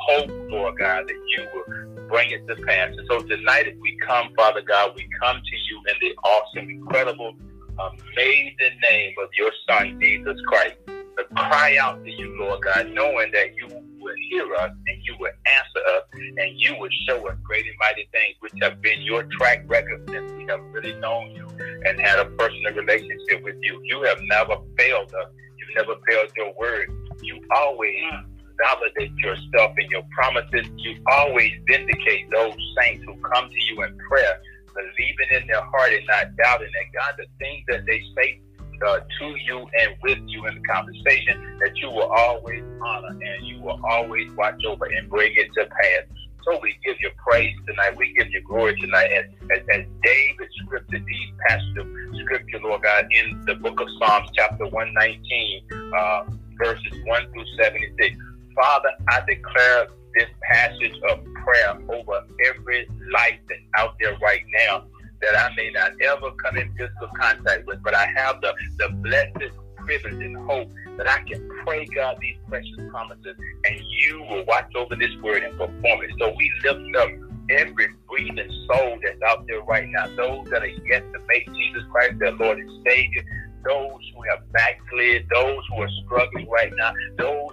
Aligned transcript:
hope, 0.00 0.30
Lord 0.50 0.78
God, 0.78 1.08
that 1.08 1.20
you 1.28 1.46
will 1.54 2.08
bring 2.08 2.30
it 2.30 2.46
to 2.48 2.56
pass. 2.64 2.92
And 2.96 3.06
so 3.08 3.20
tonight, 3.20 3.68
as 3.68 3.74
we 3.80 3.96
come, 4.06 4.30
Father 4.36 4.62
God, 4.62 4.92
we 4.96 5.08
come 5.20 5.36
to 5.36 5.56
you 5.56 5.82
in 5.88 5.94
the 6.00 6.14
awesome, 6.22 6.70
incredible, 6.70 7.34
amazing 7.78 8.78
name 8.90 9.14
of 9.22 9.28
your 9.38 9.50
Son, 9.68 9.98
Jesus 10.00 10.36
Christ, 10.46 10.76
to 10.86 11.24
cry 11.34 11.76
out 11.76 12.04
to 12.04 12.10
you, 12.10 12.36
Lord 12.38 12.62
God, 12.62 12.90
knowing 12.92 13.30
that 13.32 13.54
you 13.54 13.68
will 14.00 14.14
hear 14.30 14.54
us 14.56 14.70
and 14.86 15.02
you 15.04 15.14
will 15.18 15.32
answer 15.46 15.96
us 15.96 16.02
and 16.14 16.60
you 16.60 16.76
will 16.78 16.90
show 17.06 17.26
us 17.28 17.36
great 17.42 17.66
and 17.66 17.76
mighty 17.78 18.08
things, 18.12 18.36
which 18.40 18.52
have 18.62 18.80
been 18.82 19.00
your 19.02 19.24
track 19.38 19.62
record 19.66 20.08
since 20.10 20.32
we 20.32 20.44
have 20.46 20.60
really 20.72 20.94
known 20.94 21.30
you 21.30 21.46
and 21.86 22.00
had 22.00 22.18
a 22.18 22.24
personal 22.24 22.74
relationship 22.74 23.42
with 23.42 23.56
you. 23.60 23.80
You 23.84 24.02
have 24.02 24.18
never 24.22 24.56
failed 24.76 25.14
us. 25.14 25.30
You've 25.58 25.76
never 25.76 25.94
failed 26.08 26.30
your 26.36 26.52
word. 26.58 26.90
You 27.22 27.40
always 27.54 28.02
mm. 28.12 28.29
Validate 28.60 29.12
yourself 29.16 29.72
in 29.78 29.90
your 29.90 30.02
promises. 30.10 30.66
You 30.76 30.96
always 31.10 31.52
vindicate 31.66 32.30
those 32.30 32.54
saints 32.80 33.04
who 33.06 33.16
come 33.16 33.48
to 33.48 33.64
you 33.64 33.82
in 33.82 33.96
prayer, 34.08 34.40
believing 34.74 35.42
in 35.42 35.46
their 35.46 35.62
heart 35.62 35.92
and 35.92 36.06
not 36.06 36.36
doubting 36.36 36.70
that 36.72 36.88
God, 36.94 37.14
the 37.18 37.26
things 37.38 37.64
that 37.68 37.86
they 37.86 38.02
say 38.16 38.40
uh, 38.86 39.00
to 39.00 39.26
you 39.46 39.66
and 39.80 39.94
with 40.02 40.18
you 40.26 40.46
in 40.46 40.54
the 40.54 40.68
conversation, 40.68 41.58
that 41.60 41.76
you 41.76 41.90
will 41.90 42.10
always 42.10 42.62
honor 42.82 43.08
and 43.08 43.46
you 43.46 43.60
will 43.60 43.80
always 43.84 44.30
watch 44.32 44.62
over 44.66 44.86
and 44.86 45.08
bring 45.10 45.32
it 45.36 45.48
to 45.54 45.66
pass. 45.66 46.04
So 46.44 46.58
we 46.62 46.74
give 46.84 46.96
you 47.00 47.10
praise 47.28 47.54
tonight. 47.66 47.96
We 47.96 48.14
give 48.14 48.28
you 48.32 48.42
glory 48.42 48.74
tonight. 48.80 49.10
As, 49.12 49.24
as, 49.50 49.58
as 49.72 49.84
David 50.02 50.48
scripted 50.64 51.04
these 51.04 51.30
of 51.78 51.86
scripture, 52.22 52.60
Lord 52.62 52.82
God, 52.82 53.06
in 53.10 53.44
the 53.44 53.56
book 53.56 53.80
of 53.80 53.88
Psalms, 53.98 54.30
chapter 54.34 54.66
119, 54.66 55.62
uh, 55.98 56.24
verses 56.62 56.92
1 57.04 57.32
through 57.32 57.44
76. 57.56 58.16
Father, 58.54 58.90
I 59.08 59.20
declare 59.26 59.88
this 60.14 60.28
passage 60.42 60.98
of 61.08 61.24
prayer 61.44 61.78
over 61.88 62.24
every 62.46 62.88
life 63.12 63.38
that's 63.48 63.60
out 63.76 63.94
there 64.00 64.16
right 64.18 64.42
now 64.66 64.84
that 65.22 65.36
I 65.36 65.54
may 65.56 65.70
not 65.70 65.92
ever 66.02 66.30
come 66.32 66.56
in 66.56 66.72
physical 66.76 67.08
contact 67.20 67.66
with, 67.66 67.82
but 67.82 67.94
I 67.94 68.06
have 68.16 68.40
the, 68.40 68.54
the 68.78 68.88
blessed 68.88 69.54
privilege 69.76 70.14
and 70.14 70.36
hope 70.48 70.68
that 70.96 71.08
I 71.08 71.22
can 71.22 71.48
pray, 71.64 71.86
God, 71.94 72.18
these 72.20 72.36
precious 72.48 72.76
promises, 72.90 73.36
and 73.64 73.80
you 73.80 74.22
will 74.28 74.44
watch 74.46 74.74
over 74.74 74.96
this 74.96 75.14
word 75.22 75.42
and 75.42 75.56
perform 75.58 76.02
it. 76.02 76.10
So 76.18 76.34
we 76.36 76.50
lift 76.64 76.96
up 76.96 77.10
every 77.50 77.88
breathing 78.08 78.66
soul 78.68 78.98
that's 79.02 79.20
out 79.26 79.46
there 79.46 79.60
right 79.62 79.88
now, 79.88 80.06
those 80.16 80.48
that 80.50 80.62
are 80.62 80.66
yet 80.66 81.04
to 81.12 81.18
make 81.28 81.46
Jesus 81.54 81.82
Christ 81.90 82.18
their 82.18 82.32
Lord 82.32 82.58
and 82.58 82.86
Savior, 82.86 83.22
those 83.64 84.00
who 84.14 84.22
have 84.30 84.50
backslid, 84.52 85.26
those 85.32 85.62
who 85.70 85.82
are 85.82 85.90
struggling 86.04 86.48
right 86.48 86.72
now, 86.76 86.92
those 87.18 87.49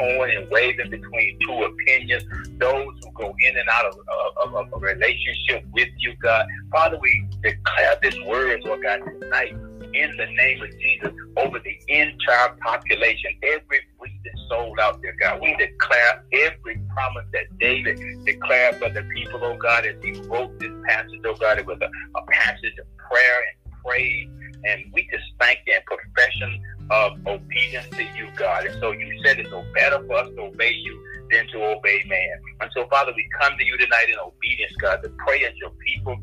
and 0.00 0.50
waving 0.50 0.90
between 0.90 1.38
two 1.46 1.62
opinions, 1.62 2.24
those 2.58 2.92
who 3.02 3.12
go 3.12 3.34
in 3.46 3.56
and 3.56 3.68
out 3.68 3.86
of, 3.86 3.98
of, 4.44 4.54
of 4.54 4.72
a 4.72 4.78
relationship 4.78 5.64
with 5.72 5.88
you, 5.98 6.14
God. 6.22 6.46
Father, 6.72 6.98
we 7.00 7.28
declare 7.42 7.96
this 8.02 8.16
word, 8.26 8.62
Lord 8.64 8.82
God, 8.82 9.00
tonight 9.20 9.54
in 9.94 10.16
the 10.16 10.26
name 10.26 10.62
of 10.62 10.70
Jesus 10.80 11.12
over 11.36 11.58
the 11.60 11.78
entire 11.88 12.56
population, 12.60 13.30
every 13.42 13.80
breathing 13.98 14.48
soul 14.48 14.74
out 14.80 15.00
there, 15.02 15.14
God. 15.20 15.40
We 15.40 15.54
declare 15.56 16.24
every 16.32 16.80
promise 16.92 17.26
that 17.32 17.58
David 17.58 18.24
declared 18.24 18.76
for 18.76 18.90
the 18.90 19.02
people, 19.14 19.40
oh 19.42 19.56
God, 19.56 19.86
as 19.86 19.94
he 20.02 20.12
wrote 20.22 20.58
this 20.58 20.72
passage, 20.86 21.20
oh 21.24 21.34
God, 21.34 21.58
it 21.58 21.66
was 21.66 21.78
a, 21.80 22.18
a 22.18 22.26
passage 22.26 22.74
of 22.78 22.86
prayer 22.96 23.42
and 23.48 23.82
praise. 23.84 24.28
And 24.64 24.84
we 24.92 25.02
just 25.12 25.24
thank 25.38 25.60
you 25.66 25.74
in 25.74 25.80
profession 25.86 26.62
of 26.90 27.12
obedience 27.26 27.88
to 27.90 28.02
you, 28.02 28.28
God. 28.36 28.66
And 28.66 28.80
so 28.80 28.92
you 28.92 29.22
said 29.24 29.38
it's 29.38 29.50
no 29.50 29.64
better 29.74 30.04
for 30.06 30.14
us 30.16 30.28
to 30.28 30.42
obey 30.42 30.72
you 30.72 31.02
than 31.30 31.46
to 31.48 31.64
obey 31.64 32.02
man. 32.06 32.40
And 32.60 32.70
so, 32.74 32.86
Father, 32.88 33.12
we 33.16 33.26
come 33.40 33.56
to 33.58 33.64
you 33.64 33.76
tonight 33.78 34.06
in 34.08 34.18
obedience, 34.18 34.72
God, 34.80 35.02
to 35.02 35.08
pray 35.26 35.44
as 35.44 35.56
your 35.56 35.70
people. 35.86 36.16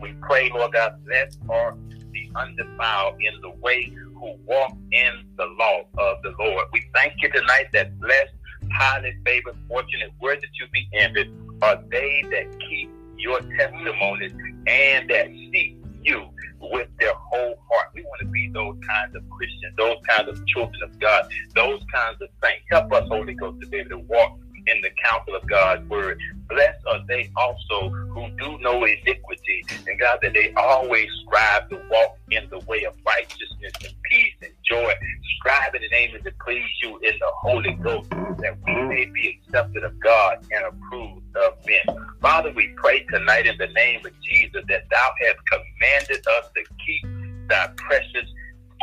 We 0.00 0.14
pray, 0.22 0.50
Lord 0.50 0.72
God, 0.72 1.04
bless 1.04 1.36
our 1.48 1.76
be 2.12 2.30
undefiled 2.36 3.14
in 3.20 3.40
the 3.40 3.50
way 3.60 3.90
who 4.14 4.34
walk 4.44 4.76
in 4.92 5.12
the 5.36 5.46
law 5.58 5.80
of 5.98 6.22
the 6.22 6.34
Lord. 6.38 6.66
We 6.72 6.84
thank 6.94 7.14
you 7.22 7.30
tonight 7.30 7.68
that 7.72 7.98
blessed, 7.98 8.34
highly 8.72 9.16
favored, 9.24 9.56
fortunate, 9.68 10.10
worthy 10.20 10.42
to 10.42 10.68
be 10.72 10.86
envied 10.94 11.32
are 11.62 11.82
they 11.90 12.22
that 12.30 12.58
keep 12.68 12.90
your 13.16 13.40
testimonies 13.40 14.32
and 14.66 15.08
that 15.10 15.28
seek 15.28 15.81
you 16.04 16.28
with 16.60 16.88
their 16.98 17.14
whole 17.14 17.54
heart. 17.70 17.88
We 17.94 18.02
want 18.02 18.20
to 18.20 18.26
be 18.26 18.50
those 18.52 18.76
kinds 18.86 19.14
of 19.16 19.28
Christians, 19.30 19.74
those 19.76 19.96
kinds 20.08 20.28
of 20.28 20.46
children 20.46 20.82
of 20.82 20.98
God, 20.98 21.30
those 21.54 21.80
kinds 21.92 22.20
of 22.20 22.28
saints. 22.42 22.64
Help 22.70 22.92
us, 22.92 23.08
Holy 23.08 23.34
Ghost, 23.34 23.60
to 23.60 23.68
be 23.68 23.78
able 23.78 23.90
to 23.90 23.98
walk 23.98 24.38
in 24.66 24.80
the 24.80 24.90
counsel 25.02 25.34
of 25.34 25.46
God's 25.48 25.88
word. 25.88 26.20
Blessed 26.48 26.84
are 26.86 27.00
they 27.08 27.30
also 27.36 27.90
who 27.90 28.28
do 28.38 28.58
no 28.58 28.84
iniquity, 28.84 29.64
and 29.86 29.98
God, 29.98 30.18
that 30.22 30.34
they 30.34 30.52
always 30.54 31.08
strive 31.24 31.68
to 31.70 31.80
walk 31.90 32.18
in 32.30 32.48
the 32.50 32.58
way 32.60 32.84
of 32.84 32.94
righteousness 33.06 33.72
and 33.82 33.94
peace 34.10 34.34
and 34.42 34.52
joy, 34.68 34.92
striving 35.38 35.82
and 35.82 35.92
aiming 35.92 36.22
to 36.24 36.32
please 36.44 36.64
you 36.82 36.98
in 36.98 37.14
the 37.18 37.30
Holy 37.36 37.72
Ghost, 37.82 38.10
that 38.10 38.56
we 38.66 38.74
may 38.82 39.04
be 39.06 39.40
accepted 39.46 39.84
of 39.84 39.98
God 40.00 40.44
and 40.50 40.64
approved 40.66 41.36
of 41.36 41.54
men. 41.66 41.96
Father, 42.20 42.52
we 42.52 42.68
pray 42.76 43.04
tonight 43.04 43.46
in 43.46 43.56
the 43.58 43.68
name 43.68 44.04
of 44.04 44.12
Jesus 44.20 44.62
that 44.68 44.84
thou 44.90 45.10
hast 45.20 45.38
commanded 45.50 46.26
us 46.26 46.50
to 46.54 46.62
keep 46.84 47.48
thy 47.48 47.68
precious 47.76 48.28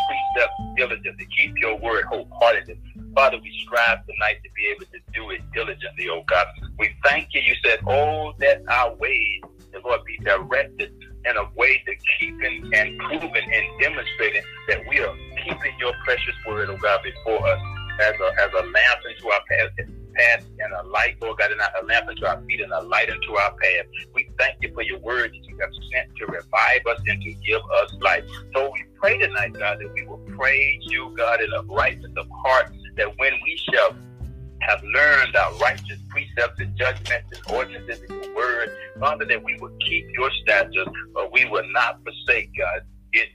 precept 0.10 0.54
diligently, 0.76 1.28
keep 1.36 1.58
your 1.58 1.78
word 1.78 2.06
wholeheartedly. 2.06 2.80
Father, 3.16 3.38
we 3.42 3.52
strive 3.66 4.06
tonight 4.06 4.38
to 4.44 4.50
be 4.56 4.68
able 4.74 4.86
to 4.86 5.00
do 5.14 5.30
it 5.32 5.42
diligently, 5.54 6.08
oh 6.10 6.24
God. 6.28 6.48
We 6.78 6.90
thank 7.04 7.30
you. 7.34 7.42
You 7.42 7.56
said, 7.64 7.80
Oh, 7.88 8.34
that 8.40 8.64
our 8.70 8.96
ways, 8.96 9.42
the 9.72 9.80
Lord, 9.84 10.02
be 10.06 10.18
directed 10.24 10.94
in 11.26 11.38
a 11.38 11.50
way 11.56 11.82
to 11.86 11.94
keeping 12.20 12.72
and 12.74 12.98
proving 13.00 13.54
and 13.54 13.82
demonstrating 13.82 14.44
that 14.68 14.82
we 14.88 15.00
are 15.00 15.16
keeping 15.44 15.74
your 15.80 15.94
precious 16.06 16.36
word, 16.48 16.70
oh 16.70 16.78
God, 16.78 17.02
before 17.04 17.46
us 17.48 17.60
as 18.02 18.14
a, 18.20 18.42
as 18.42 18.52
a 18.54 18.66
lamp 18.66 19.00
into 19.10 19.30
our 19.30 19.42
path, 19.50 19.88
path 20.16 20.46
and 20.60 20.74
a 20.74 20.88
light, 20.88 21.18
Lord 21.22 21.38
God, 21.38 21.52
and 21.52 21.62
a 21.62 21.86
lamp 21.86 22.10
into 22.10 22.28
our 22.28 22.42
feet 22.44 22.62
and 22.62 22.72
a 22.72 22.82
light 22.82 23.10
into 23.10 23.36
our 23.36 23.52
path. 23.52 23.86
We 24.14 24.19
thank 24.40 24.58
you 24.62 24.74
for 24.74 24.82
your 24.82 25.00
word 25.00 25.32
that 25.32 25.48
you 25.48 25.58
have 25.60 25.70
sent 25.94 26.16
to 26.18 26.26
revive 26.26 26.82
us 26.90 27.00
and 27.08 27.22
to 27.22 27.34
give 27.34 27.62
us 27.84 27.94
life. 28.02 28.24
So 28.56 28.72
we 28.74 28.84
pray 29.00 29.18
tonight, 29.18 29.54
God, 29.54 29.78
that 29.80 29.94
we 29.94 30.06
will 30.06 30.22
praise 30.38 30.80
you, 30.82 31.14
God, 31.16 31.42
in 31.42 31.52
a 31.54 31.62
righteousness 31.64 32.14
of 32.18 32.28
heart 32.44 32.72
that 32.98 33.18
when 33.18 33.34
we 33.44 33.60
shall 33.72 33.96
have 34.62 34.84
learned 34.84 35.36
our 35.36 35.54
righteous 35.56 36.00
precepts 36.10 36.60
and 36.60 36.76
judgments 36.78 37.32
and 37.32 37.56
ordinances 37.56 38.02
in 38.10 38.22
your 38.24 38.36
word, 38.36 38.70
Father, 39.00 39.26
that 39.26 39.44
we 39.44 39.58
will 39.60 39.72
keep 39.88 40.06
your 40.14 40.30
statutes, 40.44 40.92
but 41.14 41.32
we 41.32 41.46
will 41.46 41.64
not 41.72 42.00
forsake, 42.04 42.50
God, 42.58 42.82
it 43.14 43.30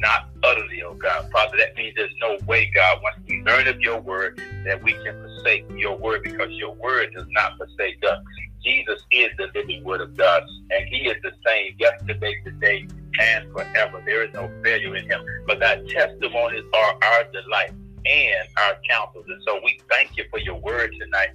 not 0.00 0.30
utterly, 0.42 0.82
oh 0.82 0.94
God. 0.94 1.30
Father, 1.30 1.58
that 1.58 1.76
means 1.76 1.94
there's 1.94 2.14
no 2.18 2.38
way, 2.46 2.70
God, 2.74 3.00
once 3.02 3.16
we 3.28 3.42
learn 3.42 3.68
of 3.68 3.78
your 3.80 4.00
word, 4.00 4.40
that 4.64 4.82
we 4.82 4.94
can 4.94 5.14
forsake 5.22 5.64
your 5.76 5.96
word 5.96 6.22
because 6.22 6.50
your 6.52 6.72
word 6.72 7.10
does 7.14 7.26
not 7.30 7.52
forsake 7.58 7.98
us. 8.08 8.18
Jesus 8.64 9.02
is 9.10 9.30
the 9.38 9.48
living 9.54 9.84
word 9.84 10.00
of 10.00 10.16
God, 10.16 10.42
and 10.70 10.88
he 10.88 11.08
is 11.08 11.16
the 11.22 11.32
same 11.46 11.74
yesterday, 11.78 12.34
today, 12.44 12.86
and 13.18 13.50
forever. 13.52 14.02
There 14.04 14.24
is 14.24 14.32
no 14.34 14.50
failure 14.62 14.96
in 14.96 15.10
him. 15.10 15.24
But 15.46 15.60
thy 15.60 15.82
testimonies 15.88 16.64
are 16.74 16.98
our 17.02 17.24
delight 17.32 17.72
and 18.06 18.48
our 18.58 18.76
counsels. 18.88 19.24
And 19.28 19.42
so 19.46 19.60
we 19.64 19.78
thank 19.90 20.16
you 20.16 20.24
for 20.30 20.38
your 20.38 20.56
word 20.56 20.90
tonight, 20.98 21.28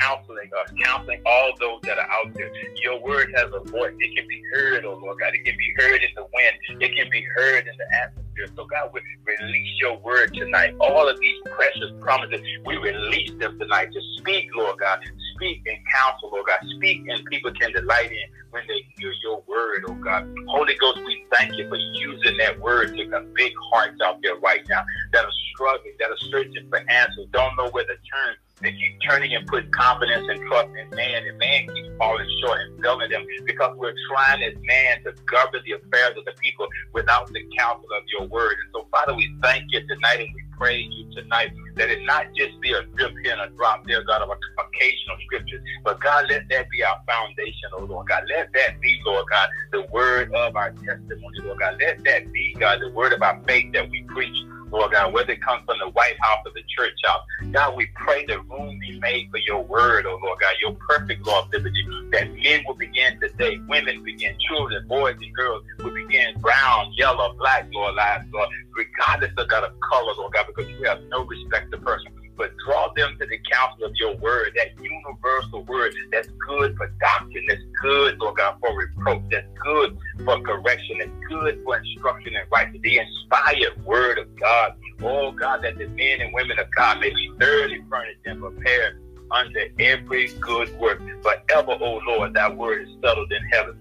counseling 0.00 0.50
us, 0.60 0.72
counseling 0.84 1.22
all 1.24 1.52
those 1.60 1.80
that 1.82 1.98
are 1.98 2.10
out 2.10 2.34
there. 2.34 2.50
Your 2.82 3.00
word 3.00 3.32
has 3.36 3.46
a 3.46 3.60
voice. 3.70 3.94
It 3.98 4.16
can 4.16 4.26
be 4.28 4.42
heard, 4.52 4.84
oh 4.84 4.98
Lord 5.00 5.18
God. 5.20 5.34
It 5.34 5.44
can 5.44 5.56
be 5.56 5.74
heard 5.76 6.02
in 6.02 6.10
the 6.16 6.26
wind. 6.34 6.82
It 6.82 6.96
can 6.96 7.10
be 7.10 7.24
heard 7.36 7.66
in 7.66 7.76
the 7.76 7.86
atmosphere. 8.02 8.46
So 8.56 8.66
God, 8.66 8.90
we 8.92 9.00
release 9.26 9.68
your 9.80 9.98
word 9.98 10.34
tonight. 10.34 10.74
All 10.80 11.08
of 11.08 11.18
these 11.20 11.36
precious 11.44 11.92
promises, 12.00 12.40
we 12.64 12.76
release 12.76 13.30
them 13.38 13.58
tonight 13.58 13.90
to 13.92 14.00
speak, 14.18 14.48
Lord 14.56 14.78
God. 14.78 15.00
Speak 15.38 15.62
and 15.66 15.78
counsel, 15.94 16.30
Lord 16.32 16.46
God. 16.46 16.58
Speak 16.76 17.06
and 17.08 17.24
people 17.26 17.52
can 17.52 17.72
delight 17.72 18.10
in 18.10 18.28
when 18.50 18.64
they 18.66 18.84
hear 18.98 19.12
your 19.22 19.42
word, 19.46 19.84
oh 19.88 19.94
God. 19.94 20.26
Holy 20.48 20.74
Ghost, 20.74 20.98
we 21.06 21.24
thank 21.32 21.56
you 21.56 21.68
for 21.68 21.76
using 21.76 22.36
that 22.38 22.58
word 22.58 22.96
to 22.96 23.06
convict 23.06 23.56
hearts 23.72 24.00
out 24.04 24.18
there 24.22 24.36
right 24.36 24.66
now 24.68 24.82
that 25.12 25.24
are 25.24 25.32
struggling, 25.54 25.94
that 26.00 26.10
are 26.10 26.18
searching 26.30 26.68
for 26.68 26.78
answers, 26.90 27.28
don't 27.30 27.56
know 27.56 27.70
where 27.70 27.84
to 27.84 27.94
turn. 27.94 28.34
They 28.60 28.72
keep 28.72 28.98
turning 29.08 29.34
and 29.34 29.46
put 29.46 29.70
confidence 29.70 30.26
and 30.28 30.40
trust 30.48 30.68
in 30.74 30.90
man, 30.90 31.22
and 31.24 31.38
man 31.38 31.68
keeps 31.72 31.96
falling 31.96 32.26
short 32.42 32.60
and 32.60 32.82
failing 32.82 33.10
them 33.10 33.24
because 33.46 33.76
we're 33.76 33.94
trying 34.10 34.42
as 34.42 34.54
man 34.62 35.04
to 35.04 35.12
govern 35.30 35.60
the 35.64 35.72
affairs 35.78 36.16
of 36.18 36.24
the 36.24 36.32
people 36.40 36.66
without 36.92 37.28
the 37.32 37.40
counsel 37.56 37.88
of 37.96 38.02
your 38.18 38.26
word. 38.26 38.56
And 38.64 38.70
so, 38.74 38.88
Father, 38.90 39.14
we 39.14 39.32
thank 39.42 39.70
you 39.70 39.86
tonight 39.86 40.20
and 40.20 40.34
we 40.34 40.42
praise 40.58 40.86
you 40.90 41.06
tonight 41.14 41.52
that 41.76 41.88
it 41.88 42.00
not 42.04 42.26
just 42.36 42.60
be 42.60 42.72
a 42.72 42.82
drip 42.96 43.12
here 43.22 43.32
and 43.32 43.40
a 43.40 43.56
drop 43.56 43.86
there, 43.86 44.02
God, 44.04 44.22
of 44.22 44.30
occasional 44.30 45.16
scriptures, 45.24 45.62
but 45.84 46.00
God, 46.00 46.26
let 46.28 46.42
that 46.50 46.68
be 46.70 46.82
our 46.82 46.98
foundation, 47.06 47.70
oh 47.78 47.84
Lord 47.84 48.08
God. 48.08 48.24
Let 48.28 48.52
that 48.54 48.80
be, 48.80 48.98
Lord 49.06 49.26
God, 49.30 49.48
the 49.72 49.86
word 49.92 50.32
of 50.34 50.56
our 50.56 50.70
testimony, 50.70 51.38
Lord 51.44 51.60
God. 51.60 51.78
Let 51.80 52.04
that 52.04 52.32
be, 52.32 52.56
God, 52.58 52.80
the 52.80 52.90
word 52.90 53.12
of 53.12 53.22
our 53.22 53.40
faith 53.46 53.72
that 53.72 53.88
we 53.90 54.02
preach 54.08 54.36
Lord 54.70 54.92
God, 54.92 55.12
whether 55.12 55.32
it 55.32 55.42
comes 55.42 55.64
from 55.64 55.78
the 55.78 55.88
White 55.90 56.16
House 56.20 56.38
or 56.44 56.52
the 56.52 56.62
church 56.68 56.92
house. 57.04 57.22
God, 57.52 57.76
we 57.76 57.86
pray 57.94 58.24
that 58.26 58.48
room 58.48 58.78
be 58.78 58.98
made 59.00 59.30
for 59.30 59.38
your 59.38 59.62
word, 59.62 60.06
oh 60.06 60.18
Lord 60.22 60.40
God, 60.40 60.54
your 60.60 60.72
perfect 60.88 61.26
law 61.26 61.42
of 61.42 61.52
liberty, 61.52 61.84
that 62.12 62.32
men 62.32 62.64
will 62.66 62.74
begin 62.74 63.18
today, 63.20 63.58
women 63.68 64.02
begin, 64.04 64.36
children, 64.48 64.86
boys 64.86 65.16
and 65.20 65.34
girls 65.34 65.62
will 65.78 65.94
begin 65.94 66.38
brown, 66.40 66.92
yellow, 66.96 67.34
black, 67.34 67.66
Lord, 67.72 67.94
lives, 67.94 68.26
Lord, 68.32 68.48
regardless 68.76 69.32
of 69.36 69.48
God 69.48 69.64
of 69.64 69.72
color, 69.80 70.12
Lord 70.16 70.32
God, 70.32 70.46
because 70.46 70.66
we 70.66 70.86
have 70.86 71.00
no 71.10 71.24
respect 71.24 71.70
to 71.72 71.78
person 71.78 72.12
but 72.38 72.56
draw 72.64 72.92
them 72.94 73.18
to 73.20 73.26
the 73.26 73.38
counsel 73.50 73.86
of 73.86 73.92
your 73.96 74.16
word, 74.16 74.52
that 74.56 74.68
universal 74.80 75.64
word 75.64 75.92
that's 76.12 76.28
good 76.46 76.76
for 76.76 76.86
doctrine, 77.00 77.44
that's 77.48 77.60
good, 77.82 78.18
Lord 78.18 78.36
God, 78.36 78.56
for 78.60 78.74
reproach, 78.74 79.22
that's 79.30 79.46
good 79.62 79.98
for 80.24 80.40
correction, 80.40 80.98
that's 81.00 81.10
good 81.28 81.60
for 81.64 81.76
instruction 81.76 82.36
and 82.36 82.50
right, 82.50 82.72
the 82.80 82.98
inspired 82.98 83.84
word 83.84 84.18
of 84.18 84.34
God. 84.36 84.74
Oh 85.02 85.32
God, 85.32 85.62
that 85.62 85.76
the 85.76 85.88
men 85.88 86.20
and 86.20 86.32
women 86.32 86.58
of 86.58 86.66
God 86.74 87.00
may 87.00 87.10
be 87.10 87.30
thoroughly 87.38 87.82
furnished 87.90 88.20
and 88.24 88.40
prepared 88.40 89.02
under 89.30 89.64
every 89.78 90.28
good 90.40 90.78
work. 90.78 91.02
Forever, 91.22 91.76
O 91.80 92.00
Lord, 92.06 92.34
thy 92.34 92.50
word 92.50 92.88
is 92.88 92.94
settled 93.02 93.30
in 93.32 93.44
heaven. 93.48 93.76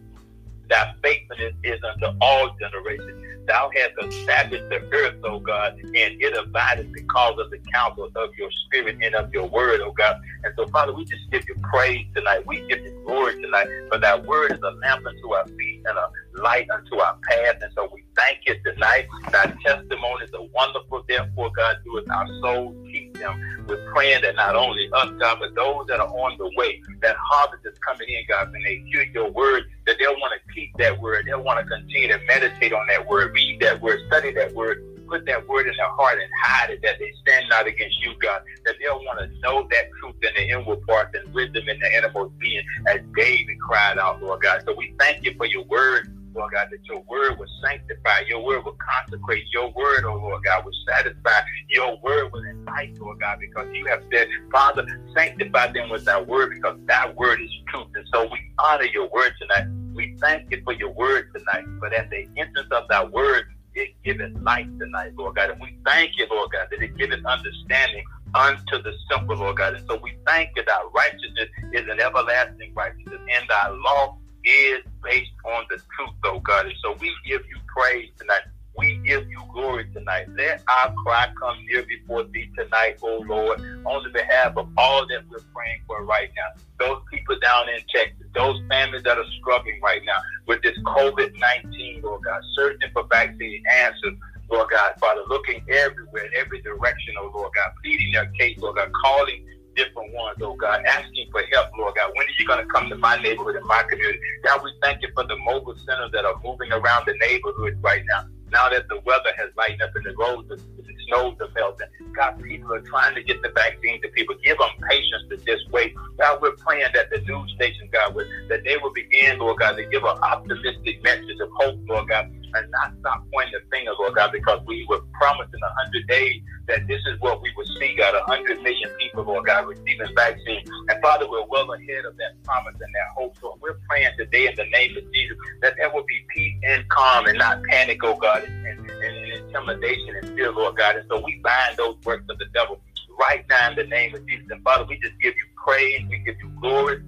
Thy 0.70 0.94
faithfulness 1.02 1.54
is 1.64 1.80
unto 1.84 2.18
all 2.20 2.50
generations. 2.60 3.37
Thou 3.48 3.72
hast 3.76 3.94
established 4.14 4.70
the 4.70 4.82
earth, 4.94 5.16
O 5.24 5.40
God, 5.40 5.74
and 5.80 6.22
it 6.22 6.38
abideth 6.38 6.92
because 6.94 7.40
of 7.40 7.50
the 7.52 7.60
counsel 7.74 8.10
of 8.16 8.30
your 8.38 8.50
spirit 8.66 8.98
and 9.02 9.16
of 9.16 9.34
your 9.34 9.48
word, 9.48 9.82
O 9.82 9.92
God. 9.92 10.18
And 10.44 10.54
so, 10.58 10.68
Father, 10.68 10.94
we 10.94 11.06
just 11.06 11.24
give 11.32 11.44
you 11.48 11.56
praise 11.72 12.06
tonight. 12.16 12.46
We 12.46 12.58
give 12.68 12.80
you 12.80 13.04
glory 13.06 13.42
tonight. 13.42 13.68
For 13.90 14.00
that 14.00 14.26
word 14.26 14.52
is 14.54 14.60
a 14.60 14.72
lamp 14.72 15.06
unto 15.06 15.34
our 15.34 15.48
feet 15.48 15.84
and 15.86 15.98
a 15.98 16.42
light 16.42 16.70
unto 16.70 16.98
our 17.00 17.18
path. 17.30 17.56
And 17.62 17.72
so 17.76 17.90
we 17.94 18.04
thank 18.18 18.40
you 18.46 18.56
tonight. 18.64 19.08
Thy 19.32 19.54
testimonies 19.66 20.30
are 20.34 20.46
wonderful. 20.54 21.04
Therefore, 21.08 21.52
God, 21.56 21.78
do 21.86 21.98
it 21.98 22.10
our 22.10 22.28
souls. 22.42 22.76
Keep 22.92 23.18
them. 23.20 23.66
We're 23.68 23.84
praying 23.94 24.22
that 24.24 24.36
not 24.36 24.56
only 24.56 24.90
us, 24.94 25.10
God, 25.20 25.38
but 25.40 25.56
those 25.56 25.88
that 25.88 26.00
are 26.00 26.08
on 26.08 26.38
the 26.38 26.52
way, 26.56 26.82
that 27.02 27.16
harvest 27.20 27.66
is 27.66 27.78
coming 27.80 28.08
in, 28.10 28.24
God, 28.28 28.52
when 28.52 28.64
they 28.64 28.84
hear 28.92 29.04
your 29.04 29.32
word, 29.32 29.64
that 29.86 29.98
they'll 30.00 30.18
want 30.20 30.34
to 30.40 30.54
keep 30.54 30.76
that 30.78 31.00
word. 31.00 31.26
They'll 31.28 31.44
want 31.44 31.60
to 31.60 31.66
continue 31.66 32.08
to 32.10 32.20
meditate 32.26 32.74
on 32.74 32.88
that 32.88 33.08
word, 33.08 33.34
read 33.38 33.60
that 33.62 33.80
word, 33.82 34.00
study 34.08 34.32
that 34.34 34.54
word, 34.56 34.84
put 35.08 35.26
that 35.28 35.48
word 35.48 35.68
in 35.68 35.78
their 35.78 35.90
heart 35.90 36.18
and 36.18 36.30
hide 36.44 36.72
it, 36.72 36.82
that 36.82 36.98
they 36.98 37.14
stand 37.22 37.46
not 37.50 37.68
against 37.68 38.02
you, 38.04 38.14
God, 38.20 38.42
that 38.66 38.76
they'll 38.82 38.98
want 39.06 39.20
to 39.20 39.28
know 39.42 39.68
that 39.70 39.86
truth 40.00 40.16
in 40.24 40.32
the 40.36 40.50
inward 40.50 40.82
parts 40.88 41.12
and 41.14 41.32
wisdom 41.34 41.64
in 41.70 41.80
the 41.80 41.98
innermost 41.98 42.38
being, 42.40 42.64
as 42.88 43.00
David 43.16 43.60
cried 43.60 44.00
out, 44.00 44.22
Lord 44.24 44.42
God. 44.42 44.64
So 44.66 44.74
we 44.76 44.96
thank 45.00 45.24
you 45.24 45.36
for 45.38 45.46
your 45.46 45.64
word. 45.66 46.14
Lord 46.36 46.52
God, 46.54 46.68
that 46.70 46.86
your 46.86 47.02
word 47.10 47.40
will 47.40 47.48
sanctify, 47.64 48.20
your 48.28 48.44
word 48.44 48.64
will 48.64 48.78
consecrate, 48.78 49.46
your 49.52 49.72
word, 49.72 50.04
oh 50.06 50.18
Lord 50.18 50.44
God, 50.44 50.66
will 50.66 50.74
satisfy, 50.88 51.40
your 51.68 51.98
word 52.04 52.32
will 52.32 52.44
invite, 52.44 52.96
Lord 53.00 53.20
God, 53.20 53.40
because 53.40 53.66
you 53.74 53.88
have 53.88 54.04
said, 54.14 54.28
Father, 54.52 54.86
sanctify 55.16 55.72
them 55.72 55.90
with 55.90 56.06
thy 56.06 56.22
word 56.22 56.52
because 56.54 56.78
thy 56.86 57.10
word 57.14 57.42
is 57.42 57.50
truth. 57.70 57.88
And 57.96 58.06
so 58.14 58.30
we 58.32 58.38
honor 58.60 58.84
your 58.84 59.10
word 59.10 59.34
tonight. 59.42 59.87
We 59.98 60.16
thank 60.22 60.52
you 60.52 60.62
for 60.64 60.74
your 60.74 60.92
word 60.92 61.34
tonight, 61.36 61.66
but 61.82 61.92
at 61.92 62.12
the 62.12 62.28
entrance 62.38 62.70
of 62.72 62.88
thy 62.88 63.04
word, 63.04 63.46
it 63.74 63.96
giveth 64.06 64.32
life 64.44 64.68
tonight, 64.80 65.14
Lord 65.18 65.36
God. 65.38 65.50
And 65.50 65.60
we 65.60 65.76
thank 65.88 66.12
you, 66.18 66.28
Lord 66.30 66.52
God, 66.52 66.68
that 66.70 66.84
it 66.84 66.96
giveth 66.96 67.26
understanding 67.26 68.04
unto 68.36 68.84
the 68.84 68.94
simple, 69.10 69.38
Lord 69.38 69.58
God. 69.58 69.74
And 69.74 69.84
so 69.90 70.00
we 70.04 70.14
thank 70.28 70.52
you 70.56 70.64
that 70.68 70.82
righteousness 70.94 71.50
is 71.74 71.90
an 71.90 72.00
everlasting 72.00 72.76
righteousness, 72.76 73.22
and 73.36 73.50
thy 73.50 73.70
law 73.70 74.20
is 74.44 74.84
based 75.04 75.32
on 75.46 75.66
the 75.72 75.78
truth, 75.78 76.14
oh 76.26 76.42
God. 76.42 76.68
And 76.68 76.76
so 76.84 76.96
we 77.02 77.12
give 77.26 77.42
you 77.50 77.58
praise 77.66 78.10
tonight. 78.20 78.42
We 78.78 78.98
give 79.04 79.28
you 79.28 79.42
glory 79.52 79.90
tonight. 79.92 80.28
Let 80.38 80.62
our 80.68 80.94
cry 81.04 81.30
come 81.42 81.58
near 81.66 81.84
before 81.88 82.26
thee 82.26 82.52
tonight, 82.56 83.00
oh 83.02 83.24
Lord, 83.28 83.60
on 83.84 84.04
the 84.04 84.12
behalf 84.12 84.56
of 84.58 84.70
all 84.78 85.08
that 85.08 85.28
we're 85.28 85.40
praying 85.56 85.82
for 85.88 86.06
right 86.06 86.30
now. 86.36 86.62
Those 86.78 87.02
people 87.28 87.40
down 87.42 87.70
in 87.70 87.82
Texas, 87.94 88.28
those 88.34 88.60
families 88.70 89.04
that 89.04 89.18
are 89.18 89.26
struggling 89.40 89.80
right 89.82 90.02
now 90.06 90.20
with 90.48 90.62
this 90.62 90.78
COVID 90.80 91.34
19, 91.64 92.02
Lord 92.04 92.24
God, 92.24 92.42
searching 92.56 92.90
for 92.94 93.06
vaccine 93.12 93.64
answers. 93.72 94.14
Lord 94.50 94.70
God, 94.72 94.94
Father, 95.00 95.22
looking 95.28 95.62
everywhere, 95.70 96.30
every 96.38 96.62
direction, 96.62 97.16
oh 97.20 97.30
Lord 97.34 97.52
God, 97.54 97.70
pleading 97.84 98.14
their 98.14 98.28
case, 98.40 98.58
Lord 98.60 98.78
God, 98.78 98.90
calling 99.04 99.46
different 99.76 100.14
ones, 100.14 100.38
oh 100.42 100.56
God, 100.56 100.86
asking 100.86 101.28
for 101.32 101.42
help, 101.52 101.68
Lord 101.78 101.96
God. 101.96 102.12
When 102.16 102.26
are 102.26 102.36
you 102.40 102.48
going 102.48 102.66
to 102.66 102.74
come 102.74 102.90
to 102.90 102.96
my 102.96 103.22
neighborhood 103.22 103.58
and 103.58 103.66
my 103.66 103.84
community? 103.90 104.20
God, 104.46 104.64
we 104.64 104.72
thank 104.82 105.02
you 105.02 105.10
for 105.14 105.26
the 105.26 105.36
mobile 105.40 105.76
centers 105.86 106.12
that 106.14 106.24
are 106.24 106.36
moving 106.44 106.72
around 106.72 107.06
the 107.06 107.16
neighborhood 107.20 107.78
right 107.82 108.04
now. 108.10 108.24
Now 108.52 108.70
that 108.70 108.88
the 108.88 109.02
weather 109.06 109.32
has 109.38 109.50
lightened 109.58 109.82
up 109.82 109.96
and 109.96 110.06
the 110.06 110.16
roads, 110.16 110.48
the, 110.50 110.56
the 110.56 110.94
snows 111.08 111.36
are 111.42 111.50
melting, 111.56 111.88
God, 112.16 112.42
people 112.42 112.74
are 112.74 112.82
trying 112.82 113.16
to 113.16 113.24
get 113.24 113.42
the 113.42 113.50
vaccine 113.54 114.02
to 114.02 114.08
people. 114.10 114.36
Give 114.44 114.58
them 114.58 114.70
patience 114.90 115.24
to 115.30 115.38
just 115.38 115.70
wait. 115.72 115.94
God, 116.18 116.40
we're 116.42 116.56
praying 116.56 116.90
that 116.94 117.10
the 117.12 117.20
news 117.20 117.52
station, 117.56 117.90
God, 117.92 118.16
that 118.50 118.64
they 118.64 118.78
will 118.78 118.94
begin, 118.94 119.40
Lord 119.40 119.60
God, 119.60 119.76
to 119.76 119.86
give 119.86 120.04
an 120.04 120.18
optimistic 120.24 121.04
message 121.04 121.38
of 121.42 121.50
hope, 121.60 121.80
Lord 121.88 122.08
God, 122.10 122.32
and 122.56 122.72
not 122.72 122.94
stop 123.00 123.26
pointing 123.34 123.54
the 123.54 123.76
finger, 123.76 123.92
Lord 124.00 124.16
God, 124.16 124.32
because 124.32 124.60
we 124.66 124.86
were 124.90 125.02
promised 125.20 125.54
in 125.54 125.62
a 125.62 125.74
hundred 125.84 126.08
days 126.08 126.42
that 126.68 126.88
this 126.88 127.02
is 127.08 127.20
what 127.20 127.42
we 127.42 127.52
would 127.56 127.68
see, 127.80 127.96
God, 127.98 128.16
a 128.16 128.24
hundred 128.24 128.62
million 128.62 128.90
people, 129.00 129.24
Lord 129.24 129.46
God, 129.46 129.68
receiving 129.68 130.14
vaccine. 130.16 130.64
And 130.90 131.02
Father, 131.02 131.30
we're 131.30 131.46
well 131.48 131.72
ahead 131.74 132.06
of 132.06 132.16
that 132.18 132.44
promise 132.44 132.76
and 132.80 132.94
that 132.94 133.10
hope. 133.16 133.36
So 133.42 133.58
we're 133.62 133.80
praying 133.90 134.12
today 134.18 134.48
in 134.48 134.56
the 134.56 134.66
name 134.66 134.98
of 134.98 135.04
Jesus 135.14 135.38
that 135.62 135.76
there 135.78 135.92
will 135.94 136.06
be 136.08 136.26
peace 136.36 136.56
and 136.64 136.88
calm 136.90 137.28
and 137.28 137.38
not 137.38 137.62
panic, 137.70 138.00
oh 138.04 138.16
God, 138.16 138.44
and, 138.44 138.68
and, 138.68 138.90
and 138.90 139.32
intimidation 139.34 140.16
and 140.22 140.36
fear, 140.36 140.52
Lord 140.52 140.78
God. 140.78 140.98
And 140.98 141.06
so 141.10 141.22
we 141.24 141.40
bind 141.44 141.78
those 141.78 141.96
works 142.04 142.26
of 142.30 142.38
the 142.38 142.46
devil 142.54 142.82
right 143.20 143.46
now 143.50 143.72
in 143.72 143.76
the 143.76 143.84
name 143.86 144.14
of 144.16 144.26
Jesus. 144.28 144.46
And 144.50 144.62
Father, 144.64 144.86
we 144.88 145.00
just 145.00 145.20
give 145.22 145.34
you 145.36 145.46
praise, 145.66 146.02
we 146.10 146.20
give 146.20 146.36
you 146.40 146.52
glory. 146.62 147.02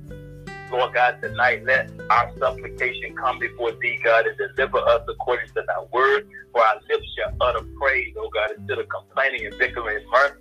Lord 0.72 0.94
God, 0.94 1.22
tonight 1.22 1.66
let 1.66 1.90
our 2.10 2.32
supplication 2.38 3.16
come 3.16 3.40
before 3.40 3.72
thee, 3.82 4.00
God, 4.04 4.26
and 4.28 4.38
deliver 4.56 4.78
us 4.78 5.02
according 5.08 5.48
to 5.48 5.64
thy 5.68 5.84
word. 5.92 6.28
For 6.52 6.62
our 6.62 6.76
lips 6.90 7.06
shall 7.18 7.36
utter 7.42 7.66
praise, 7.80 8.14
oh 8.18 8.30
God, 8.34 8.52
instead 8.58 8.80
of 8.80 8.88
complaining 8.90 9.46
and 9.46 9.58
bickering 9.58 9.98
and 9.98 10.06
mirth. 10.10 10.34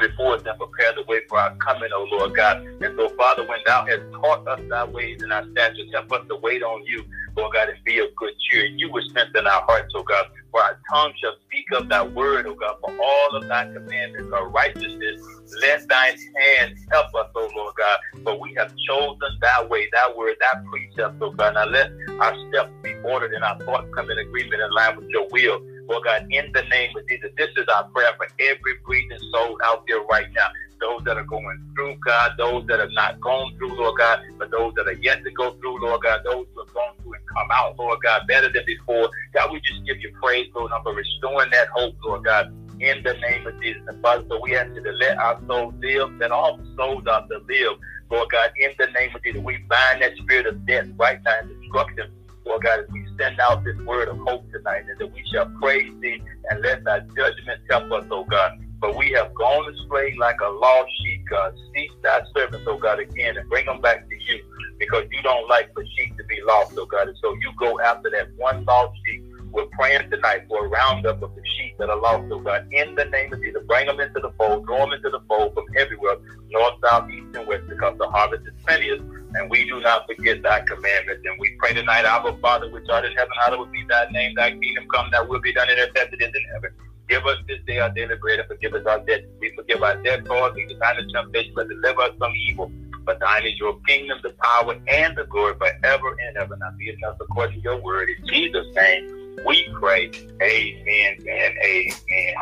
before 0.00 0.34
and 0.34 0.42
prepare 0.42 0.94
the 0.96 1.04
way 1.06 1.20
for 1.28 1.38
our 1.38 1.54
coming, 1.56 1.90
O 1.94 2.06
Lord 2.10 2.34
God. 2.34 2.56
And 2.56 2.96
so, 2.96 3.08
Father, 3.10 3.46
when 3.46 3.58
thou 3.66 3.84
hast 3.84 4.00
taught 4.12 4.48
us 4.48 4.60
thy 4.68 4.84
ways 4.86 5.22
and 5.22 5.32
our 5.32 5.44
statutes, 5.52 5.92
help 5.92 6.10
us 6.12 6.26
to 6.28 6.36
wait 6.36 6.62
on 6.62 6.84
you, 6.86 7.04
Lord 7.36 7.52
God, 7.52 7.68
and 7.68 7.78
be 7.84 7.98
of 7.98 8.08
good 8.16 8.32
cheer. 8.48 8.64
You 8.64 8.90
will 8.90 9.02
strengthen 9.10 9.46
our 9.46 9.62
hearts, 9.62 9.92
O 9.94 10.02
God. 10.02 10.26
For 10.50 10.60
our 10.60 10.78
tongue 10.92 11.12
shall 11.20 11.36
speak 11.46 11.66
of 11.72 11.88
thy 11.88 12.02
word, 12.02 12.46
O 12.46 12.54
God, 12.54 12.76
for 12.80 12.90
all 12.90 13.36
of 13.36 13.46
thy 13.46 13.64
commandments 13.64 14.32
are 14.32 14.48
righteousness. 14.48 15.20
Let 15.62 15.88
thine 15.88 16.16
hand 16.38 16.78
help 16.90 17.06
us, 17.14 17.30
O 17.34 17.50
Lord 17.54 17.74
God, 17.76 17.98
for 18.24 18.40
we 18.40 18.54
have 18.54 18.72
chosen 18.88 19.38
thy 19.40 19.64
way, 19.66 19.88
thy 19.92 20.12
word, 20.16 20.36
thy 20.40 20.60
precepts, 20.70 21.20
O 21.20 21.30
God. 21.30 21.54
Now 21.54 21.66
let 21.66 21.92
our 22.20 22.34
steps 22.48 22.70
be 22.82 22.94
ordered 23.04 23.32
and 23.32 23.44
our 23.44 23.58
thoughts 23.60 23.88
come 23.94 24.10
in 24.10 24.18
agreement 24.18 24.60
in 24.60 24.70
line 24.72 24.96
with 24.96 25.08
your 25.08 25.28
will. 25.30 25.60
Lord 25.88 26.04
God, 26.04 26.26
in 26.30 26.52
the 26.52 26.62
name 26.62 26.96
of 26.96 27.08
Jesus, 27.08 27.30
this 27.36 27.50
is 27.56 27.66
our 27.74 27.84
prayer 27.90 28.12
for 28.16 28.26
every 28.38 28.74
breathing 28.84 29.18
soul 29.32 29.58
out 29.64 29.84
there 29.86 30.00
right 30.02 30.26
now 30.34 30.48
those 30.80 31.02
that 31.04 31.16
are 31.16 31.24
going 31.24 31.72
through, 31.74 31.96
God, 32.04 32.32
those 32.38 32.66
that 32.66 32.80
have 32.80 32.90
not 32.92 33.20
gone 33.20 33.54
through, 33.58 33.76
Lord 33.76 33.98
God, 33.98 34.20
but 34.38 34.50
those 34.50 34.72
that 34.76 34.88
are 34.88 34.94
yet 34.94 35.22
to 35.24 35.30
go 35.30 35.52
through, 35.60 35.80
Lord 35.82 36.02
God, 36.02 36.20
those 36.24 36.46
who 36.54 36.60
have 36.64 36.74
gone 36.74 36.94
through 37.02 37.14
come 37.34 37.48
out, 37.52 37.78
Lord 37.78 37.98
God, 38.02 38.26
better 38.26 38.50
than 38.52 38.64
before. 38.66 39.08
God, 39.34 39.52
we 39.52 39.60
just 39.60 39.84
give 39.86 40.00
you 40.00 40.12
praise, 40.22 40.48
Lord, 40.54 40.70
for 40.82 40.94
restoring 40.94 41.50
that 41.52 41.68
hope, 41.68 41.94
Lord 42.04 42.24
God, 42.24 42.46
in 42.80 43.02
the 43.02 43.14
name 43.14 43.46
of 43.46 43.60
Jesus. 43.62 43.82
And 43.88 44.00
Father, 44.02 44.24
so 44.28 44.40
we 44.40 44.56
ask 44.56 44.74
you 44.74 44.82
to 44.82 44.92
let 44.92 45.18
our 45.18 45.40
souls 45.46 45.74
live, 45.80 46.18
that 46.18 46.30
all 46.30 46.56
the 46.56 46.64
souls 46.76 47.04
are 47.06 47.26
to 47.26 47.38
live, 47.48 47.78
Lord 48.10 48.28
God, 48.30 48.50
in 48.58 48.72
the 48.78 48.86
name 48.98 49.14
of 49.14 49.22
Jesus. 49.22 49.40
We 49.42 49.58
bind 49.68 50.02
that 50.02 50.16
spirit 50.18 50.46
of 50.46 50.66
death 50.66 50.86
right 50.96 51.22
now 51.22 51.38
and 51.40 51.60
destruction. 51.60 52.10
Lord 52.46 52.64
God, 52.64 52.80
as 52.80 52.90
we 52.90 53.06
send 53.18 53.38
out 53.38 53.62
this 53.64 53.76
word 53.78 54.08
of 54.08 54.18
hope 54.18 54.50
tonight, 54.50 54.84
and 54.88 54.98
that 54.98 55.12
we 55.12 55.22
shall 55.30 55.46
praise 55.60 55.92
thee 56.00 56.22
and 56.48 56.62
let 56.62 56.84
thy 56.84 57.00
judgment 57.00 57.60
help 57.68 57.92
us, 57.92 58.06
oh 58.10 58.24
God. 58.24 58.64
But 58.80 58.96
we 58.96 59.10
have 59.10 59.34
gone 59.34 59.74
astray 59.74 60.16
like 60.18 60.40
a 60.40 60.48
lost 60.48 60.88
sheep, 61.02 61.26
God. 61.28 61.54
Seek 61.74 61.90
thy 62.02 62.22
servants, 62.34 62.66
oh 62.66 62.78
God, 62.78 62.98
again 62.98 63.36
and 63.36 63.48
bring 63.50 63.66
them 63.66 63.82
back 63.82 64.08
to 64.08 64.14
you 64.14 64.42
because 64.80 65.04
you 65.12 65.22
don't 65.22 65.46
like 65.48 65.72
for 65.74 65.84
sheep 65.94 66.16
to 66.16 66.24
be 66.24 66.40
lost, 66.42 66.72
oh 66.76 66.86
God. 66.86 67.06
And 67.06 67.16
so 67.22 67.34
you 67.34 67.52
go 67.60 67.78
after 67.80 68.10
that 68.10 68.32
one 68.36 68.64
lost 68.64 68.98
sheep. 69.06 69.22
We're 69.52 69.66
praying 69.78 70.10
tonight 70.10 70.46
for 70.48 70.64
a 70.64 70.68
roundup 70.68 71.22
of 71.22 71.34
the 71.34 71.42
sheep 71.56 71.76
that 71.78 71.90
are 71.90 72.00
lost, 72.00 72.24
oh 72.32 72.40
God. 72.40 72.66
In 72.72 72.94
the 72.94 73.04
name 73.04 73.32
of 73.32 73.42
Jesus, 73.42 73.62
bring 73.68 73.86
them 73.86 74.00
into 74.00 74.18
the 74.20 74.32
fold, 74.38 74.66
draw 74.66 74.86
them 74.86 74.94
into 74.94 75.10
the 75.10 75.20
fold 75.28 75.54
from 75.54 75.66
everywhere, 75.76 76.16
north, 76.48 76.74
south, 76.82 77.10
east, 77.10 77.36
and 77.36 77.46
west, 77.46 77.64
because 77.68 77.98
the 77.98 78.08
harvest 78.08 78.46
is 78.46 78.54
plenteous, 78.66 79.00
and 79.34 79.50
we 79.50 79.66
do 79.66 79.80
not 79.80 80.06
forget 80.06 80.42
thy 80.42 80.60
commandments. 80.62 81.22
And 81.28 81.38
we 81.38 81.54
pray 81.58 81.74
tonight, 81.74 82.06
our 82.06 82.36
Father, 82.38 82.70
which 82.72 82.88
art 82.88 83.04
in 83.04 83.12
heaven, 83.12 83.32
hallowed 83.44 83.70
be 83.70 83.84
thy 83.88 84.06
name, 84.10 84.34
thy 84.34 84.50
kingdom 84.52 84.86
come, 84.94 85.10
thy 85.12 85.20
will 85.20 85.40
be 85.40 85.52
done 85.52 85.68
in 85.68 85.78
earth 85.78 85.96
as 85.96 86.08
it 86.10 86.22
is 86.22 86.32
in 86.34 86.44
heaven. 86.54 86.70
Give 87.08 87.26
us 87.26 87.38
this 87.48 87.58
day 87.66 87.78
our 87.80 87.90
daily 87.90 88.14
bread 88.16 88.38
and 88.38 88.48
forgive 88.48 88.72
us 88.72 88.86
our 88.86 89.00
debts. 89.00 89.26
We 89.40 89.52
forgive 89.56 89.82
our 89.82 90.00
debtors. 90.00 90.28
We 90.54 90.66
deny 90.66 90.94
the 90.94 91.12
temptation, 91.12 91.52
but 91.56 91.68
deliver 91.68 92.02
us 92.02 92.12
from 92.18 92.32
evil. 92.48 92.70
But 93.04 93.20
thine 93.20 93.46
is 93.46 93.58
your 93.58 93.78
kingdom, 93.86 94.18
the 94.22 94.34
power, 94.42 94.78
and 94.88 95.16
the 95.16 95.24
glory 95.24 95.54
forever 95.56 96.16
and 96.26 96.36
ever. 96.36 96.56
Now 96.56 96.70
be 96.78 96.88
it 96.90 97.02
us 97.04 97.16
according 97.20 97.56
to 97.56 97.62
your 97.62 97.80
word. 97.80 98.08
In 98.08 98.26
Jesus' 98.26 98.66
name 98.74 99.36
we 99.46 99.68
pray. 99.72 100.10
Amen 100.42 101.16
and 101.28 101.54
amen. 101.64 102.34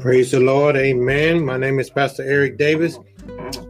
Praise 0.00 0.30
the 0.30 0.40
Lord. 0.40 0.76
Amen. 0.76 1.44
My 1.44 1.58
name 1.58 1.78
is 1.78 1.90
Pastor 1.90 2.22
Eric 2.22 2.56
Davis, 2.56 2.98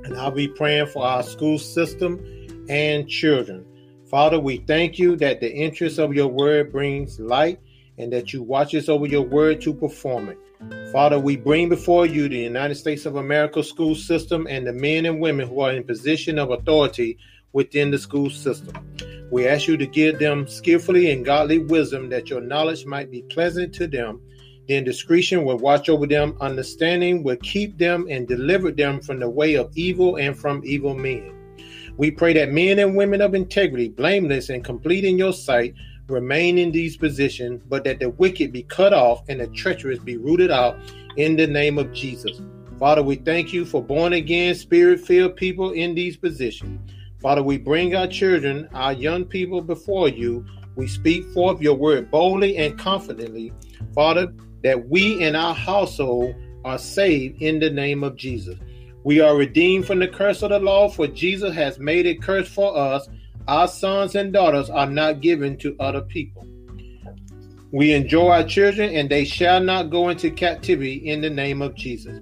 and 0.04 0.16
I'll 0.16 0.30
be 0.30 0.46
praying 0.46 0.86
for 0.86 1.04
our 1.04 1.24
school 1.24 1.58
system 1.58 2.24
and 2.68 3.08
children. 3.08 3.66
Father, 4.10 4.40
we 4.40 4.56
thank 4.56 4.98
you 4.98 5.14
that 5.16 5.40
the 5.40 5.52
interest 5.52 6.00
of 6.00 6.12
your 6.12 6.26
word 6.26 6.72
brings 6.72 7.20
light 7.20 7.60
and 7.96 8.12
that 8.12 8.32
you 8.32 8.42
watch 8.42 8.74
us 8.74 8.88
over 8.88 9.06
your 9.06 9.22
word 9.22 9.60
to 9.60 9.72
perform 9.72 10.28
it. 10.28 10.92
Father, 10.92 11.18
we 11.20 11.36
bring 11.36 11.68
before 11.68 12.06
you 12.06 12.28
the 12.28 12.38
United 12.38 12.74
States 12.74 13.06
of 13.06 13.16
America 13.16 13.62
school 13.62 13.94
system 13.94 14.48
and 14.50 14.66
the 14.66 14.72
men 14.72 15.06
and 15.06 15.20
women 15.20 15.48
who 15.48 15.60
are 15.60 15.72
in 15.72 15.84
position 15.84 16.38
of 16.38 16.50
authority 16.50 17.18
within 17.52 17.92
the 17.92 17.98
school 17.98 18.28
system. 18.28 18.74
We 19.30 19.46
ask 19.46 19.68
you 19.68 19.76
to 19.76 19.86
give 19.86 20.18
them 20.18 20.48
skillfully 20.48 21.12
and 21.12 21.24
godly 21.24 21.58
wisdom 21.58 22.08
that 22.08 22.28
your 22.28 22.40
knowledge 22.40 22.84
might 22.84 23.12
be 23.12 23.22
pleasant 23.22 23.72
to 23.74 23.86
them 23.86 24.20
then 24.70 24.84
discretion 24.84 25.44
will 25.44 25.58
watch 25.58 25.88
over 25.88 26.06
them, 26.06 26.36
understanding 26.40 27.24
will 27.24 27.38
keep 27.38 27.76
them 27.76 28.06
and 28.08 28.28
deliver 28.28 28.70
them 28.70 29.00
from 29.00 29.18
the 29.18 29.28
way 29.28 29.54
of 29.54 29.68
evil 29.74 30.14
and 30.14 30.38
from 30.38 30.62
evil 30.64 30.94
men. 30.94 31.39
We 32.00 32.10
pray 32.10 32.32
that 32.32 32.50
men 32.50 32.78
and 32.78 32.96
women 32.96 33.20
of 33.20 33.34
integrity, 33.34 33.90
blameless 33.90 34.48
and 34.48 34.64
complete 34.64 35.04
in 35.04 35.18
your 35.18 35.34
sight, 35.34 35.74
remain 36.08 36.56
in 36.56 36.72
these 36.72 36.96
positions, 36.96 37.60
but 37.68 37.84
that 37.84 38.00
the 38.00 38.08
wicked 38.08 38.52
be 38.52 38.62
cut 38.62 38.94
off 38.94 39.22
and 39.28 39.38
the 39.38 39.48
treacherous 39.48 39.98
be 39.98 40.16
rooted 40.16 40.50
out 40.50 40.78
in 41.18 41.36
the 41.36 41.46
name 41.46 41.76
of 41.76 41.92
Jesus. 41.92 42.40
Father, 42.78 43.02
we 43.02 43.16
thank 43.16 43.52
you 43.52 43.66
for 43.66 43.82
born 43.82 44.14
again, 44.14 44.54
spirit 44.54 45.02
filled 45.02 45.36
people 45.36 45.72
in 45.72 45.94
these 45.94 46.16
positions. 46.16 46.80
Father, 47.20 47.42
we 47.42 47.58
bring 47.58 47.94
our 47.94 48.06
children, 48.06 48.66
our 48.72 48.94
young 48.94 49.26
people 49.26 49.60
before 49.60 50.08
you. 50.08 50.42
We 50.76 50.88
speak 50.88 51.26
forth 51.34 51.60
your 51.60 51.74
word 51.74 52.10
boldly 52.10 52.56
and 52.56 52.78
confidently. 52.78 53.52
Father, 53.94 54.32
that 54.64 54.88
we 54.88 55.22
and 55.22 55.36
our 55.36 55.54
household 55.54 56.34
are 56.64 56.78
saved 56.78 57.42
in 57.42 57.60
the 57.60 57.68
name 57.68 58.02
of 58.02 58.16
Jesus. 58.16 58.58
We 59.02 59.20
are 59.20 59.36
redeemed 59.36 59.86
from 59.86 59.98
the 59.98 60.08
curse 60.08 60.42
of 60.42 60.50
the 60.50 60.58
law, 60.58 60.88
for 60.88 61.06
Jesus 61.06 61.54
has 61.54 61.78
made 61.78 62.06
it 62.06 62.22
curse 62.22 62.48
for 62.48 62.76
us. 62.76 63.08
Our 63.48 63.66
sons 63.66 64.14
and 64.14 64.32
daughters 64.32 64.68
are 64.68 64.86
not 64.86 65.22
given 65.22 65.56
to 65.58 65.74
other 65.80 66.02
people. 66.02 66.46
We 67.72 67.92
enjoy 67.92 68.28
our 68.28 68.44
children, 68.44 68.94
and 68.94 69.08
they 69.08 69.24
shall 69.24 69.60
not 69.60 69.90
go 69.90 70.08
into 70.08 70.30
captivity 70.30 70.94
in 70.94 71.20
the 71.20 71.30
name 71.30 71.62
of 71.62 71.74
Jesus. 71.74 72.20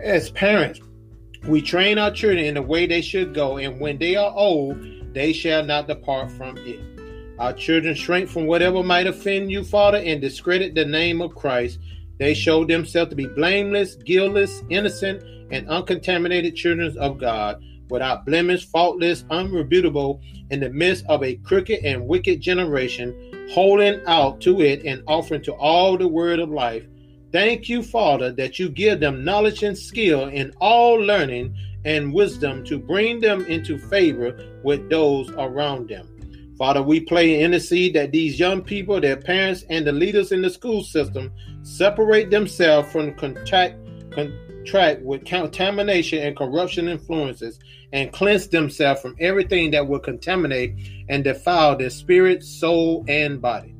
As 0.00 0.30
parents, 0.30 0.80
we 1.48 1.60
train 1.60 1.98
our 1.98 2.10
children 2.10 2.44
in 2.44 2.54
the 2.54 2.62
way 2.62 2.86
they 2.86 3.00
should 3.00 3.34
go, 3.34 3.56
and 3.56 3.80
when 3.80 3.98
they 3.98 4.14
are 4.16 4.32
old, 4.32 4.78
they 5.12 5.32
shall 5.32 5.64
not 5.64 5.88
depart 5.88 6.30
from 6.30 6.56
it. 6.58 6.80
Our 7.38 7.52
children 7.52 7.94
shrink 7.94 8.28
from 8.28 8.46
whatever 8.46 8.82
might 8.82 9.08
offend 9.08 9.50
you, 9.50 9.64
Father, 9.64 9.98
and 9.98 10.20
discredit 10.20 10.74
the 10.74 10.84
name 10.84 11.20
of 11.20 11.34
Christ. 11.34 11.80
They 12.22 12.34
showed 12.34 12.68
themselves 12.68 13.10
to 13.10 13.16
be 13.16 13.26
blameless, 13.26 13.96
guiltless, 13.96 14.62
innocent, 14.70 15.24
and 15.50 15.68
uncontaminated 15.68 16.54
children 16.54 16.96
of 16.96 17.18
God, 17.18 17.60
without 17.90 18.24
blemish, 18.24 18.64
faultless, 18.64 19.24
unrebutable, 19.24 20.20
in 20.50 20.60
the 20.60 20.70
midst 20.70 21.04
of 21.08 21.24
a 21.24 21.34
crooked 21.34 21.80
and 21.84 22.06
wicked 22.06 22.40
generation, 22.40 23.48
holding 23.50 24.00
out 24.06 24.40
to 24.42 24.60
it 24.60 24.84
and 24.84 25.02
offering 25.08 25.42
to 25.42 25.52
all 25.54 25.98
the 25.98 26.06
word 26.06 26.38
of 26.38 26.48
life. 26.48 26.84
Thank 27.32 27.68
you, 27.68 27.82
Father, 27.82 28.30
that 28.30 28.56
you 28.56 28.68
give 28.68 29.00
them 29.00 29.24
knowledge 29.24 29.64
and 29.64 29.76
skill 29.76 30.28
in 30.28 30.52
all 30.60 30.94
learning 30.94 31.56
and 31.84 32.14
wisdom 32.14 32.64
to 32.66 32.78
bring 32.78 33.18
them 33.18 33.44
into 33.46 33.78
favor 33.78 34.38
with 34.62 34.88
those 34.88 35.28
around 35.30 35.88
them. 35.88 36.11
Father, 36.58 36.82
we 36.82 37.00
pray 37.00 37.34
and 37.34 37.54
intercede 37.54 37.94
that 37.94 38.12
these 38.12 38.38
young 38.38 38.62
people, 38.62 39.00
their 39.00 39.16
parents, 39.16 39.64
and 39.70 39.86
the 39.86 39.92
leaders 39.92 40.32
in 40.32 40.42
the 40.42 40.50
school 40.50 40.82
system 40.82 41.32
separate 41.62 42.30
themselves 42.30 42.92
from 42.92 43.14
contact, 43.14 43.76
contract 44.10 45.02
with 45.02 45.24
contamination 45.24 46.22
and 46.22 46.36
corruption 46.36 46.88
influences 46.88 47.58
and 47.92 48.12
cleanse 48.12 48.48
themselves 48.48 49.00
from 49.00 49.16
everything 49.18 49.70
that 49.70 49.86
will 49.86 49.98
contaminate 49.98 50.74
and 51.08 51.24
defile 51.24 51.76
their 51.76 51.90
spirit, 51.90 52.42
soul, 52.42 53.04
and 53.08 53.40
body. 53.40 53.74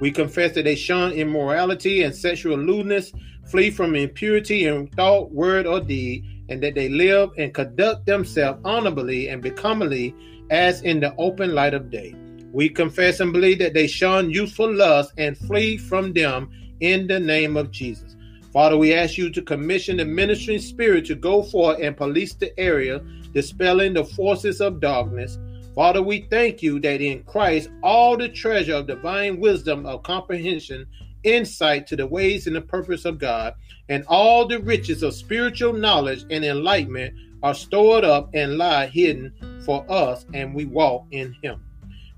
We 0.00 0.10
confess 0.10 0.54
that 0.54 0.64
they 0.64 0.74
shun 0.74 1.12
immorality 1.12 2.02
and 2.02 2.14
sexual 2.14 2.58
lewdness, 2.58 3.12
flee 3.46 3.70
from 3.70 3.94
impurity 3.94 4.66
in 4.66 4.88
thought, 4.88 5.32
word, 5.32 5.66
or 5.66 5.80
deed, 5.80 6.24
and 6.48 6.62
that 6.62 6.74
they 6.74 6.88
live 6.88 7.30
and 7.38 7.54
conduct 7.54 8.06
themselves 8.06 8.60
honorably 8.64 9.28
and 9.28 9.40
becomingly 9.40 10.14
as 10.52 10.82
in 10.82 11.00
the 11.00 11.14
open 11.16 11.54
light 11.54 11.72
of 11.72 11.90
day. 11.90 12.14
We 12.52 12.68
confess 12.68 13.20
and 13.20 13.32
believe 13.32 13.58
that 13.60 13.72
they 13.72 13.86
shun 13.86 14.30
youthful 14.30 14.72
lust 14.72 15.14
and 15.16 15.36
flee 15.36 15.78
from 15.78 16.12
them 16.12 16.50
in 16.80 17.06
the 17.06 17.18
name 17.18 17.56
of 17.56 17.70
Jesus. 17.70 18.14
Father, 18.52 18.76
we 18.76 18.92
ask 18.92 19.16
you 19.16 19.30
to 19.30 19.40
commission 19.40 19.96
the 19.96 20.04
ministering 20.04 20.58
spirit 20.58 21.06
to 21.06 21.14
go 21.14 21.42
forth 21.42 21.78
and 21.80 21.96
police 21.96 22.34
the 22.34 22.56
area, 22.60 22.98
dispelling 23.32 23.94
the 23.94 24.04
forces 24.04 24.60
of 24.60 24.78
darkness. 24.78 25.38
Father, 25.74 26.02
we 26.02 26.26
thank 26.30 26.62
you 26.62 26.78
that 26.80 27.00
in 27.00 27.22
Christ 27.22 27.70
all 27.82 28.18
the 28.18 28.28
treasure 28.28 28.74
of 28.74 28.86
divine 28.86 29.40
wisdom, 29.40 29.86
of 29.86 30.02
comprehension, 30.02 30.86
insight 31.24 31.86
to 31.86 31.96
the 31.96 32.06
ways 32.06 32.46
and 32.46 32.54
the 32.54 32.60
purpose 32.60 33.06
of 33.06 33.18
God, 33.18 33.54
and 33.88 34.04
all 34.06 34.46
the 34.46 34.60
riches 34.60 35.02
of 35.02 35.14
spiritual 35.14 35.72
knowledge 35.72 36.26
and 36.28 36.44
enlightenment 36.44 37.14
are 37.42 37.54
stored 37.54 38.04
up 38.04 38.30
and 38.34 38.58
lie 38.58 38.86
hidden 38.86 39.32
for 39.64 39.84
us, 39.90 40.26
and 40.34 40.54
we 40.54 40.64
walk 40.64 41.06
in 41.10 41.34
Him. 41.42 41.62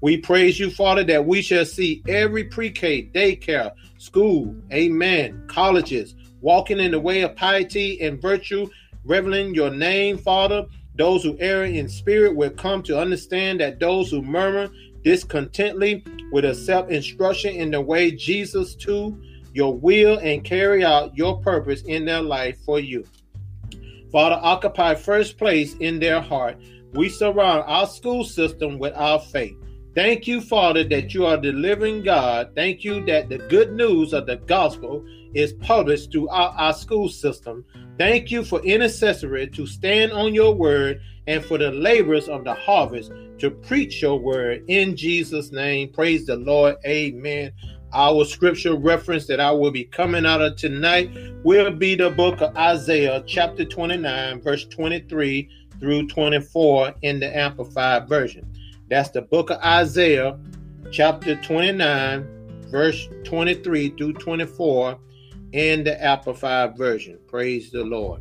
We 0.00 0.18
praise 0.18 0.58
you, 0.60 0.70
Father, 0.70 1.04
that 1.04 1.24
we 1.24 1.40
shall 1.40 1.64
see 1.64 2.02
every 2.06 2.44
pre 2.44 2.70
K, 2.70 3.06
daycare, 3.14 3.72
school, 3.98 4.54
amen, 4.72 5.44
colleges, 5.46 6.14
walking 6.40 6.78
in 6.78 6.90
the 6.90 7.00
way 7.00 7.22
of 7.22 7.36
piety 7.36 8.00
and 8.02 8.20
virtue, 8.20 8.68
reveling 9.04 9.54
your 9.54 9.70
name, 9.70 10.18
Father. 10.18 10.66
Those 10.96 11.24
who 11.24 11.36
err 11.40 11.64
in 11.64 11.88
spirit 11.88 12.36
will 12.36 12.50
come 12.50 12.82
to 12.84 13.00
understand 13.00 13.60
that 13.60 13.80
those 13.80 14.10
who 14.10 14.22
murmur 14.22 14.68
discontently 15.02 16.04
will 16.30 16.44
accept 16.44 16.92
instruction 16.92 17.54
in 17.54 17.70
the 17.70 17.80
way 17.80 18.10
Jesus 18.10 18.74
to 18.76 19.18
your 19.54 19.76
will 19.76 20.18
and 20.18 20.44
carry 20.44 20.84
out 20.84 21.16
your 21.16 21.40
purpose 21.40 21.82
in 21.82 22.04
their 22.04 22.22
life 22.22 22.58
for 22.64 22.80
you. 22.80 23.04
Father, 24.14 24.38
occupy 24.40 24.94
first 24.94 25.38
place 25.38 25.74
in 25.80 25.98
their 25.98 26.20
heart. 26.20 26.56
We 26.92 27.08
surround 27.08 27.64
our 27.66 27.84
school 27.88 28.22
system 28.22 28.78
with 28.78 28.94
our 28.94 29.18
faith. 29.18 29.56
Thank 29.96 30.28
you, 30.28 30.40
Father, 30.40 30.84
that 30.84 31.12
you 31.12 31.26
are 31.26 31.36
the 31.36 31.50
living 31.50 32.04
God. 32.04 32.52
Thank 32.54 32.84
you 32.84 33.04
that 33.06 33.28
the 33.28 33.38
good 33.38 33.72
news 33.72 34.12
of 34.12 34.26
the 34.26 34.36
gospel 34.36 35.04
is 35.34 35.54
published 35.54 36.12
throughout 36.12 36.54
our 36.56 36.72
school 36.72 37.08
system. 37.08 37.64
Thank 37.98 38.30
you 38.30 38.44
for 38.44 38.60
intercessory 38.62 39.48
to 39.48 39.66
stand 39.66 40.12
on 40.12 40.32
your 40.32 40.54
word 40.54 41.00
and 41.26 41.44
for 41.44 41.58
the 41.58 41.72
laborers 41.72 42.28
of 42.28 42.44
the 42.44 42.54
harvest 42.54 43.10
to 43.38 43.50
preach 43.50 44.00
your 44.00 44.20
word 44.20 44.62
in 44.68 44.94
Jesus' 44.94 45.50
name. 45.50 45.92
Praise 45.92 46.24
the 46.26 46.36
Lord. 46.36 46.76
Amen. 46.86 47.50
Our 47.94 48.24
scripture 48.24 48.74
reference 48.74 49.28
that 49.28 49.38
I 49.38 49.52
will 49.52 49.70
be 49.70 49.84
coming 49.84 50.26
out 50.26 50.42
of 50.42 50.56
tonight 50.56 51.10
will 51.44 51.70
be 51.70 51.94
the 51.94 52.10
book 52.10 52.40
of 52.40 52.56
Isaiah, 52.56 53.22
chapter 53.24 53.64
29, 53.64 54.42
verse 54.42 54.64
23 54.66 55.48
through 55.78 56.08
24 56.08 56.92
in 57.02 57.20
the 57.20 57.36
Amplified 57.36 58.08
Version. 58.08 58.52
That's 58.90 59.10
the 59.10 59.22
book 59.22 59.50
of 59.50 59.60
Isaiah, 59.62 60.36
chapter 60.90 61.36
29, 61.36 62.66
verse 62.68 63.08
23 63.22 63.90
through 63.90 64.14
24 64.14 64.98
in 65.52 65.84
the 65.84 66.04
Amplified 66.04 66.76
Version. 66.76 67.20
Praise 67.28 67.70
the 67.70 67.84
Lord. 67.84 68.20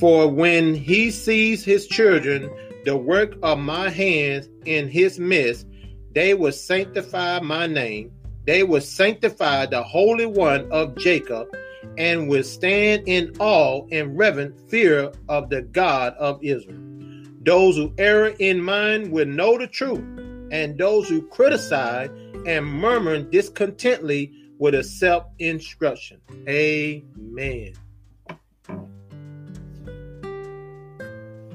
For 0.00 0.28
when 0.28 0.74
he 0.74 1.10
sees 1.10 1.62
his 1.62 1.86
children, 1.86 2.50
the 2.86 2.96
work 2.96 3.34
of 3.42 3.58
my 3.58 3.90
hands 3.90 4.48
in 4.64 4.88
his 4.88 5.18
midst, 5.18 5.66
they 6.12 6.32
will 6.32 6.52
sanctify 6.52 7.40
my 7.40 7.66
name 7.66 8.10
they 8.46 8.62
will 8.62 8.80
sanctify 8.80 9.66
the 9.66 9.82
Holy 9.82 10.26
One 10.26 10.70
of 10.70 10.96
Jacob 10.96 11.48
and 11.98 12.28
will 12.28 12.44
stand 12.44 13.02
in 13.06 13.34
awe 13.38 13.86
and 13.90 14.16
reverent 14.16 14.70
fear 14.70 15.12
of 15.28 15.50
the 15.50 15.62
God 15.62 16.14
of 16.14 16.42
Israel. 16.42 16.78
Those 17.42 17.76
who 17.76 17.92
err 17.98 18.26
in 18.38 18.60
mind 18.60 19.12
will 19.12 19.26
know 19.26 19.58
the 19.58 19.66
truth, 19.66 20.04
and 20.50 20.78
those 20.78 21.08
who 21.08 21.22
criticize 21.28 22.10
and 22.46 22.66
murmur 22.66 23.22
discontently 23.22 24.32
will 24.58 24.74
accept 24.74 25.40
instruction. 25.40 26.20
Amen. 26.48 27.72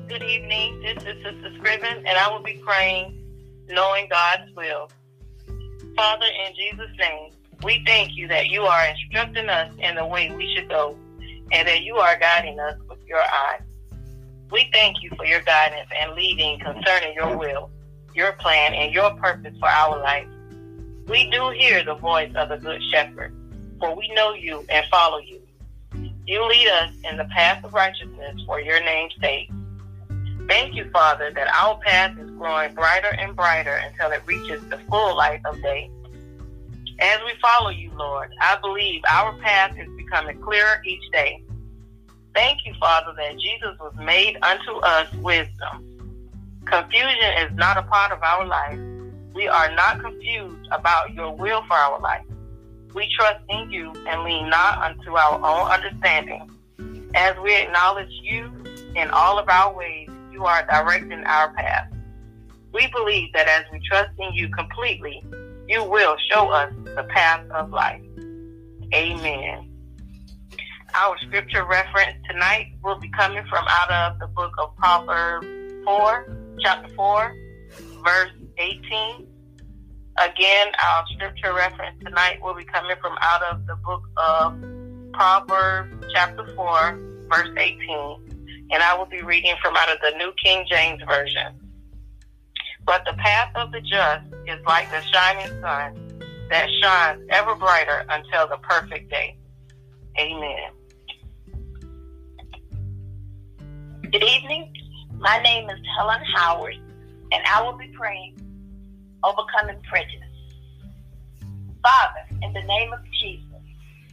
Good 0.07 0.24
evening. 0.24 0.81
This 0.81 0.98
is 1.03 1.24
Sister 1.24 1.53
Scriven, 1.57 2.05
and 2.05 2.17
I 2.17 2.29
will 2.31 2.43
be 2.43 2.62
praying 2.65 3.17
knowing 3.69 4.10
God's 4.10 4.53
will. 4.55 4.89
Father, 5.95 6.25
in 6.25 6.55
Jesus' 6.55 6.98
name, 6.98 7.31
we 7.63 7.83
thank 7.86 8.15
you 8.15 8.27
that 8.27 8.48
you 8.48 8.63
are 8.63 8.86
instructing 8.86 9.50
us 9.50 9.74
in 9.79 9.95
the 9.95 10.05
way 10.05 10.31
we 10.31 10.53
should 10.55 10.69
go 10.69 10.98
and 11.51 11.67
that 11.67 11.81
you 11.81 11.98
are 11.98 12.17
guiding 12.17 12.60
us 12.60 12.77
with 12.89 13.00
your 13.05 13.19
eye. 13.19 13.60
We 14.50 14.69
thank 14.74 14.98
you 15.01 15.10
for 15.15 15.25
your 15.25 15.41
guidance 15.41 15.89
and 16.01 16.13
leading 16.13 16.60
concerning 16.60 17.13
your 17.13 17.38
will, 17.38 17.69
your 18.13 18.33
plan, 18.33 18.74
and 18.74 18.93
your 18.93 19.12
purpose 19.15 19.53
for 19.60 19.69
our 19.69 20.00
life. 20.01 20.27
We 21.07 21.29
do 21.29 21.50
hear 21.50 21.83
the 21.83 21.95
voice 21.95 22.31
of 22.36 22.50
the 22.50 22.57
Good 22.57 22.81
Shepherd, 22.91 23.33
for 23.79 23.95
we 23.95 24.10
know 24.13 24.33
you 24.33 24.65
and 24.69 24.86
follow 24.89 25.19
you. 25.19 25.41
You 26.25 26.45
lead 26.48 26.67
us 26.67 26.91
in 27.10 27.17
the 27.17 27.25
path 27.25 27.63
of 27.63 27.74
righteousness 27.74 28.41
for 28.45 28.62
your 28.62 28.83
name's 28.83 29.13
sake. 29.19 29.51
Thank 30.48 30.75
you, 30.75 30.89
Father, 30.91 31.31
that 31.33 31.48
our 31.48 31.77
path 31.79 32.17
is 32.17 32.29
growing 32.31 32.74
brighter 32.74 33.13
and 33.17 33.36
brighter 33.36 33.75
until 33.75 34.12
it 34.12 34.21
reaches 34.25 34.62
the 34.69 34.77
full 34.89 35.15
light 35.15 35.41
of 35.45 35.62
day. 35.62 35.89
As 37.00 37.19
we 37.25 37.31
follow 37.41 37.69
you, 37.69 37.91
Lord, 37.95 38.31
I 38.39 38.57
believe 38.62 39.01
our 39.10 39.36
path 39.38 39.75
is 39.77 39.88
becoming 39.98 40.39
clearer 40.41 40.81
each 40.86 41.03
day. 41.12 41.43
Thank 42.36 42.60
you, 42.65 42.74
Father, 42.79 43.13
that 43.17 43.39
Jesus 43.39 43.77
was 43.79 43.93
made 43.95 44.38
unto 44.41 44.74
us 44.77 45.12
wisdom. 45.15 45.88
Confusion 46.65 47.33
is 47.39 47.51
not 47.55 47.77
a 47.77 47.83
part 47.83 48.12
of 48.12 48.21
our 48.21 48.45
life. 48.45 48.79
We 49.33 49.48
are 49.48 49.74
not 49.74 50.01
confused 50.01 50.67
about 50.71 51.13
your 51.13 51.36
will 51.36 51.63
for 51.67 51.74
our 51.74 52.00
life. 52.00 52.25
We 52.93 53.10
trust 53.17 53.39
in 53.50 53.71
you 53.71 53.93
and 54.07 54.24
lean 54.24 54.50
not 54.50 54.77
unto 54.81 55.15
our 55.15 55.36
own 55.36 55.71
understanding. 55.71 56.51
As 57.15 57.36
we 57.39 57.55
acknowledge 57.55 58.12
you 58.21 58.51
in 58.95 59.10
all 59.10 59.39
of 59.39 59.50
our 59.50 59.74
ways, 59.74 60.10
you 60.41 60.48
are 60.48 60.65
directing 60.65 61.24
our 61.25 61.53
path. 61.53 61.88
We 62.74 62.88
believe 62.88 63.31
that 63.33 63.48
as 63.48 63.65
we 63.71 63.79
trust 63.88 64.10
in 64.17 64.33
you 64.33 64.50
completely, 64.50 65.24
you 65.67 65.83
will 65.83 66.15
show 66.31 66.50
us 66.50 66.74
the 66.83 67.05
path 67.10 67.48
of 67.51 67.69
life. 67.69 68.01
Amen. 68.91 69.69
Our 70.95 71.15
scripture 71.19 71.63
reference 71.63 72.17
tonight 72.27 72.74
will 72.83 72.98
be 72.98 73.10
coming 73.10 73.43
from 73.50 73.65
out 73.67 73.91
of 73.91 74.19
the 74.19 74.27
book 74.27 74.51
of 74.57 74.75
Proverbs 74.77 75.45
4, 75.86 76.38
chapter 76.60 76.93
4, 76.95 77.36
verse 78.03 78.31
18. 78.57 79.27
Again, 80.17 80.67
our 80.83 81.03
scripture 81.13 81.53
reference 81.53 82.03
tonight 82.03 82.41
will 82.41 82.55
be 82.55 82.65
coming 82.65 82.98
from 83.00 83.15
out 83.21 83.43
of 83.43 83.67
the 83.67 83.75
book 83.75 84.03
of 84.17 84.60
Proverbs, 85.13 86.07
chapter 86.12 86.48
4, 86.55 87.00
verse 87.29 87.50
18. 87.57 88.30
And 88.71 88.81
I 88.81 88.97
will 88.97 89.05
be 89.05 89.21
reading 89.21 89.55
from 89.61 89.75
out 89.75 89.91
of 89.91 89.97
the 90.01 90.17
New 90.17 90.31
King 90.41 90.65
James 90.69 91.01
Version. 91.07 91.59
But 92.85 93.03
the 93.05 93.13
path 93.13 93.51
of 93.55 93.71
the 93.71 93.81
just 93.81 94.25
is 94.47 94.59
like 94.65 94.89
the 94.91 95.01
shining 95.11 95.61
sun 95.61 96.21
that 96.49 96.67
shines 96.81 97.21
ever 97.29 97.55
brighter 97.55 98.05
until 98.09 98.47
the 98.47 98.57
perfect 98.57 99.09
day. 99.09 99.37
Amen. 100.19 100.71
Good 104.11 104.23
evening. 104.23 104.73
My 105.19 105.41
name 105.41 105.69
is 105.69 105.79
Helen 105.97 106.21
Howard, 106.35 106.75
and 107.31 107.43
I 107.45 107.61
will 107.61 107.77
be 107.77 107.87
praying 107.97 108.35
overcoming 109.23 109.81
prejudice. 109.87 110.17
Father, 111.83 112.37
in 112.41 112.53
the 112.53 112.63
name 112.63 112.91
of 112.91 112.99
Jesus, 113.21 113.45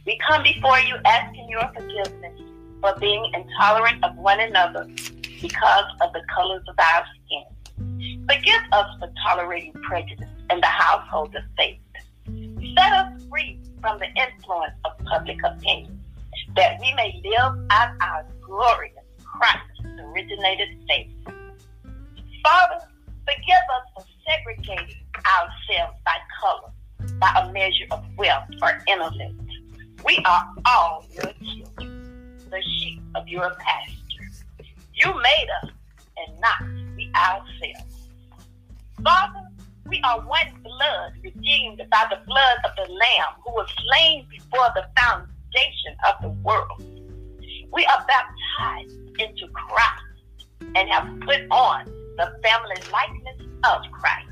we 0.05 0.17
come 0.27 0.43
before 0.43 0.79
you 0.79 0.95
asking 1.05 1.49
your 1.49 1.69
forgiveness 1.73 2.39
for 2.81 2.93
being 2.99 3.31
intolerant 3.33 4.03
of 4.03 4.15
one 4.17 4.39
another 4.39 4.87
because 5.41 5.85
of 6.01 6.13
the 6.13 6.21
colors 6.33 6.63
of 6.67 6.75
our 6.77 7.05
skin. 7.25 8.25
Forgive 8.27 8.61
us 8.71 8.87
for 8.99 9.11
tolerating 9.23 9.73
prejudice 9.73 10.29
in 10.51 10.59
the 10.59 10.67
household 10.67 11.35
of 11.35 11.43
faith. 11.57 11.79
Set 12.77 12.93
us 12.93 13.23
free 13.29 13.59
from 13.81 13.99
the 13.99 14.07
influence 14.07 14.73
of 14.85 15.05
public 15.05 15.37
opinion, 15.43 15.99
that 16.55 16.79
we 16.79 16.93
may 16.93 17.21
live 17.23 17.65
out 17.69 17.95
our 18.01 18.25
glorious 18.41 18.95
Christ 19.23 19.69
originated 19.99 20.69
faith. 20.87 21.11
Father, 22.43 22.85
forgive 23.25 23.65
us 23.75 23.85
for 23.95 24.05
segregating 24.27 24.95
ourselves 25.25 25.97
by 26.05 26.15
color, 26.41 26.71
by 27.19 27.31
a 27.43 27.51
measure 27.51 27.85
of 27.91 28.05
wealth 28.17 28.49
or 28.61 28.81
intellect. 28.87 29.33
We 30.05 30.21
are 30.25 30.49
all 30.65 31.05
your 31.13 31.31
children, 31.33 31.98
the 32.49 32.61
sheep 32.61 33.01
of 33.15 33.27
your 33.27 33.51
pasture. 33.59 33.95
You 34.93 35.07
made 35.07 35.47
us 35.63 35.71
and 36.17 36.39
not 36.39 36.61
we 36.95 37.11
ourselves. 37.15 38.07
Father, 39.03 39.47
we 39.85 40.01
are 40.03 40.19
one 40.21 40.61
blood 40.61 41.13
redeemed 41.23 41.81
by 41.89 42.05
the 42.09 42.19
blood 42.25 42.57
of 42.65 42.71
the 42.75 42.91
Lamb 42.91 43.33
who 43.43 43.51
was 43.53 43.67
slain 43.77 44.27
before 44.29 44.67
the 44.75 44.85
foundation 44.99 45.95
of 46.07 46.21
the 46.21 46.29
world. 46.43 46.83
We 47.71 47.85
are 47.85 48.05
baptized 48.07 48.99
into 49.19 49.47
Christ 49.53 50.45
and 50.75 50.89
have 50.89 51.19
put 51.21 51.49
on 51.49 51.85
the 52.17 52.39
family 52.43 52.75
likeness 52.91 53.47
of 53.63 53.91
Christ. 53.91 54.29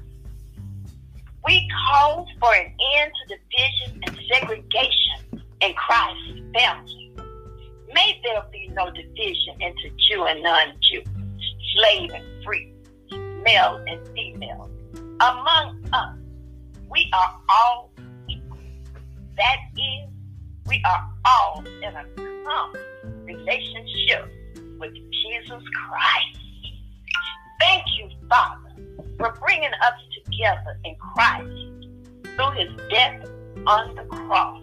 We 1.46 1.68
call 1.88 2.28
for 2.42 2.54
an 2.54 2.74
end 2.98 3.12
to 3.28 3.38
division 3.38 4.02
and 4.06 4.20
segregation 4.32 5.44
in 5.62 5.74
Christ's 5.74 6.42
family. 6.54 7.07
May 7.98 8.22
there 8.24 8.44
be 8.52 8.70
no 8.76 8.92
division 8.92 9.60
into 9.60 9.90
Jew 10.08 10.24
and 10.26 10.44
non-Jew, 10.44 11.02
slave 11.74 12.12
and 12.14 12.44
free, 12.44 12.72
male 13.44 13.84
and 13.88 14.08
female. 14.10 14.70
Among 15.20 15.84
us, 15.92 16.16
we 16.92 17.10
are 17.12 17.42
all 17.50 17.92
equal. 18.30 18.60
That 19.38 19.58
is, 19.76 20.10
we 20.68 20.80
are 20.86 21.10
all 21.26 21.64
in 21.66 21.96
a 21.96 22.06
common 22.46 23.26
relationship 23.26 24.32
with 24.80 24.94
Jesus 24.94 25.64
Christ. 25.90 26.40
Thank 27.60 27.84
you, 27.98 28.10
Father, 28.30 28.76
for 29.18 29.36
bringing 29.44 29.74
us 29.74 30.24
together 30.24 30.78
in 30.86 30.96
Christ 31.16 32.36
through 32.36 32.52
his 32.52 32.70
death 32.92 33.28
on 33.66 33.96
the 33.96 34.04
cross. 34.04 34.62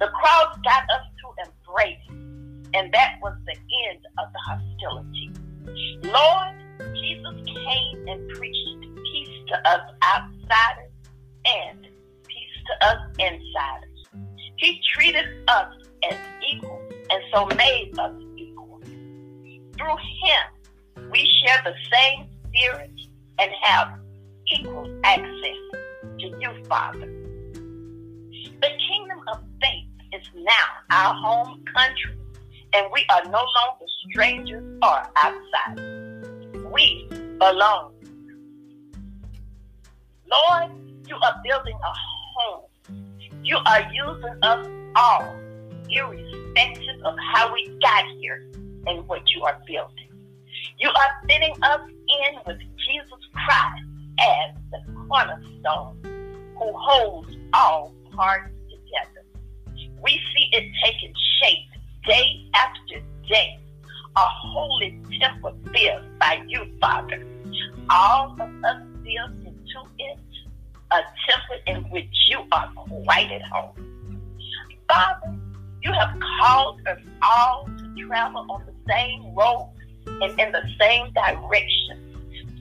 The 0.00 0.08
cross 0.08 0.58
got 0.64 0.84
us 0.84 1.06
to 1.20 1.50
embrace, 1.50 1.98
and 2.76 2.92
that 2.92 3.16
was 3.22 3.34
the 3.46 3.56
end 3.88 4.00
of 4.18 4.26
the 4.32 4.38
hostility. 4.46 5.32
Lord, 6.02 6.54
Jesus 6.94 7.34
came 7.46 8.08
and 8.08 8.28
preached 8.30 8.80
peace 9.12 9.48
to 9.48 9.68
us 9.68 9.80
outsiders 10.04 10.92
and 11.46 11.88
peace 12.26 12.56
to 12.66 12.86
us 12.86 12.98
insiders. 13.18 14.36
He 14.56 14.80
treated 14.94 15.26
us 15.48 15.72
as 16.10 16.18
equals 16.52 16.92
and 17.10 17.22
so 17.32 17.46
made 17.56 17.98
us 17.98 18.12
equal. 18.36 18.80
Through 18.82 19.96
him, 19.96 21.10
we 21.10 21.26
share 21.42 21.62
the 21.64 21.74
same 21.90 22.28
spirit 22.48 22.90
and 23.38 23.50
have 23.62 23.98
equal 24.54 25.00
access 25.02 25.56
to 26.18 26.26
you, 26.40 26.64
Father. 26.68 27.06
The 28.60 28.70
kingdom 28.88 29.20
of 29.32 29.40
faith 29.62 29.88
is 30.12 30.28
now 30.34 30.66
our 30.90 31.14
home 31.14 31.64
country, 31.74 32.16
and 32.76 32.92
we 32.92 33.04
are 33.08 33.24
no 33.24 33.38
longer 33.38 33.86
strangers 34.10 34.62
or 34.82 35.02
outsiders. 35.24 36.64
We 36.70 37.08
belong. 37.38 37.92
Lord, 40.30 40.70
you 41.08 41.16
are 41.16 41.40
building 41.42 41.78
a 41.82 41.92
home. 42.34 42.64
You 43.42 43.56
are 43.64 43.80
using 43.92 44.38
us 44.42 44.66
all, 44.96 45.36
irrespective 45.88 47.02
of 47.04 47.14
how 47.32 47.52
we 47.54 47.66
got 47.80 48.04
here 48.20 48.46
and 48.86 49.06
what 49.08 49.22
you 49.34 49.42
are 49.44 49.58
building. 49.66 50.10
You 50.78 50.90
are 50.90 51.22
fitting 51.26 51.54
us 51.62 51.80
in 51.88 52.38
with 52.46 52.58
Jesus 52.58 53.20
Christ 53.32 53.84
as 54.20 54.54
the 54.70 54.92
cornerstone 55.08 55.96
who 56.58 56.72
holds 56.74 57.34
all 57.54 57.94
parts 58.12 58.52
together. 58.68 59.24
We 60.02 60.20
see 60.36 60.48
it 60.52 60.70
taking 60.84 61.14
shape 61.40 61.75
day 62.06 62.48
after 62.54 63.02
day, 63.28 63.58
a 64.16 64.20
holy 64.20 64.98
temple 65.20 65.52
built 65.72 66.18
by 66.18 66.42
you, 66.46 66.66
Father. 66.80 67.26
All 67.90 68.32
of 68.32 68.40
us 68.40 68.82
built 69.02 69.30
into 69.44 69.88
it, 69.98 70.18
a 70.92 71.00
temple 71.28 71.58
in 71.66 71.90
which 71.90 72.14
you 72.28 72.38
are 72.52 72.70
quite 73.04 73.30
at 73.32 73.42
home. 73.42 73.74
Father, 74.88 75.34
you 75.82 75.92
have 75.92 76.18
called 76.40 76.80
us 76.86 76.98
all 77.22 77.68
to 77.78 78.06
travel 78.06 78.46
on 78.50 78.64
the 78.66 78.92
same 78.92 79.34
road 79.34 79.72
and 80.06 80.40
in 80.40 80.52
the 80.52 80.62
same 80.80 81.12
direction. 81.12 82.02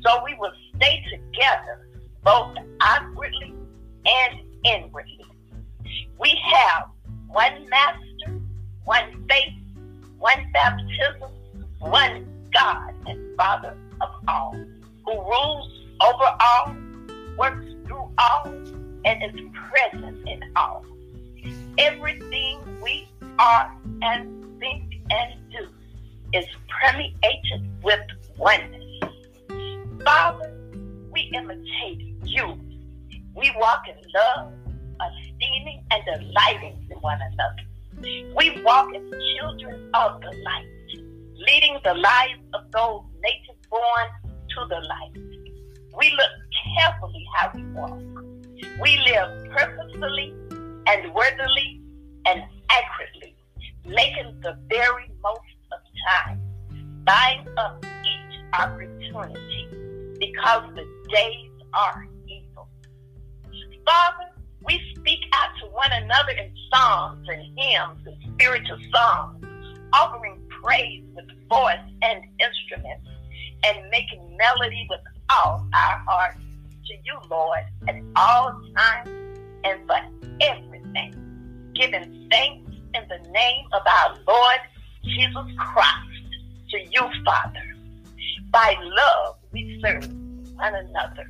So 0.03 0.23
we 0.23 0.36
will 0.36 0.53
stay 0.75 1.03
together, 1.10 1.88
both 2.23 2.55
outwardly 2.81 3.53
and 4.05 4.39
inwardly. 4.63 5.25
We 6.19 6.39
have 6.53 6.89
one 7.27 7.67
master, 7.69 8.04
one 8.86 9.26
faith, 9.28 9.54
one 10.19 10.45
baptism, 10.54 11.30
one 11.80 12.26
God 12.54 12.93
and 13.08 13.38
Father 13.38 13.76
of 14.02 14.10
all, 14.28 14.56
who 15.06 15.12
rules 15.12 15.71
over 16.02 16.36
all, 16.39 16.76
works 17.38 17.65
through 17.86 18.10
all, 18.17 18.45
and 19.06 19.24
is 19.24 19.41
present 19.69 20.28
in 20.28 20.39
all. 20.56 20.86
Everything 21.78 22.60
we 22.82 23.08
are 23.39 23.76
and 24.02 24.60
think 24.60 24.93
and 25.10 25.34
do 25.52 25.67
is 26.34 26.45
permeated 26.82 27.69
with 27.84 28.00
oneness. 28.38 28.82
Father, 30.04 30.54
we 31.12 31.32
imitate 31.34 32.15
you. 32.24 32.60
We 33.36 33.54
walk 33.58 33.82
in 33.88 33.95
love, 34.13 34.54
esteeming 35.02 35.84
and 35.91 36.04
delighting 36.06 36.88
in 36.89 36.98
one 37.00 37.19
another. 37.21 37.74
We 38.01 38.62
walk 38.63 38.89
as 38.93 39.01
children 39.38 39.89
of 39.93 40.21
the 40.21 40.31
light, 40.43 40.67
leading 41.36 41.79
the 41.84 41.93
lives 41.93 42.41
of 42.53 42.71
those 42.71 43.03
native 43.21 43.69
born 43.69 44.08
to 44.49 44.65
the 44.69 44.81
light. 44.88 45.12
We 45.97 46.12
look 46.12 46.31
carefully 46.77 47.25
how 47.36 47.51
we 47.53 47.63
walk. 47.73 48.01
We 48.81 48.97
live 49.08 49.49
purposefully 49.51 50.34
and 50.88 51.13
worthily 51.13 51.81
and 52.25 52.43
accurately, 52.69 53.36
making 53.86 54.39
the 54.41 54.58
very 54.69 55.10
most 55.23 55.39
of 55.71 55.79
time, 56.10 56.41
buying 57.05 57.47
up 57.58 57.84
each 58.03 58.39
opportunity 58.53 59.67
because 60.19 60.63
the 60.75 60.86
days 61.10 61.51
are 61.73 62.08
evil. 62.27 62.67
Father, 63.86 64.35
we 64.65 64.82
speak 64.97 65.19
out 65.34 65.49
to 65.62 65.67
one 65.67 65.91
another 65.91 66.32
in 66.32 66.51
psalms 66.71 67.28
and 67.30 67.41
hymns 67.58 67.99
and 68.06 68.34
spiritual 68.34 68.78
songs, 68.93 69.45
offering 69.93 70.41
praise 70.63 71.04
with 71.15 71.25
voice 71.49 71.78
and 72.01 72.23
instruments, 72.39 73.08
and 73.63 73.89
making 73.89 74.38
melody 74.38 74.88
with 74.89 75.01
all 75.30 75.67
our 75.73 75.97
hearts 76.08 76.39
to 76.88 76.93
you, 77.04 77.17
Lord, 77.30 77.63
at 77.88 77.95
all 78.15 78.62
times 78.75 79.10
and 79.63 79.80
for 79.88 79.97
everything, 80.41 81.71
giving 81.75 82.28
thanks 82.32 82.71
in 82.93 83.04
the 83.10 83.30
name 83.32 83.65
of 83.73 83.82
our 83.86 84.17
Lord 84.28 84.60
Jesus 85.04 85.45
Christ 85.58 86.15
to 86.69 86.80
you, 86.91 87.01
Father. 87.25 87.63
By 88.51 88.75
love, 88.82 89.36
we 89.51 89.80
serve 89.84 90.08
one 90.56 90.75
another. 90.75 91.30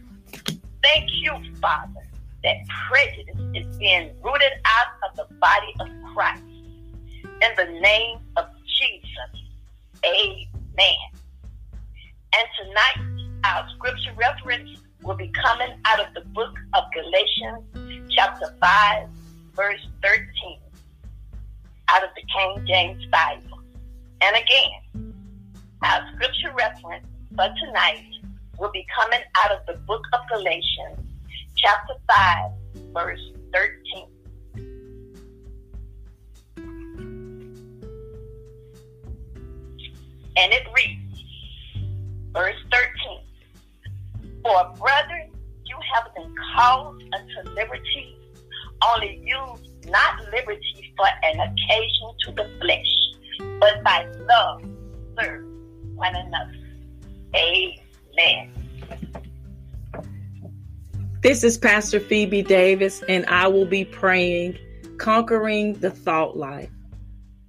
Thank 0.84 1.10
you, 1.14 1.34
Father, 1.62 2.05
that 2.46 2.58
prejudice 2.88 3.42
is 3.56 3.78
being 3.78 4.12
rooted 4.24 4.54
out 4.66 4.88
of 5.10 5.18
the 5.18 5.36
body 5.36 5.74
of 5.80 5.88
Christ. 6.14 6.44
In 6.44 7.52
the 7.58 7.80
name 7.82 8.20
of 8.38 8.46
Jesus, 8.80 9.42
amen. 10.06 10.96
And 12.38 12.48
tonight, 12.62 13.42
our 13.46 13.68
scripture 13.76 14.14
reference 14.16 14.80
will 15.02 15.16
be 15.16 15.32
coming 15.44 15.74
out 15.86 16.00
of 16.00 16.14
the 16.14 16.22
book 16.30 16.54
of 16.76 16.84
Galatians, 16.94 18.08
chapter 18.16 18.54
5, 18.62 19.08
verse 19.56 19.88
13, 20.04 20.60
out 21.90 22.04
of 22.04 22.10
the 22.16 22.22
King 22.32 22.66
James 22.68 23.06
Bible. 23.08 23.60
And 24.22 24.36
again, 24.36 25.14
our 25.82 26.02
scripture 26.14 26.54
reference 26.56 27.08
for 27.36 27.48
tonight 27.66 28.06
will 28.60 28.72
be 28.72 28.86
coming 28.96 29.22
out 29.44 29.52
of 29.52 29.66
the 29.66 29.82
book 29.86 30.04
of 30.14 30.20
Galatians, 30.30 31.05
chapter 31.66 31.94
5, 32.08 32.52
verse 32.94 33.32
13. 33.52 34.08
And 40.38 40.54
it 40.54 40.68
reads, 40.76 41.24
verse 42.34 42.56
13 42.72 44.42
For 44.44 44.74
brothers, 44.78 45.32
you 45.66 45.78
have 45.94 46.14
been 46.14 46.36
called 46.56 47.02
unto 47.02 47.50
liberty, 47.56 48.16
only 48.94 49.24
use 49.26 49.90
not 49.90 50.24
liberty 50.26 50.94
for 50.96 51.08
an 51.24 51.40
occasion 51.40 52.14
to 52.26 52.32
the 52.34 52.48
flesh, 52.62 53.60
but 53.60 53.84
by 53.84 54.06
love 54.28 54.62
serve 55.20 55.46
one 55.96 56.16
another. 56.16 56.54
Amen. 57.36 58.65
This 61.26 61.44
is 61.44 61.58
Pastor 61.58 62.00
Phoebe 62.00 62.44
Davis, 62.44 63.02
and 63.10 63.26
I 63.26 63.48
will 63.48 63.66
be 63.66 63.84
praying, 63.84 64.60
conquering 65.00 65.74
the 65.74 65.90
thought 65.90 66.38
life. 66.38 66.70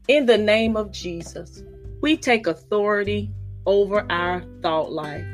In 0.08 0.24
the 0.24 0.38
name 0.38 0.78
of 0.78 0.92
Jesus, 0.92 1.62
we 2.00 2.16
take 2.16 2.46
authority 2.46 3.30
over 3.66 4.06
our 4.10 4.42
thought 4.62 4.92
life. 4.92 5.26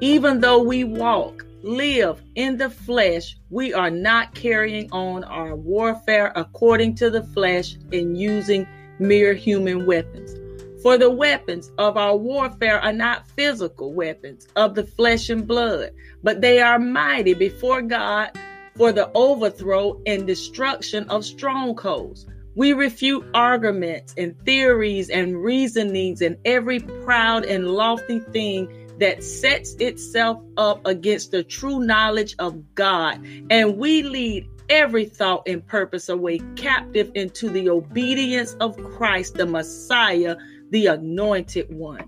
Even 0.00 0.40
though 0.40 0.62
we 0.62 0.84
walk, 0.84 1.46
live 1.62 2.20
in 2.34 2.58
the 2.58 2.68
flesh, 2.68 3.38
we 3.48 3.72
are 3.72 3.90
not 3.90 4.34
carrying 4.34 4.92
on 4.92 5.24
our 5.24 5.56
warfare 5.56 6.34
according 6.36 6.96
to 6.96 7.08
the 7.08 7.22
flesh 7.22 7.76
and 7.94 8.20
using 8.20 8.68
mere 8.98 9.32
human 9.32 9.86
weapons. 9.86 10.34
For 10.82 10.96
the 10.96 11.10
weapons 11.10 11.70
of 11.76 11.98
our 11.98 12.16
warfare 12.16 12.80
are 12.80 12.92
not 12.92 13.28
physical 13.28 13.92
weapons 13.92 14.48
of 14.56 14.74
the 14.74 14.84
flesh 14.84 15.28
and 15.28 15.46
blood, 15.46 15.90
but 16.22 16.40
they 16.40 16.62
are 16.62 16.78
mighty 16.78 17.34
before 17.34 17.82
God 17.82 18.30
for 18.76 18.90
the 18.90 19.10
overthrow 19.14 20.00
and 20.06 20.26
destruction 20.26 21.06
of 21.10 21.26
strongholds. 21.26 22.26
We 22.54 22.72
refute 22.72 23.26
arguments 23.34 24.14
and 24.16 24.34
theories 24.46 25.10
and 25.10 25.42
reasonings 25.42 26.22
and 26.22 26.38
every 26.46 26.80
proud 26.80 27.44
and 27.44 27.68
lofty 27.68 28.20
thing 28.20 28.96
that 28.98 29.22
sets 29.22 29.74
itself 29.80 30.42
up 30.56 30.84
against 30.86 31.30
the 31.30 31.42
true 31.42 31.80
knowledge 31.80 32.34
of 32.38 32.74
God. 32.74 33.22
And 33.50 33.76
we 33.76 34.02
lead 34.02 34.48
every 34.70 35.04
thought 35.04 35.42
and 35.46 35.66
purpose 35.66 36.08
away 36.08 36.38
captive 36.56 37.10
into 37.14 37.50
the 37.50 37.68
obedience 37.68 38.54
of 38.60 38.76
Christ, 38.82 39.34
the 39.34 39.46
Messiah 39.46 40.36
the 40.70 40.86
anointed 40.86 41.74
one. 41.74 42.06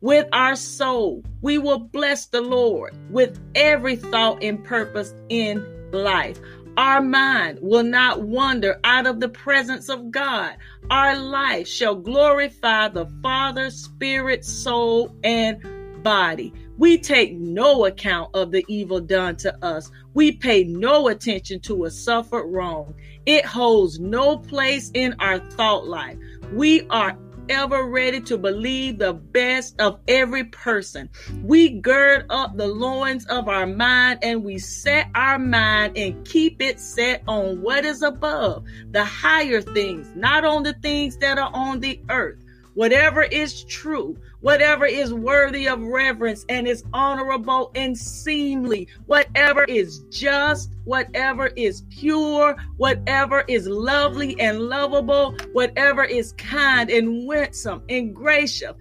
With 0.00 0.26
our 0.32 0.56
soul, 0.56 1.24
we 1.42 1.58
will 1.58 1.78
bless 1.78 2.26
the 2.26 2.40
Lord 2.40 2.94
with 3.10 3.40
every 3.54 3.96
thought 3.96 4.42
and 4.42 4.62
purpose 4.62 5.14
in 5.28 5.64
life. 5.92 6.38
Our 6.76 7.00
mind 7.00 7.58
will 7.62 7.82
not 7.82 8.22
wander 8.22 8.78
out 8.84 9.06
of 9.06 9.20
the 9.20 9.30
presence 9.30 9.88
of 9.88 10.10
God. 10.10 10.56
Our 10.90 11.18
life 11.18 11.66
shall 11.66 11.94
glorify 11.94 12.88
the 12.88 13.06
Father, 13.22 13.70
Spirit, 13.70 14.44
soul, 14.44 15.16
and 15.24 15.62
body. 16.02 16.52
We 16.76 16.98
take 16.98 17.34
no 17.34 17.86
account 17.86 18.30
of 18.34 18.50
the 18.52 18.64
evil 18.68 19.00
done 19.00 19.36
to 19.36 19.64
us. 19.64 19.90
We 20.12 20.32
pay 20.32 20.64
no 20.64 21.08
attention 21.08 21.60
to 21.60 21.86
a 21.86 21.90
suffered 21.90 22.46
wrong. 22.46 22.94
It 23.24 23.46
holds 23.46 23.98
no 23.98 24.36
place 24.36 24.90
in 24.92 25.16
our 25.18 25.38
thought 25.38 25.86
life. 25.88 26.18
We 26.52 26.86
are 26.90 27.18
ever 27.48 27.84
ready 27.84 28.20
to 28.20 28.38
believe 28.38 28.98
the 28.98 29.12
best 29.12 29.80
of 29.80 30.00
every 30.08 30.44
person. 30.44 31.08
We 31.42 31.68
gird 31.80 32.26
up 32.30 32.56
the 32.56 32.66
loins 32.66 33.26
of 33.26 33.48
our 33.48 33.66
mind 33.66 34.20
and 34.22 34.44
we 34.44 34.58
set 34.58 35.08
our 35.14 35.38
mind 35.38 35.96
and 35.96 36.24
keep 36.26 36.60
it 36.60 36.80
set 36.80 37.22
on 37.28 37.62
what 37.62 37.84
is 37.84 38.02
above, 38.02 38.64
the 38.90 39.04
higher 39.04 39.60
things, 39.60 40.10
not 40.14 40.44
on 40.44 40.62
the 40.62 40.74
things 40.74 41.16
that 41.18 41.38
are 41.38 41.50
on 41.52 41.80
the 41.80 42.00
earth. 42.10 42.38
Whatever 42.74 43.22
is 43.22 43.64
true, 43.64 44.18
whatever 44.40 44.86
is 44.86 45.12
worthy 45.12 45.68
of 45.68 45.80
reverence 45.82 46.44
and 46.48 46.66
is 46.66 46.84
honorable 46.92 47.70
and 47.74 47.96
seemly, 47.96 48.88
whatever 49.06 49.64
is 49.64 50.00
just, 50.10 50.72
whatever 50.84 51.48
is 51.56 51.82
pure, 51.90 52.56
whatever 52.76 53.44
is 53.48 53.66
lovely 53.66 54.38
and 54.40 54.60
lovable, 54.60 55.36
whatever 55.52 56.04
is 56.04 56.32
kind 56.32 56.90
and 56.90 57.26
winsome 57.26 57.82
and 57.88 58.14
gracious, 58.14 58.72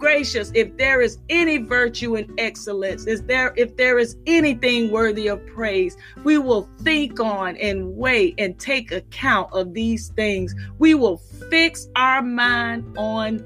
gracious, 0.00 0.50
if 0.54 0.76
there 0.78 1.00
is 1.00 1.18
any 1.28 1.58
virtue 1.58 2.16
and 2.16 2.32
excellence, 2.40 3.06
is 3.06 3.22
there 3.24 3.52
if 3.56 3.76
there 3.76 3.98
is 3.98 4.16
anything 4.26 4.90
worthy 4.90 5.28
of 5.28 5.46
praise, 5.46 5.96
we 6.24 6.38
will 6.38 6.68
think 6.80 7.20
on 7.20 7.56
and 7.58 7.96
weigh 7.96 8.34
and 8.38 8.58
take 8.58 8.90
account 8.90 9.52
of 9.52 9.74
these 9.74 10.08
things. 10.08 10.54
We 10.78 10.94
will 10.94 11.18
fix 11.50 11.88
our 11.94 12.22
mind 12.22 12.96
on 12.96 13.44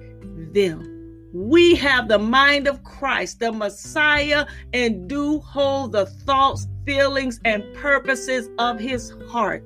them. 0.53 0.94
We 1.35 1.75
have 1.75 2.07
the 2.07 2.21
mind 2.21 2.69
of 2.69 2.85
Christ, 2.85 3.41
the 3.41 3.51
Messiah, 3.51 4.47
and 4.73 5.09
do 5.09 5.41
hold 5.41 5.91
the 5.91 6.07
thoughts, 6.07 6.69
feelings, 6.87 7.41
and 7.45 7.65
purposes 7.75 8.49
of 8.61 8.79
his 8.79 9.13
heart. 9.29 9.65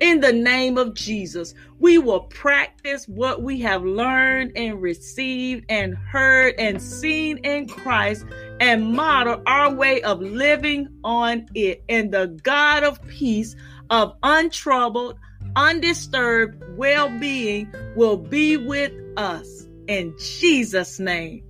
In 0.00 0.20
the 0.20 0.34
name 0.34 0.76
of 0.76 0.92
Jesus, 0.92 1.54
we 1.78 1.96
will 1.96 2.20
practice 2.24 3.08
what 3.08 3.42
we 3.42 3.58
have 3.62 3.82
learned 3.82 4.52
and 4.54 4.82
received 4.82 5.64
and 5.70 5.96
heard 5.96 6.54
and 6.58 6.82
seen 6.82 7.38
in 7.38 7.66
Christ 7.66 8.26
and 8.60 8.92
model 8.92 9.42
our 9.46 9.72
way 9.72 10.02
of 10.02 10.20
living 10.20 10.86
on 11.02 11.46
it. 11.54 11.82
And 11.88 12.12
the 12.12 12.26
God 12.42 12.84
of 12.84 13.02
peace, 13.08 13.56
of 13.88 14.14
untroubled, 14.22 15.18
undisturbed 15.56 16.62
well 16.76 17.08
being 17.18 17.72
will 17.96 18.18
be 18.18 18.58
with 18.58 18.92
us 19.16 19.66
in 19.90 20.14
Jesus' 20.18 20.98
name. 21.00 21.42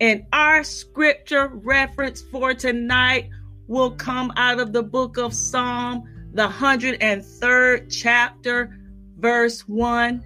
And 0.00 0.26
our 0.32 0.64
scripture 0.64 1.48
reference 1.48 2.20
for 2.20 2.52
tonight 2.52 3.30
will 3.68 3.92
come 3.92 4.32
out 4.36 4.58
of 4.58 4.72
the 4.72 4.82
book 4.82 5.16
of 5.16 5.32
Psalm, 5.32 6.02
the 6.32 6.48
103rd 6.48 7.86
chapter, 7.88 8.76
verse 9.16 9.60
1. 9.68 10.24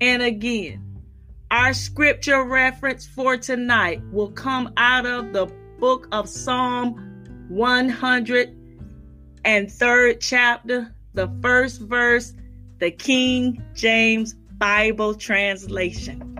And 0.00 0.22
again, 0.22 1.02
our 1.50 1.74
scripture 1.74 2.42
reference 2.42 3.06
for 3.06 3.36
tonight 3.36 4.00
will 4.10 4.30
come 4.30 4.72
out 4.78 5.04
of 5.04 5.34
the 5.34 5.44
book 5.78 6.08
of 6.10 6.26
Psalm 6.26 6.94
103rd 7.52 10.16
chapter, 10.20 10.94
the 11.12 11.30
first 11.42 11.82
verse, 11.82 12.32
the 12.78 12.90
King 12.90 13.62
James 13.74 14.32
Bible 14.32 15.14
translation. 15.14 16.37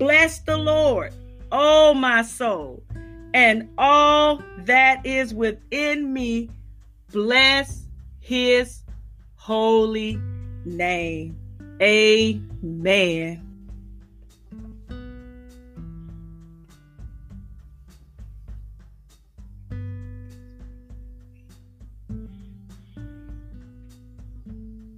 Bless 0.00 0.38
the 0.38 0.56
Lord, 0.56 1.12
oh 1.52 1.92
my 1.92 2.22
soul, 2.22 2.82
and 3.34 3.68
all 3.76 4.42
that 4.60 5.04
is 5.04 5.34
within 5.34 6.10
me. 6.10 6.48
Bless 7.12 7.84
his 8.18 8.82
holy 9.34 10.18
name. 10.64 11.36
Amen. 11.82 13.46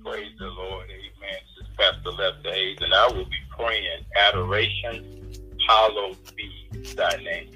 Praise 0.05 0.33
the 0.39 0.47
Lord. 0.47 0.87
Amen. 0.87 1.41
This 1.59 1.67
is 1.67 1.77
Pastor 1.77 2.11
Left 2.11 2.45
Days, 2.45 2.79
and 2.81 2.95
I 2.95 3.09
will 3.09 3.25
be 3.25 3.42
praying 3.63 4.05
adoration. 4.17 5.31
Hallowed 5.69 6.17
be 6.37 6.51
thy 6.97 7.17
name. 7.17 7.51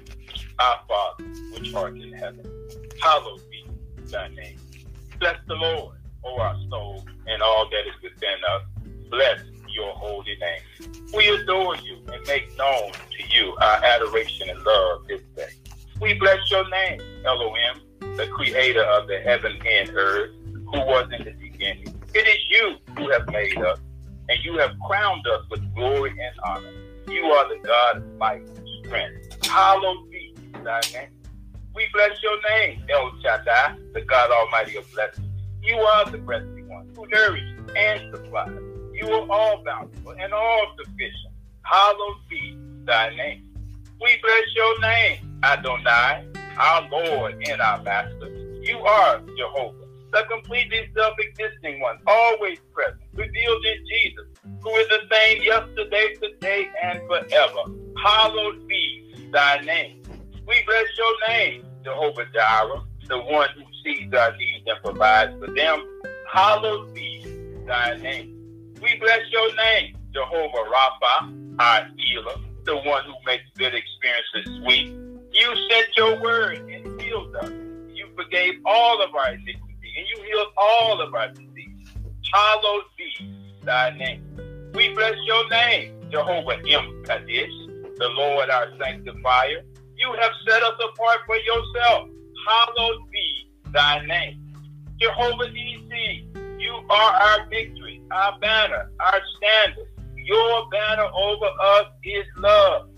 Our 0.59 0.79
Father, 0.87 1.25
which 1.53 1.73
art 1.73 1.97
in 1.97 2.13
heaven, 2.13 2.49
hallowed 3.01 3.41
be 3.51 3.65
thy 4.05 4.29
name. 4.29 4.57
Bless 5.19 5.37
the 5.47 5.55
Lord, 5.55 5.97
O 6.23 6.39
our 6.39 6.55
soul, 6.69 7.03
and 7.27 7.41
all 7.41 7.69
that 7.69 7.87
is 7.87 8.01
within 8.01 8.37
us. 8.53 8.63
Bless 9.09 9.41
your 9.69 9.93
holy 9.93 10.37
name. 10.39 10.91
We 11.13 11.27
adore 11.27 11.75
you 11.77 11.97
and 12.11 12.25
make 12.25 12.57
known 12.57 12.91
to 12.93 13.37
you 13.37 13.55
our 13.61 13.83
adoration 13.83 14.49
and 14.49 14.63
love 14.63 15.07
this 15.07 15.21
day. 15.35 15.49
We 15.99 16.13
bless 16.13 16.39
your 16.49 16.67
name, 16.69 17.01
Elohim, 17.25 17.81
the 18.15 18.27
creator 18.27 18.83
of 18.83 19.07
the 19.07 19.19
heaven 19.19 19.59
and 19.65 19.89
earth, 19.89 20.31
who 20.45 20.79
was 20.79 21.09
in 21.17 21.25
the 21.25 21.31
beginning. 21.31 21.93
It 22.13 22.27
is 22.27 22.37
you 22.49 22.77
who 22.95 23.11
have 23.11 23.27
made 23.29 23.57
us, 23.57 23.79
and 24.29 24.43
you 24.43 24.57
have 24.57 24.71
crowned 24.85 25.25
us 25.27 25.45
with 25.49 25.61
glory 25.75 26.11
and 26.11 26.35
honor. 26.45 26.73
You 27.07 27.23
are 27.25 27.49
the 27.49 27.61
God 27.65 27.97
of 27.97 28.17
might 28.17 28.41
and 28.41 28.67
strength. 28.85 29.45
Hallowed 29.45 30.09
be 30.11 30.35
thy 30.63 30.81
name. 30.93 31.09
We 31.73 31.85
bless 31.93 32.21
your 32.21 32.37
name, 32.49 32.83
El 32.89 33.11
Shaddai, 33.21 33.77
the 33.93 34.01
God 34.01 34.31
Almighty 34.31 34.77
of 34.77 34.91
blessings. 34.93 35.27
You 35.61 35.77
are 35.77 36.09
the 36.09 36.17
breasty 36.17 36.67
one 36.67 36.89
who 36.95 37.07
nourishes 37.07 37.59
and 37.75 38.15
supplies. 38.15 38.59
You 38.93 39.07
are 39.11 39.29
all 39.29 39.63
bountiful 39.63 40.15
and 40.19 40.33
all 40.33 40.75
sufficient. 40.77 41.33
Hallowed 41.61 42.17
be 42.29 42.57
thy 42.85 43.15
name. 43.15 43.43
We 44.01 44.17
bless 44.21 44.55
your 44.55 44.79
name, 44.79 45.39
Adonai, 45.43 46.25
our 46.57 46.89
Lord 46.89 47.41
and 47.47 47.61
our 47.61 47.81
Master. 47.83 48.29
You 48.61 48.79
are 48.79 49.19
Jehovah, 49.19 49.85
the 50.11 50.23
completely 50.29 50.89
self-existing 50.95 51.79
one, 51.79 51.99
always 52.07 52.57
present, 52.73 53.01
revealed 53.17 53.65
in 53.65 53.85
Jesus, 53.87 54.25
who 54.61 54.69
is 54.75 54.87
the 54.89 55.01
same 55.11 55.41
yesterday, 55.41 56.13
today, 56.21 56.69
and 56.83 56.99
forever. 57.07 57.73
Hallowed 58.03 58.67
be 58.67 59.29
thy 59.33 59.59
name. 59.61 60.03
We 60.47 60.63
bless 60.65 60.85
your 60.97 61.27
name, 61.27 61.65
Jehovah 61.83 62.25
Jireh, 62.33 62.83
the 63.07 63.19
one 63.19 63.49
who 63.55 63.63
sees 63.83 64.13
our 64.13 64.35
needs 64.37 64.65
and 64.67 64.83
provides 64.83 65.33
for 65.39 65.51
them. 65.53 65.85
Hallowed 66.31 66.93
be 66.93 67.23
thy 67.65 67.97
name. 67.97 68.73
We 68.81 68.95
bless 68.99 69.21
your 69.31 69.55
name, 69.55 69.97
Jehovah 70.13 70.69
Rapha, 70.69 71.59
our 71.59 71.87
healer, 71.97 72.35
the 72.65 72.77
one 72.77 73.03
who 73.05 73.13
makes 73.25 73.43
good 73.57 73.73
experiences 73.73 74.61
sweet. 74.61 74.89
You 75.33 75.55
sent 75.69 75.87
your 75.97 76.21
word 76.21 76.59
and 76.59 77.01
healed 77.01 77.35
us. 77.35 77.51
You 77.93 78.07
forgave 78.15 78.55
all 78.65 79.01
of 79.01 79.13
our 79.15 79.33
iniquity 79.33 79.93
and 79.97 80.05
you 80.15 80.23
healed 80.23 80.47
all 80.55 81.01
of 81.01 81.13
our. 81.13 81.33
Hallowed 82.33 82.83
be 82.97 83.55
thy 83.63 83.95
name. 83.97 84.23
We 84.73 84.93
bless 84.93 85.15
your 85.25 85.49
name, 85.49 86.09
Jehovah 86.11 86.57
M'Kaddesh, 86.57 87.97
the 87.97 88.07
Lord 88.09 88.49
our 88.49 88.67
sanctifier. 88.79 89.63
You 89.95 90.13
have 90.13 90.31
set 90.47 90.61
us 90.61 90.73
apart 90.73 91.19
for 91.25 91.37
yourself. 91.37 92.09
Hallowed 92.47 93.11
be 93.11 93.49
thy 93.73 94.05
name. 94.05 94.53
Jehovah 94.99 95.45
Nissi, 95.45 96.59
you 96.59 96.73
are 96.89 97.13
our 97.13 97.49
victory, 97.49 98.01
our 98.11 98.37
banner, 98.39 98.91
our 98.99 99.21
standard. 99.37 99.87
Your 100.15 100.69
banner 100.69 101.07
over 101.15 101.45
us 101.45 101.85
is 102.03 102.25
love. 102.37 102.89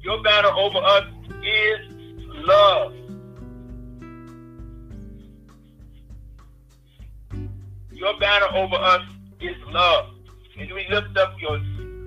Your 0.00 0.22
banner 0.22 0.48
over 0.48 0.78
us 0.78 1.04
is 1.44 1.80
love. 2.46 2.94
Your 8.00 8.18
banner 8.18 8.46
over 8.54 8.76
us 8.76 9.02
is 9.42 9.54
love. 9.68 10.06
And 10.58 10.72
we 10.72 10.86
lift 10.88 11.18
up 11.18 11.34
your 11.38 11.60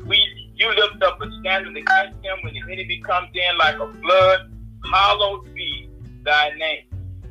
we 0.08 0.18
you 0.56 0.68
lift 0.70 1.04
up 1.04 1.22
a 1.22 1.32
standard 1.40 1.78
against 1.78 2.18
him 2.26 2.38
when 2.42 2.56
the 2.56 2.62
enemy 2.62 3.00
comes 3.06 3.30
in 3.36 3.58
like 3.60 3.76
a 3.76 3.94
flood. 4.02 4.52
Hallowed 4.92 5.54
be 5.54 5.92
thy 6.24 6.50
name. 6.58 6.86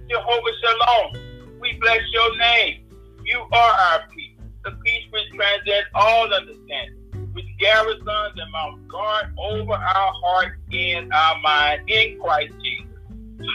Jehovah 0.08 0.50
Shalom, 0.62 1.58
we 1.60 1.72
bless 1.80 2.02
your 2.12 2.38
name. 2.38 2.84
You 3.24 3.40
are 3.50 3.72
our 3.72 4.04
peace, 4.14 4.38
the 4.64 4.70
peace 4.84 5.06
which 5.10 5.28
transcends 5.34 5.88
all 5.96 6.32
understanding, 6.32 7.30
which 7.32 7.46
garrisons 7.58 8.06
and 8.36 8.52
mount 8.52 8.86
guard 8.86 9.26
over 9.38 9.72
our 9.72 10.12
heart 10.22 10.52
and 10.72 11.12
our 11.12 11.40
mind 11.40 11.90
in 11.90 12.20
Christ 12.20 12.54
Jesus. 12.62 12.86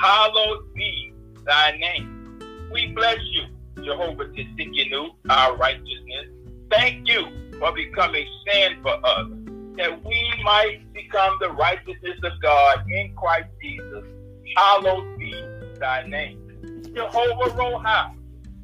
Hallowed 0.01 0.73
be 0.75 1.13
thy 1.45 1.77
name. 1.77 2.67
We 2.73 2.87
bless 2.87 3.19
you, 3.31 3.45
Jehovah 3.87 4.25
Tsidkenu, 4.25 5.15
our 5.29 5.55
righteousness. 5.55 6.27
Thank 6.69 7.07
you 7.07 7.25
for 7.57 7.71
becoming 7.71 8.27
sin 8.45 8.77
for 8.81 8.93
us, 8.93 9.27
that 9.77 10.03
we 10.03 10.43
might 10.43 10.81
become 10.93 11.37
the 11.39 11.51
righteousness 11.51 12.19
of 12.21 12.33
God 12.41 12.83
in 12.91 13.15
Christ 13.15 13.47
Jesus. 13.63 14.03
Hallowed 14.57 15.17
be 15.17 15.33
thy 15.79 16.05
name. 16.05 16.37
Jehovah 16.93 17.49
Roha, 17.55 18.13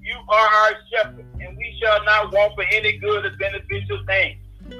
you 0.01 0.17
are 0.27 0.47
our 0.47 0.73
shepherd, 0.91 1.25
and 1.39 1.57
we 1.57 1.79
shall 1.81 2.03
not 2.03 2.33
want 2.33 2.53
for 2.55 2.65
any 2.73 2.97
good 2.97 3.25
or 3.25 3.31
beneficial 3.37 4.03
thing. 4.05 4.39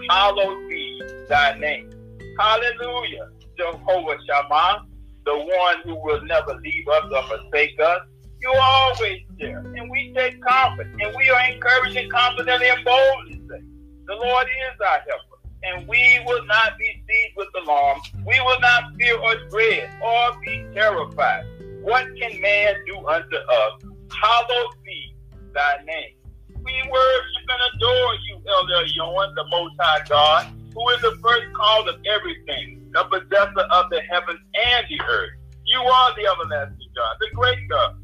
Hallowed 0.10 0.67
be 0.67 1.01
thy 1.29 1.58
name. 1.58 1.89
Hallelujah. 2.38 3.29
Jehovah 3.58 4.17
Shammah, 4.27 4.86
the 5.25 5.38
one 5.38 5.77
who 5.86 5.95
will 6.03 6.21
never 6.25 6.56
leave 6.56 6.88
us 6.89 7.06
or 7.15 7.23
forsake 7.23 7.79
us. 7.79 8.01
You 8.43 8.51
are 8.51 8.60
always 8.60 9.21
there, 9.39 9.60
and 9.60 9.89
we 9.89 10.12
take 10.13 10.43
comfort, 10.43 10.88
and 10.99 11.15
we 11.15 11.29
are 11.29 11.49
encouraged 11.49 11.95
and 11.95 12.12
confidently 12.12 12.67
and 12.67 12.84
boldly 12.84 13.41
say, 13.47 13.63
The 14.06 14.15
Lord 14.15 14.47
is 14.47 14.82
our 14.82 14.99
helper, 14.99 15.39
and 15.63 15.88
we 15.88 16.19
will 16.25 16.45
not 16.45 16.77
be 16.77 16.91
seized 17.08 17.38
with 17.38 17.47
alarm. 17.63 18.01
We 18.25 18.38
will 18.41 18.60
not 18.60 18.97
fear 18.97 19.17
or 19.17 19.36
dread 19.49 19.89
or 20.03 20.38
be 20.41 20.62
terrified. 20.73 21.45
What 21.84 22.08
can 22.19 22.41
man 22.41 22.75
do 22.86 22.97
unto 23.08 23.38
us? 23.38 23.82
Hallowed 24.12 24.75
be 24.84 25.15
thy 25.53 25.77
name. 25.86 26.15
We 26.49 26.73
worship 26.91 27.47
and 27.47 27.75
adore 27.75 28.15
you, 28.27 28.41
El 28.45 28.67
Elyon, 28.67 29.36
the 29.36 29.45
Most 29.51 29.75
High 29.79 30.03
God, 30.10 30.47
who 30.73 30.89
is 30.89 31.01
the 31.01 31.17
first 31.23 31.45
cause 31.53 31.88
of 31.88 31.95
everything, 32.06 32.91
the 32.91 33.06
possessor 33.06 33.65
of 33.71 33.89
the 33.89 34.01
heavens 34.12 34.39
and 34.65 34.86
the 34.89 34.99
earth. 35.06 35.32
You 35.65 35.79
are 35.79 36.15
the 36.15 36.27
everlasting 36.27 36.91
God, 36.93 37.15
the 37.21 37.29
great 37.34 37.69
God, 37.69 38.03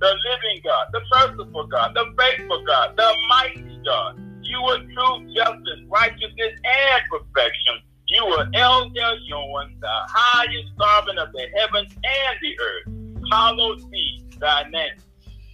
the 0.00 0.06
living 0.06 0.60
God, 0.64 0.86
the 0.92 1.00
merciful 1.14 1.66
God, 1.66 1.94
the 1.94 2.06
faithful 2.18 2.64
God, 2.64 2.96
the 2.96 3.14
mighty 3.28 3.80
God. 3.84 4.20
You 4.42 4.58
are 4.60 4.78
truth, 4.78 5.34
justice, 5.34 5.80
righteousness, 5.88 6.58
and 6.64 7.02
perfection. 7.10 7.82
You 8.06 8.24
are 8.24 8.48
El 8.54 8.90
Elyon, 8.90 9.80
the 9.80 9.96
highest 10.08 10.68
sovereign 10.78 11.18
of 11.18 11.32
the 11.32 11.46
heavens 11.56 11.92
and 11.92 12.38
the 12.40 12.58
earth. 12.60 13.30
Hallowed 13.30 13.90
be 13.90 14.24
thy 14.40 14.62
name. 14.70 14.96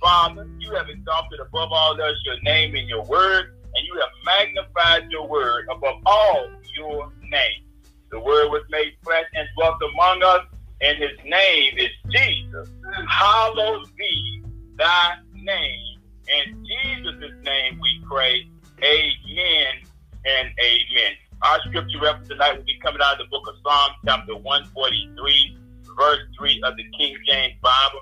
Father, 0.00 0.46
you 0.58 0.72
have 0.74 0.88
exalted 0.88 1.40
above 1.40 1.70
all 1.72 2.00
else 2.00 2.18
your 2.24 2.40
name 2.42 2.74
and 2.76 2.88
your 2.88 3.02
word, 3.04 3.54
and 3.74 3.86
you 3.86 3.94
have 4.00 4.10
magnified 4.24 5.10
your 5.10 5.26
word 5.26 5.66
above 5.70 5.96
all 6.06 6.48
your 6.76 7.10
name. 7.30 7.64
The 8.12 8.20
word 8.20 8.50
was 8.50 8.62
made 8.70 8.92
flesh 9.02 9.24
and 9.34 9.48
dwelt 9.56 9.80
among 9.92 10.22
us, 10.22 10.46
and 10.80 10.98
his 10.98 11.12
name 11.24 11.78
is 11.78 11.90
Jesus. 12.10 12.68
Hallowed 13.08 13.88
be 13.96 14.42
thy 14.76 15.14
name. 15.32 16.00
In 16.28 16.64
Jesus' 16.64 17.32
name 17.42 17.80
we 17.80 18.04
pray. 18.08 18.48
Amen 18.82 19.82
and 20.24 20.48
amen. 20.58 21.12
Our 21.42 21.60
scripture 21.60 22.00
reference 22.00 22.28
tonight 22.28 22.56
will 22.56 22.64
be 22.64 22.78
coming 22.82 23.00
out 23.04 23.12
of 23.12 23.18
the 23.18 23.26
book 23.30 23.46
of 23.48 23.54
Psalms, 23.62 23.94
chapter 24.04 24.34
143, 24.36 25.58
verse 25.96 26.18
3. 26.38 26.38
3 26.38 26.62
of 26.64 26.76
the 26.76 26.84
King 26.98 27.16
James 27.28 27.54
Bible. 27.62 28.00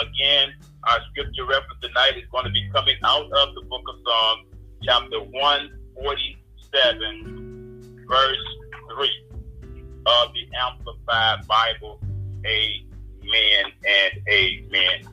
Again, 0.00 0.54
our 0.84 1.00
scripture 1.10 1.44
reference 1.44 1.80
tonight 1.82 2.16
is 2.16 2.24
going 2.30 2.44
to 2.44 2.50
be 2.50 2.66
coming 2.72 2.96
out 3.04 3.30
of 3.30 3.54
the 3.54 3.60
book 3.62 3.82
of 3.88 3.96
Psalms, 4.04 4.46
chapter 4.82 5.20
147, 5.20 8.06
verse 8.08 8.44
3 8.96 9.31
of 10.06 10.32
the 10.34 10.48
Amplified 10.56 11.46
Bible. 11.46 12.00
Amen 12.44 13.72
and 13.86 14.12
amen. 14.28 15.08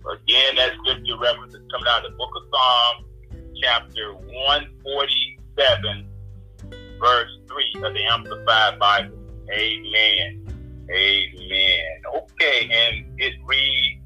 Again, 0.00 0.56
that 0.56 0.72
scripture 0.78 1.18
reference 1.18 1.54
is 1.54 1.62
coming 1.70 1.86
out 1.88 2.04
of 2.04 2.12
the 2.12 2.16
book 2.16 2.30
of 2.36 2.42
Psalms, 2.50 3.06
chapter 3.62 4.14
147, 4.14 6.08
verse 6.98 7.38
3 7.48 7.82
of 7.84 7.92
the 7.94 8.04
Amplified 8.10 8.78
Bible. 8.78 9.18
Amen. 9.52 10.46
Amen. 10.90 12.02
Okay, 12.16 12.68
and 12.72 13.20
it 13.20 13.34
reads, 13.44 14.00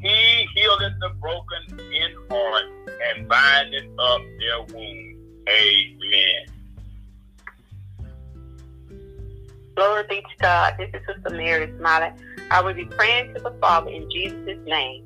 He 0.00 0.46
healeth 0.54 0.94
the 1.00 1.10
broken 1.20 1.80
in 1.92 2.14
heart 2.30 2.64
and 2.86 3.28
bindeth 3.28 3.90
up 3.98 4.22
their 4.38 4.62
wounds. 4.74 5.18
Amen. 5.48 5.99
Glory 9.80 10.04
be 10.10 10.16
to 10.16 10.36
God. 10.42 10.74
This 10.78 10.90
is 10.92 11.00
Sister 11.06 11.34
Mary 11.34 11.72
Smiley. 11.78 12.12
I 12.50 12.60
will 12.60 12.74
be 12.74 12.84
praying 12.84 13.32
to 13.32 13.40
the 13.40 13.56
Father 13.62 13.88
in 13.88 14.10
Jesus' 14.10 14.58
name. 14.66 15.02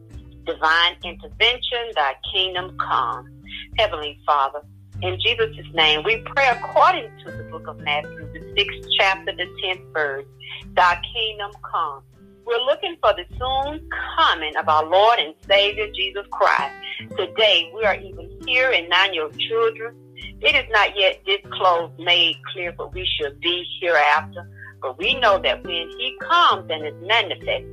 Divine 0.46 0.96
intervention, 1.04 1.92
thy 1.94 2.16
kingdom 2.32 2.76
come. 2.78 3.40
Heavenly 3.78 4.18
Father, 4.26 4.62
in 5.00 5.16
Jesus' 5.20 5.54
name, 5.74 6.02
we 6.02 6.24
pray 6.26 6.48
according 6.48 7.08
to 7.24 7.30
the 7.30 7.44
book 7.52 7.68
of 7.68 7.78
Matthew, 7.82 8.18
the 8.32 8.52
sixth 8.56 8.90
chapter, 8.98 9.30
the 9.30 9.46
tenth 9.62 9.80
verse. 9.92 10.26
Thy 10.74 11.00
kingdom 11.14 11.52
come. 11.70 12.02
We're 12.44 12.64
looking 12.66 12.96
for 13.00 13.14
the 13.14 13.26
soon 13.38 13.88
coming 14.18 14.56
of 14.56 14.68
our 14.68 14.86
Lord 14.86 15.20
and 15.20 15.34
Savior 15.46 15.86
Jesus 15.94 16.26
Christ. 16.32 16.74
Today, 17.16 17.70
we 17.72 17.84
are 17.84 17.94
even 17.94 18.28
here 18.44 18.72
and 18.72 18.88
now 18.88 19.04
your 19.12 19.30
children. 19.30 19.94
It 20.40 20.56
is 20.56 20.64
not 20.70 20.98
yet 20.98 21.24
disclosed, 21.24 21.96
made 22.00 22.34
clear, 22.52 22.72
but 22.72 22.92
we 22.92 23.06
should 23.16 23.38
be 23.38 23.64
hereafter. 23.80 24.50
But 24.84 24.98
we 24.98 25.14
know 25.18 25.38
that 25.38 25.64
when 25.64 25.88
He 25.98 26.14
comes 26.20 26.70
and 26.70 26.86
is 26.86 26.92
manifest, 27.00 27.64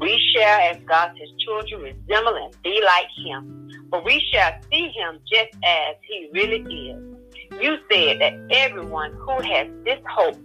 we 0.00 0.18
shall, 0.32 0.60
as 0.72 0.78
God's 0.86 1.18
his 1.18 1.28
children, 1.44 1.82
resemble 1.82 2.36
and 2.36 2.56
be 2.62 2.80
like 2.82 3.04
Him. 3.22 3.70
For 3.90 4.02
we 4.02 4.18
shall 4.32 4.52
see 4.72 4.88
Him 4.88 5.20
just 5.30 5.52
as 5.62 5.96
He 6.08 6.30
really 6.32 6.62
is. 6.62 7.60
You 7.60 7.76
said 7.92 8.18
that 8.22 8.48
everyone 8.50 9.12
who 9.12 9.42
has 9.42 9.68
this 9.84 10.00
hope 10.08 10.40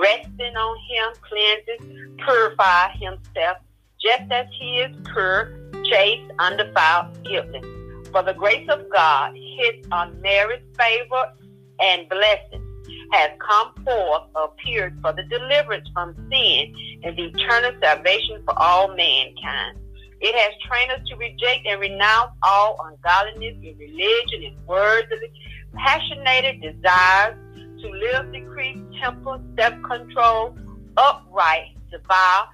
resting 0.00 0.56
on 0.56 0.76
Him 0.88 1.12
cleanses, 1.28 2.14
purifies 2.24 2.92
himself, 3.00 3.58
just 4.00 4.30
as 4.30 4.46
He 4.60 4.78
is 4.78 4.96
pure, 5.12 5.68
chaste, 5.82 6.30
undefiled, 6.38 7.24
guiltless. 7.24 7.66
For 8.12 8.22
the 8.22 8.34
grace 8.34 8.68
of 8.68 8.88
God, 8.88 9.34
His 9.34 9.84
unmerited 9.90 10.62
favor 10.78 11.32
and 11.80 12.08
blessing 12.08 12.65
has 13.12 13.30
come 13.38 13.72
forth, 13.84 14.22
appeared 14.34 14.98
for 15.00 15.12
the 15.12 15.22
deliverance 15.24 15.88
from 15.92 16.14
sin 16.30 16.74
and 17.02 17.16
the 17.16 17.24
eternal 17.24 17.72
salvation 17.80 18.42
for 18.44 18.58
all 18.58 18.88
mankind. 18.88 19.78
It 20.20 20.34
has 20.34 20.52
trained 20.66 20.90
us 20.92 21.06
to 21.08 21.16
reject 21.16 21.66
and 21.66 21.80
renounce 21.80 22.32
all 22.42 22.78
ungodliness 22.84 23.56
in 23.62 23.76
religion 23.78 24.44
and 24.44 24.66
worldly, 24.66 25.30
passionate 25.74 26.60
desires, 26.60 27.36
to 27.82 27.90
live 27.90 28.32
decreased 28.32 28.80
temper, 28.98 29.38
self-control, 29.58 30.56
upright, 30.96 31.76
devout, 31.90 32.48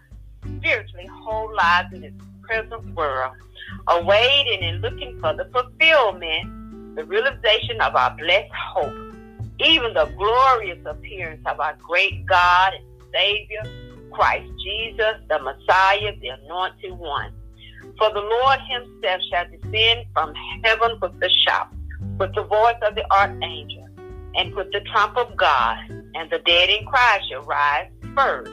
spiritually 0.59 1.07
whole 1.07 1.55
lives 1.55 1.93
in 1.95 2.01
this 2.01 2.12
present 2.43 2.85
world, 2.95 3.33
awaiting 3.87 4.62
and 4.65 4.83
looking 4.83 5.19
for 5.21 5.33
the 5.35 5.45
fulfillment, 5.53 6.97
the 6.97 7.05
realization 7.05 7.81
of 7.81 7.95
our 7.95 8.17
blessed 8.17 8.51
hope 8.53 9.12
even 9.61 9.95
the 9.95 10.07
glorious 10.17 10.79
appearance 10.87 11.43
of 11.47 11.61
our 11.61 11.77
great 11.87 12.27
God 12.27 12.73
and 12.75 12.85
Savior, 13.15 13.62
Christ 14.11 14.51
Jesus, 14.65 15.15
the 15.29 15.38
Messiah, 15.38 16.12
the 16.21 16.29
Anointed 16.29 16.93
One. 16.93 17.33
For 17.99 18.11
the 18.12 18.21
Lord 18.21 18.59
Himself 18.69 19.21
shall 19.31 19.45
descend 19.51 20.07
from 20.12 20.35
heaven 20.65 20.99
with 21.01 21.19
the 21.21 21.31
shout, 21.47 21.69
with 22.19 22.35
the 22.35 22.45
voice 22.45 22.77
of 22.87 22.95
the 22.95 23.05
archangel, 23.12 23.88
and 24.35 24.55
with 24.55 24.71
the 24.73 24.81
trump 24.93 25.17
of 25.17 25.37
God, 25.37 25.77
and 26.15 26.31
the 26.31 26.38
dead 26.38 26.71
in 26.71 26.87
Christ 26.87 27.29
shall 27.31 27.43
rise 27.43 27.91
first. 28.17 28.51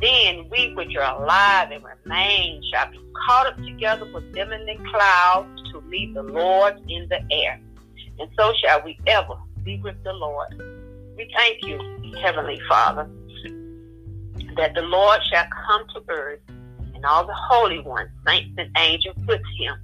Then 0.00 0.48
we 0.50 0.74
which 0.74 0.94
are 0.96 1.20
alive 1.20 1.70
and 1.72 1.82
remain 2.04 2.62
shall 2.72 2.90
be 2.90 3.00
caught 3.26 3.48
up 3.48 3.56
together 3.56 4.06
with 4.12 4.32
them 4.32 4.52
in 4.52 4.64
the 4.64 4.76
clouds 4.90 5.72
to 5.72 5.80
meet 5.82 6.14
the 6.14 6.22
Lord 6.22 6.74
in 6.88 7.08
the 7.08 7.20
air. 7.32 7.60
And 8.20 8.30
so 8.38 8.52
shall 8.62 8.82
we 8.84 8.98
ever 9.06 9.34
be 9.68 9.78
with 9.82 10.02
the 10.02 10.14
Lord. 10.14 10.48
We 11.18 11.30
thank 11.36 11.58
you, 11.62 11.78
Heavenly 12.22 12.58
Father, 12.70 13.06
that 14.56 14.72
the 14.74 14.80
Lord 14.80 15.20
shall 15.30 15.44
come 15.66 15.82
to 15.94 16.02
earth 16.08 16.40
and 16.94 17.04
all 17.04 17.26
the 17.26 17.34
holy 17.34 17.80
ones, 17.80 18.08
saints 18.26 18.54
and 18.56 18.70
angels 18.78 19.16
with 19.26 19.42
him. 19.58 19.76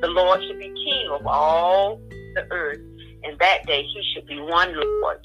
The 0.00 0.06
Lord 0.06 0.40
should 0.46 0.60
be 0.60 0.68
king 0.68 1.08
of 1.10 1.26
all 1.26 2.00
the 2.36 2.46
earth, 2.52 2.78
and 3.24 3.36
that 3.40 3.66
day 3.66 3.82
he 3.82 4.02
should 4.14 4.28
be 4.28 4.38
one 4.40 4.72
Lord, 4.72 5.18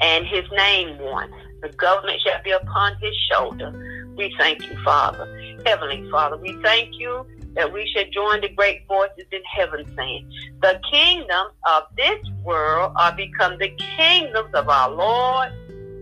and 0.00 0.26
his 0.26 0.44
name 0.56 0.98
one. 0.98 1.30
The 1.60 1.68
government 1.76 2.22
shall 2.26 2.42
be 2.42 2.52
upon 2.52 2.96
his 3.02 3.14
shoulder. 3.30 3.70
We 4.16 4.34
thank 4.38 4.62
you, 4.62 4.82
Father. 4.82 5.26
Heavenly 5.66 6.10
Father, 6.10 6.38
we 6.38 6.58
thank 6.62 6.98
you 6.98 7.26
that 7.54 7.72
we 7.72 7.90
should 7.94 8.12
join 8.12 8.40
the 8.40 8.48
great 8.48 8.86
voices 8.86 9.26
in 9.30 9.42
heaven 9.44 9.84
saying, 9.96 10.30
The 10.62 10.80
kingdoms 10.90 11.54
of 11.68 11.84
this 11.96 12.18
world 12.42 12.92
are 12.96 13.14
become 13.14 13.58
the 13.58 13.70
kingdoms 13.96 14.54
of 14.54 14.68
our 14.68 14.90
Lord 14.90 15.48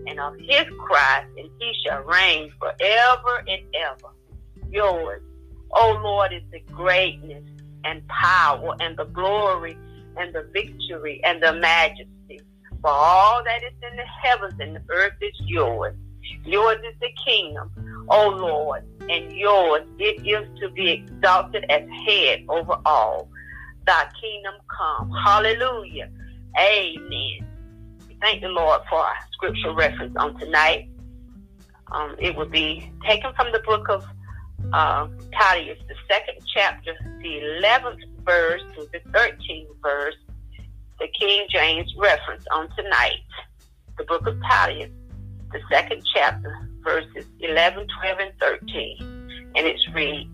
and 0.07 0.21
of 0.21 0.35
his 0.39 0.67
Christ, 0.79 1.29
and 1.37 1.51
he 1.59 1.73
shall 1.85 2.03
reign 2.03 2.53
forever 2.59 3.45
and 3.49 3.63
ever. 3.75 4.13
Yours, 4.71 5.23
O 5.73 6.01
Lord, 6.03 6.33
is 6.33 6.43
the 6.53 6.61
greatness 6.73 7.45
and 7.85 8.07
power 8.09 8.75
and 8.81 8.97
the 8.97 9.05
glory 9.05 9.77
and 10.17 10.35
the 10.35 10.49
victory 10.53 11.21
and 11.25 11.43
the 11.43 11.53
majesty. 11.53 12.41
For 12.81 12.91
all 12.91 13.43
that 13.45 13.63
is 13.63 13.73
in 13.91 13.97
the 13.97 14.05
heavens 14.23 14.55
and 14.61 14.77
the 14.77 14.83
earth 14.91 15.15
is 15.21 15.35
yours. 15.47 15.95
Yours 16.45 16.79
is 16.79 16.95
the 17.01 17.11
kingdom, 17.25 17.71
O 18.09 18.29
Lord, 18.29 18.85
and 19.09 19.33
yours 19.33 19.83
it 19.99 20.27
is 20.27 20.49
to 20.61 20.71
be 20.71 20.91
exalted 20.91 21.65
as 21.71 21.83
head 22.07 22.45
over 22.49 22.77
all. 22.85 23.29
Thy 23.87 24.09
kingdom 24.21 24.55
come. 24.69 25.11
Hallelujah. 25.25 26.11
Amen. 26.59 27.47
Thank 28.21 28.43
the 28.43 28.49
Lord 28.49 28.83
for 28.89 28.99
our 28.99 29.15
scripture 29.33 29.73
reference 29.73 30.15
on 30.17 30.39
tonight. 30.39 30.89
Um, 31.93 32.15
it 32.19 32.37
will 32.37 32.49
be 32.49 32.93
taken 33.07 33.33
from 33.35 33.51
the 33.53 33.61
book 33.61 33.89
of 33.89 34.05
uh, 34.73 35.09
Titus, 35.33 35.79
the 35.89 35.95
second 36.09 36.45
chapter, 36.55 36.93
the 37.23 37.61
11th 37.63 37.99
verse 38.25 38.63
to 38.77 38.87
the 38.93 39.01
13th 39.11 39.67
verse, 39.83 40.15
the 40.99 41.09
King 41.19 41.47
James 41.51 41.93
reference 41.97 42.45
on 42.53 42.69
tonight. 42.77 43.25
The 43.99 44.05
book 44.05 44.27
of 44.27 44.41
Titus, 44.43 44.91
the 45.53 45.61
second 45.71 46.03
chapter, 46.15 46.69
verses 46.83 47.27
11, 47.41 47.87
12, 48.01 48.19
and 48.19 48.33
13. 48.41 48.97
And 49.57 49.67
it's 49.67 49.87
read, 49.95 50.29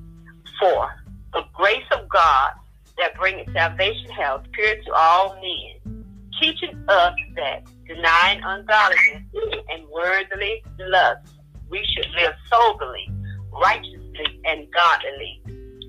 For 0.60 0.88
the 1.32 1.44
grace 1.54 1.84
of 1.92 2.08
God 2.08 2.52
that 2.98 3.14
bringeth 3.16 3.52
salvation 3.52 4.10
has 4.10 4.40
appeared 4.44 4.84
to 4.86 4.92
all 4.92 5.36
men, 5.36 6.04
teaching 6.40 6.84
us 6.88 7.14
that 7.36 7.64
denying 7.86 8.40
ungodliness 8.44 9.22
and 9.70 9.88
worldly 9.92 10.62
lust, 10.78 11.34
we 11.70 11.84
should 11.94 12.10
live 12.12 12.32
soberly, 12.50 13.08
righteously, 13.52 14.40
and 14.44 14.66
godly 14.72 15.42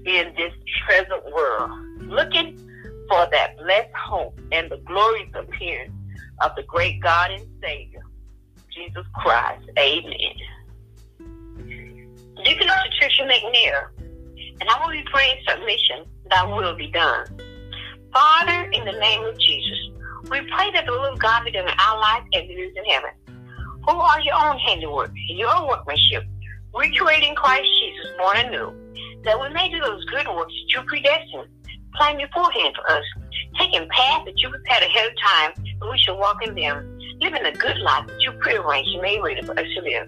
in 0.05 0.34
this 0.38 0.53
present 0.86 1.23
world, 1.34 1.71
looking 2.01 2.57
for 3.09 3.28
that 3.32 3.57
blessed 3.57 3.93
hope 3.93 4.39
and 4.51 4.69
the 4.71 4.78
glorious 4.86 5.30
appearance 5.36 5.93
of 6.41 6.51
the 6.55 6.63
great 6.63 7.01
God 7.01 7.32
and 7.32 7.45
Savior, 7.61 7.96
Jesus 8.78 9.05
Christ. 9.15 9.69
Amen. 9.78 10.36
Deacon 12.43 12.67
Patricia 12.67 13.23
McNair, 13.23 13.89
and 14.61 14.69
I 14.69 14.86
will 14.86 14.91
be 14.91 15.03
praying 15.11 15.38
submission, 15.47 16.05
thy 16.30 16.45
will 16.45 16.75
be 16.75 16.91
done. 16.91 17.25
Father, 18.13 18.69
in 18.71 18.86
the 18.86 18.91
name 18.93 19.23
of 19.23 19.38
Jesus, 19.39 19.78
we 20.30 20.41
pray 20.41 20.71
that 20.73 20.86
the 20.86 20.91
will 20.91 21.15
God 21.17 21.45
be 21.45 21.51
done 21.51 21.67
in 21.67 21.73
our 21.80 21.99
life 21.99 22.23
as 22.34 22.43
it 22.43 22.53
is 22.53 22.73
in 22.75 22.86
heaven. 22.86 23.09
Who 23.88 23.95
are 23.95 24.21
your 24.21 24.36
own 24.36 24.57
handiwork, 24.59 25.11
your 25.30 25.67
workmanship, 25.67 26.23
recreating 26.75 27.36
Christ 27.36 27.67
Jesus 27.80 28.11
born 28.17 28.38
anew, 28.38 28.73
that 29.23 29.39
we 29.39 29.49
may 29.49 29.69
do 29.69 29.80
those 29.80 30.05
good 30.05 30.28
works 30.28 30.53
that 30.53 30.67
you 30.69 30.82
predestined, 30.88 31.47
plan 31.95 32.17
beforehand 32.17 32.75
for 32.75 32.91
us, 32.91 33.03
taking 33.59 33.88
paths 33.89 34.25
that 34.25 34.34
you 34.38 34.49
prepared 34.49 34.84
ahead 34.84 35.07
of 35.07 35.13
time, 35.23 35.51
and 35.82 35.89
we 35.89 35.97
shall 35.97 36.17
walk 36.17 36.45
in 36.45 36.53
them, 36.55 36.96
living 37.20 37.45
a 37.45 37.51
good 37.51 37.78
life 37.80 38.07
that 38.07 38.22
you 38.22 38.32
prearranged 38.34 38.89
and 38.93 39.01
made 39.01 39.22
ready 39.22 39.41
for 39.41 39.57
us 39.57 39.65
to 39.76 39.82
live. 39.82 40.07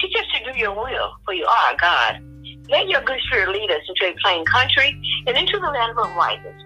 Teach 0.00 0.14
us 0.16 0.26
to 0.34 0.52
do 0.52 0.58
your 0.58 0.74
will, 0.74 1.10
for 1.24 1.34
you 1.34 1.44
are 1.44 1.76
God. 1.80 2.22
Let 2.68 2.88
your 2.88 3.00
good 3.02 3.20
spirit 3.26 3.50
lead 3.50 3.70
us 3.70 3.82
into 3.88 4.12
a 4.12 4.18
plain 4.22 4.44
country 4.46 5.00
and 5.26 5.36
into 5.36 5.58
the 5.58 5.70
land 5.70 5.98
of 5.98 6.16
righteousness. 6.16 6.62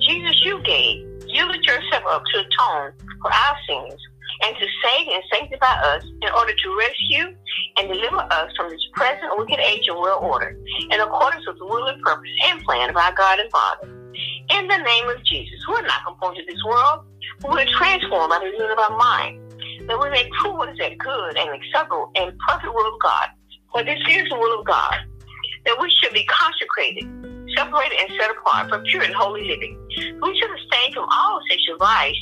Jesus, 0.00 0.40
you 0.44 0.60
gave, 0.62 1.06
yielded 1.26 1.64
yourself 1.64 2.02
up 2.10 2.22
to 2.32 2.40
atone 2.40 2.92
for 3.22 3.32
our 3.32 3.56
sins 3.68 4.00
and 4.42 4.56
to 4.56 4.66
save 4.84 5.08
and 5.08 5.22
sanctify 5.32 5.80
us 5.94 6.04
in 6.04 6.28
order 6.36 6.52
to 6.52 6.78
rescue 6.78 7.36
and 7.78 7.88
deliver 7.88 8.18
us 8.18 8.50
from 8.56 8.70
this 8.70 8.80
present 8.94 9.30
wicked 9.38 9.60
age 9.60 9.86
and 9.88 9.96
world 9.98 10.24
order 10.24 10.56
in 10.90 11.00
accordance 11.00 11.46
with 11.46 11.58
the 11.58 11.66
will 11.66 11.86
and 11.86 12.02
purpose 12.02 12.30
and 12.46 12.62
plan 12.62 12.90
of 12.90 12.96
our 12.96 13.14
God 13.14 13.38
and 13.38 13.50
Father. 13.50 14.01
In 14.50 14.68
the 14.68 14.78
name 14.78 15.08
of 15.08 15.24
Jesus, 15.24 15.58
we're 15.68 15.82
not 15.82 16.04
conformed 16.06 16.36
to 16.38 16.44
this 16.44 16.62
world, 16.64 17.04
we're 17.44 17.66
transformed 17.78 18.30
by 18.30 18.38
the 18.38 18.46
renewing 18.46 18.72
of 18.72 18.78
our 18.78 18.96
mind, 18.96 19.40
that 19.88 19.98
we 19.98 20.10
may 20.10 20.28
prove 20.40 20.56
what 20.56 20.68
is 20.70 20.78
that 20.78 20.98
good 20.98 21.36
and 21.36 21.50
acceptable 21.50 22.10
and 22.14 22.36
perfect 22.48 22.72
will 22.74 22.92
of 22.92 23.00
God. 23.00 23.28
For 23.72 23.82
this 23.82 23.98
is 24.08 24.28
the 24.28 24.36
will 24.36 24.60
of 24.60 24.66
God, 24.66 24.94
that 25.64 25.76
we 25.80 25.90
should 26.02 26.12
be 26.12 26.24
consecrated, 26.24 27.04
separated, 27.56 27.98
and 28.00 28.10
set 28.20 28.30
apart 28.30 28.68
for 28.68 28.80
pure 28.84 29.02
and 29.02 29.14
holy 29.14 29.48
living. 29.48 29.78
We 30.20 30.38
should 30.38 30.50
abstain 30.50 30.92
from 30.94 31.08
all 31.10 31.40
sexual 31.48 31.78
vice 31.78 32.16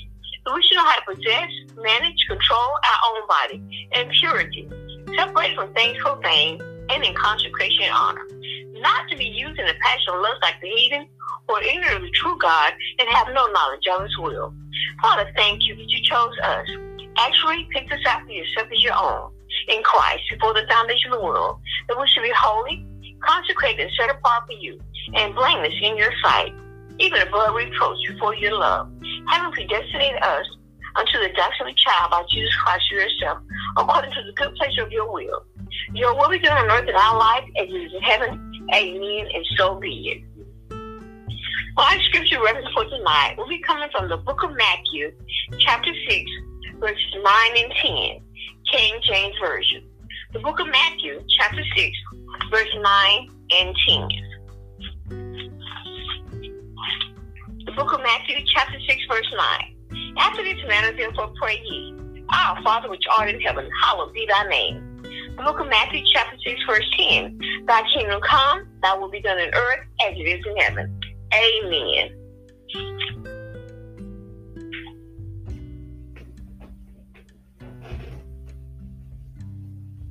we 0.55 0.63
should 0.63 0.77
know 0.77 0.85
how 0.85 0.99
to 0.99 1.15
possess, 1.15 1.51
manage, 1.77 2.17
control 2.27 2.59
our 2.61 2.99
own 3.09 3.27
body 3.29 3.89
in 3.93 4.09
purity, 4.21 4.69
separated 5.17 5.57
from 5.57 5.73
things 5.75 5.99
profane, 5.99 6.61
and 6.89 7.05
in 7.05 7.15
consecration 7.15 7.85
and 7.85 7.93
honor. 7.93 8.27
Not 8.81 9.09
to 9.11 9.17
be 9.17 9.27
used 9.27 9.59
in 9.59 9.67
the 9.67 9.75
passion 9.81 10.15
of 10.15 10.21
lust 10.21 10.43
like 10.43 10.61
the 10.61 10.69
heathen, 10.69 11.07
or 11.49 11.63
ignorant 11.63 11.97
of 11.97 12.03
the 12.03 12.11
true 12.11 12.39
God, 12.39 12.73
and 12.99 13.09
have 13.11 13.29
no 13.29 13.47
knowledge 13.47 13.87
of 13.93 14.03
his 14.03 14.19
will. 14.19 14.55
Father, 15.03 15.31
thank 15.37 15.63
you 15.63 15.77
that 15.77 15.89
you 15.89 16.03
chose 16.03 16.37
us. 16.43 16.69
Actually, 17.19 17.69
picked 17.73 17.93
us 17.93 18.01
out 18.07 18.23
for 18.25 18.33
yourself 18.33 18.69
as 18.73 18.83
your 18.83 18.95
own 18.95 19.33
in 19.69 19.83
Christ 19.83 20.23
before 20.31 20.55
the 20.55 20.67
foundation 20.69 21.13
of 21.13 21.19
the 21.19 21.25
world, 21.25 21.59
that 21.89 21.99
we 21.99 22.07
should 22.09 22.23
be 22.23 22.33
holy, 22.37 22.87
consecrated, 23.21 23.87
and 23.87 23.91
set 23.99 24.11
apart 24.11 24.47
for 24.47 24.53
you, 24.53 24.81
and 25.15 25.35
blameless 25.35 25.75
in 25.83 25.97
your 25.97 26.13
sight, 26.23 26.55
even 26.99 27.21
above 27.21 27.55
reproach 27.55 27.99
before 28.09 28.35
your 28.35 28.59
love 28.59 28.91
having 29.31 29.53
predestinated 29.53 30.23
us 30.23 30.47
unto 30.97 31.19
the 31.19 31.31
adoption 31.31 31.67
of 31.67 31.73
a 31.73 31.77
child 31.77 32.11
by 32.11 32.23
Jesus 32.29 32.55
Christ 32.57 32.91
yourself, 32.91 33.39
according 33.77 34.13
to 34.13 34.23
the 34.27 34.33
good 34.33 34.55
pleasure 34.57 34.83
of 34.83 34.93
your 34.93 35.11
will. 35.11 35.45
Your 35.95 36.15
will 36.17 36.29
be 36.29 36.39
done 36.39 36.57
on 36.59 36.71
earth 36.71 36.89
in 36.89 36.95
our 36.95 37.19
life 37.19 37.45
as 37.57 37.69
is 37.69 37.93
in 37.95 38.03
heaven. 38.03 38.67
Amen. 38.75 39.29
And 39.35 39.47
so 39.57 39.75
be 39.77 40.09
it. 40.11 40.25
Our 41.77 42.01
scripture 42.03 42.43
reference 42.43 42.69
for 42.75 42.85
tonight 42.85 43.37
will 43.39 43.49
be 43.49 43.61
coming 43.61 43.89
from 43.91 44.09
the 44.09 44.17
book 44.19 44.43
of 44.43 44.51
Matthew, 44.55 45.13
chapter 45.59 45.93
6, 46.09 46.31
verses 46.79 47.15
9 47.15 47.25
and 47.57 47.73
10, 47.73 48.21
King 48.73 49.01
James 49.09 49.35
Version. 49.41 49.89
The 50.33 50.41
book 50.41 50.61
of 50.61 50.67
Matthew, 50.67 51.23
chapter 51.39 51.63
6, 51.77 51.97
verse 52.51 52.69
9 52.81 53.29
and 53.53 53.77
10. 53.89 54.09
The 57.67 57.73
book 57.73 57.93
of 57.93 58.01
Matthew, 58.01 58.37
chapter 58.55 58.79
6, 58.87 59.03
verse 59.09 59.35
9. 59.93 60.15
After 60.19 60.43
this 60.43 60.59
manner, 60.67 60.97
therefore, 60.97 61.33
pray 61.41 61.61
ye, 61.65 61.95
Our 62.33 62.63
Father 62.63 62.91
which 62.91 63.05
art 63.19 63.29
in 63.29 63.41
heaven, 63.41 63.69
hallowed 63.83 64.13
be 64.13 64.27
thy 64.29 64.49
name. 64.49 64.90
Book 65.41 65.59
of 65.61 65.69
Matthew, 65.69 66.03
chapter 66.13 66.37
6, 66.45 66.61
verse 66.69 66.85
10. 66.99 67.39
Thy 67.67 67.83
kingdom 67.95 68.21
come, 68.21 68.69
thy 68.83 68.95
will 68.95 69.11
be 69.11 69.23
done 69.23 69.39
in 69.39 69.49
earth 69.55 69.87
as 70.07 70.15
it 70.17 70.23
is 70.23 70.45
in 70.47 70.57
heaven. 70.59 71.01
Amen. 71.33 72.11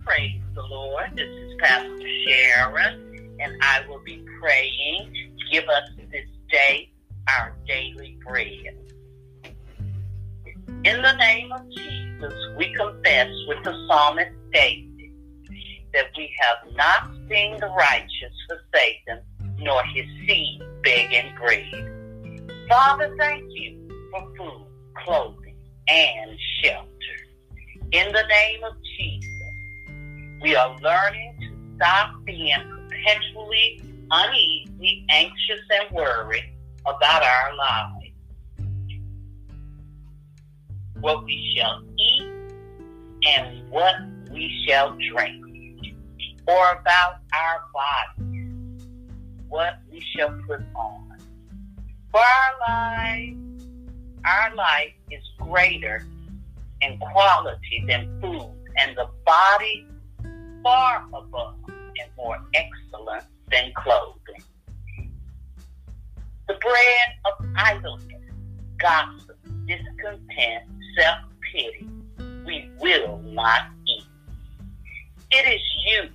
Praise 0.03 0.41
the 0.55 0.63
Lord. 0.63 1.11
This 1.15 1.30
is 1.30 1.53
Pastor 1.59 2.09
Sharon, 2.27 3.38
and 3.39 3.53
I 3.61 3.86
will 3.88 4.01
be 4.03 4.25
praying. 4.41 5.13
Give 5.51 5.65
us 5.65 5.89
this 6.11 6.25
day 6.51 6.91
our 7.27 7.55
daily 7.67 8.17
bread. 8.25 8.75
In 10.86 11.01
the 11.01 11.13
name 11.17 11.51
of 11.51 11.69
Jesus, 11.69 12.34
we 12.57 12.73
confess 12.73 13.27
with 13.47 13.63
the 13.63 13.88
psalmist 13.88 14.32
David 14.51 14.88
that 15.93 16.05
we 16.17 16.33
have 16.39 16.75
not 16.75 17.09
seen 17.29 17.57
the 17.59 17.67
righteous 17.67 18.33
forsaken, 18.47 19.21
nor 19.57 19.83
his 19.93 20.05
seed 20.27 20.61
begging 20.83 21.33
bread. 21.35 21.95
Father, 22.69 23.15
thank 23.17 23.43
you 23.49 23.87
for 24.11 24.21
food, 24.37 24.67
clothing, 25.03 25.55
and 25.87 26.37
shelter. 26.61 26.87
In 27.91 28.11
the 28.11 28.23
name 28.29 28.63
of 28.63 28.73
Jesus, 28.97 29.29
we 30.41 30.55
are 30.55 30.77
learning 30.79 31.35
to 31.39 31.75
stop 31.75 32.11
being 32.25 32.53
perpetually 32.89 33.81
uneasy, 34.11 35.05
anxious, 35.09 35.61
and 35.71 35.95
worried 35.95 36.53
about 36.85 37.23
our 37.23 37.55
lives. 37.55 37.95
What 40.99 41.23
we 41.23 41.55
shall 41.55 41.81
eat 41.97 42.23
and 43.27 43.69
what 43.69 43.95
we 44.31 44.65
shall 44.67 44.95
drink, 45.11 45.49
or 46.50 46.72
about 46.72 47.18
our 47.34 47.64
bodies, 47.74 48.88
what 49.47 49.80
we 49.91 50.04
shall 50.16 50.36
put 50.47 50.62
on. 50.76 51.18
For 52.12 52.20
our 52.20 52.54
life, 52.68 53.36
our 54.26 54.56
life 54.56 54.93
is 55.12 55.24
greater 55.38 56.08
in 56.82 56.97
quality 56.97 57.86
than 57.88 58.20
food, 58.22 58.52
and 58.78 58.97
the 58.97 59.08
body 59.26 59.86
far 60.64 61.06
above 61.14 61.56
and 61.68 62.10
more 62.18 62.39
excellent 62.54 63.26
than 63.52 63.72
clothing 63.76 64.43
the 66.50 66.56
bread 66.56 67.10
of 67.26 67.45
idleness, 67.58 68.24
gossip, 68.80 69.38
discontent, 69.68 70.64
self 70.97 71.20
pity, 71.54 71.88
we 72.43 72.72
will 72.80 73.20
not 73.20 73.68
eat. 73.88 74.04
It 75.30 75.47
is 75.47 75.62
you, 75.86 76.10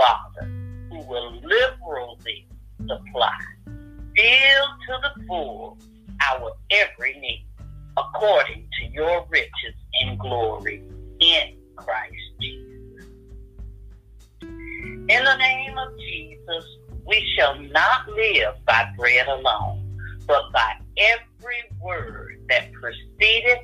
Father, 0.00 0.48
who 0.90 1.00
will 1.02 1.40
liberally 1.42 2.48
supply, 2.80 3.38
fill 4.16 4.66
to 4.86 4.98
the 5.02 5.26
full 5.26 5.78
our 6.26 6.52
every 6.70 7.18
need, 7.20 7.46
according 7.96 8.66
to 8.78 8.86
your 8.86 9.26
riches 9.28 9.74
in 10.00 10.16
glory 10.16 10.82
in 11.20 11.56
Christ 11.76 12.14
Jesus. 12.40 13.06
In 14.42 15.24
the 15.24 15.36
name 15.36 15.76
of 15.76 15.98
Jesus, 15.98 16.64
we 17.06 17.28
shall 17.36 17.60
not 17.60 18.08
live 18.08 18.54
by 18.64 18.90
bread 18.96 19.26
alone 19.28 19.90
but 20.30 20.52
by 20.52 20.74
every 20.96 21.62
word 21.82 22.40
that 22.48 22.70
proceeded 22.72 23.58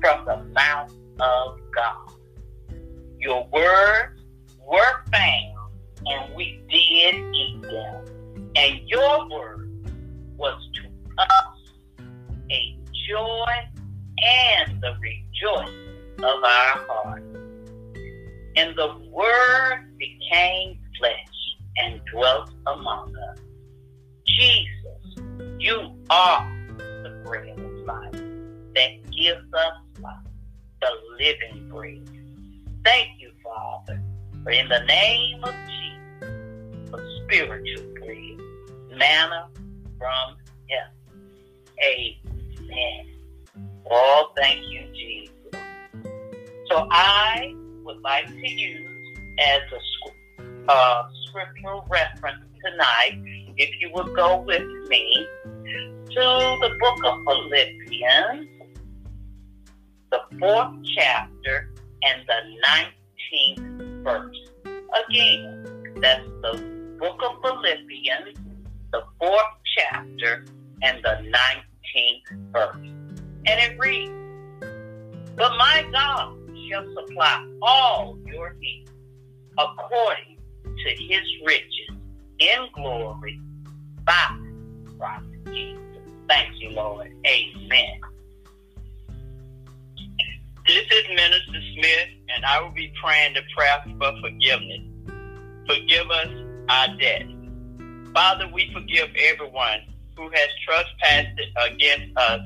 from 0.00 0.24
the 0.24 0.36
mouth 0.52 0.92
of 1.20 1.60
God. 1.72 2.12
Your 3.20 3.46
words 3.52 4.20
were 4.66 5.04
found, 5.12 5.57
and 6.06 6.34
we 6.34 6.60
did 6.68 7.14
eat 7.34 7.62
them. 7.62 8.52
And 8.56 8.80
your 8.88 9.28
word 9.30 9.70
was 10.36 10.60
to 10.74 10.88
us 11.18 12.02
a 12.50 12.78
joy 13.08 13.52
and 14.24 14.80
the 14.80 14.94
rejoicing 15.00 16.14
of 16.18 16.42
our 16.44 16.86
heart. 16.88 17.22
And 18.56 18.76
the 18.76 18.96
word 19.10 19.92
became 19.98 20.78
flesh 20.98 21.16
and 21.76 22.00
dwelt 22.12 22.50
among 22.66 23.14
us. 23.16 23.38
Jesus 24.26 24.88
you 25.58 25.92
are 26.10 26.48
the 26.78 27.20
bread 27.24 27.58
of 27.58 27.72
life 27.84 28.12
that 28.12 29.10
gives 29.10 29.52
us 29.52 29.72
life, 30.00 30.16
the 30.80 30.90
living 31.18 31.68
bread. 31.68 32.08
Thank 32.84 33.20
you, 33.20 33.32
Father, 33.42 34.00
for 34.44 34.50
in 34.52 34.68
the 34.68 34.84
name 34.84 35.42
of 35.42 35.52
Jesus, 35.66 35.77
spiritual 37.28 37.94
bread, 37.94 38.40
manna 38.96 39.48
from 39.98 40.36
heaven. 40.70 41.28
Amen. 41.84 43.06
Oh, 43.90 44.32
thank 44.36 44.60
you, 44.66 44.82
Jesus. 44.94 45.34
So 46.70 46.88
I 46.90 47.54
would 47.84 48.00
like 48.00 48.26
to 48.26 48.50
use 48.50 49.18
as 49.38 49.60
a 49.72 50.72
uh, 50.72 51.08
scriptural 51.26 51.86
reference 51.88 52.44
tonight, 52.64 53.22
if 53.56 53.70
you 53.80 53.90
would 53.94 54.14
go 54.14 54.40
with 54.40 54.66
me 54.88 55.26
to 55.54 56.58
the 56.60 56.76
book 56.80 57.04
of 57.04 57.24
Philippians, 57.24 58.48
the 60.10 60.20
fourth 60.38 60.74
chapter 60.96 61.72
and 62.02 62.22
the 62.26 63.58
19th 63.62 64.02
verse. 64.02 64.36
Again, 65.08 65.94
that's 66.00 66.26
the 66.42 66.77
book 66.98 67.20
of 67.22 67.40
Philippians, 67.42 68.38
the 68.92 69.02
fourth 69.18 69.42
chapter 69.76 70.44
and 70.82 71.02
the 71.02 71.30
19th 71.94 72.52
verse. 72.52 72.76
And 72.76 73.46
it 73.46 73.78
reads, 73.78 74.12
But 75.36 75.56
my 75.56 75.86
God 75.92 76.36
shall 76.68 76.84
supply 76.94 77.46
all 77.62 78.18
your 78.26 78.54
needs 78.54 78.90
according 79.56 80.38
to 80.64 80.90
his 80.90 81.22
riches 81.46 81.96
in 82.38 82.66
glory 82.74 83.40
by 84.04 84.38
Christ 84.98 85.26
Jesus. 85.46 85.82
Thank 86.28 86.60
you, 86.60 86.70
Lord. 86.70 87.12
Amen. 87.26 88.00
This 90.66 90.84
is 90.92 91.04
Minister 91.08 91.60
Smith, 91.74 92.08
and 92.34 92.44
I 92.44 92.60
will 92.60 92.72
be 92.72 92.92
praying 93.02 93.34
the 93.34 93.40
prayer 93.56 93.78
for 93.98 94.20
forgiveness. 94.20 94.82
Forgive 95.66 96.10
us 96.10 96.47
our 96.68 96.88
debts. 96.96 97.32
Father, 98.12 98.48
we 98.52 98.70
forgive 98.72 99.08
everyone 99.30 99.80
who 100.16 100.30
has 100.30 100.48
trespassed 100.64 101.40
against 101.56 102.16
us 102.16 102.40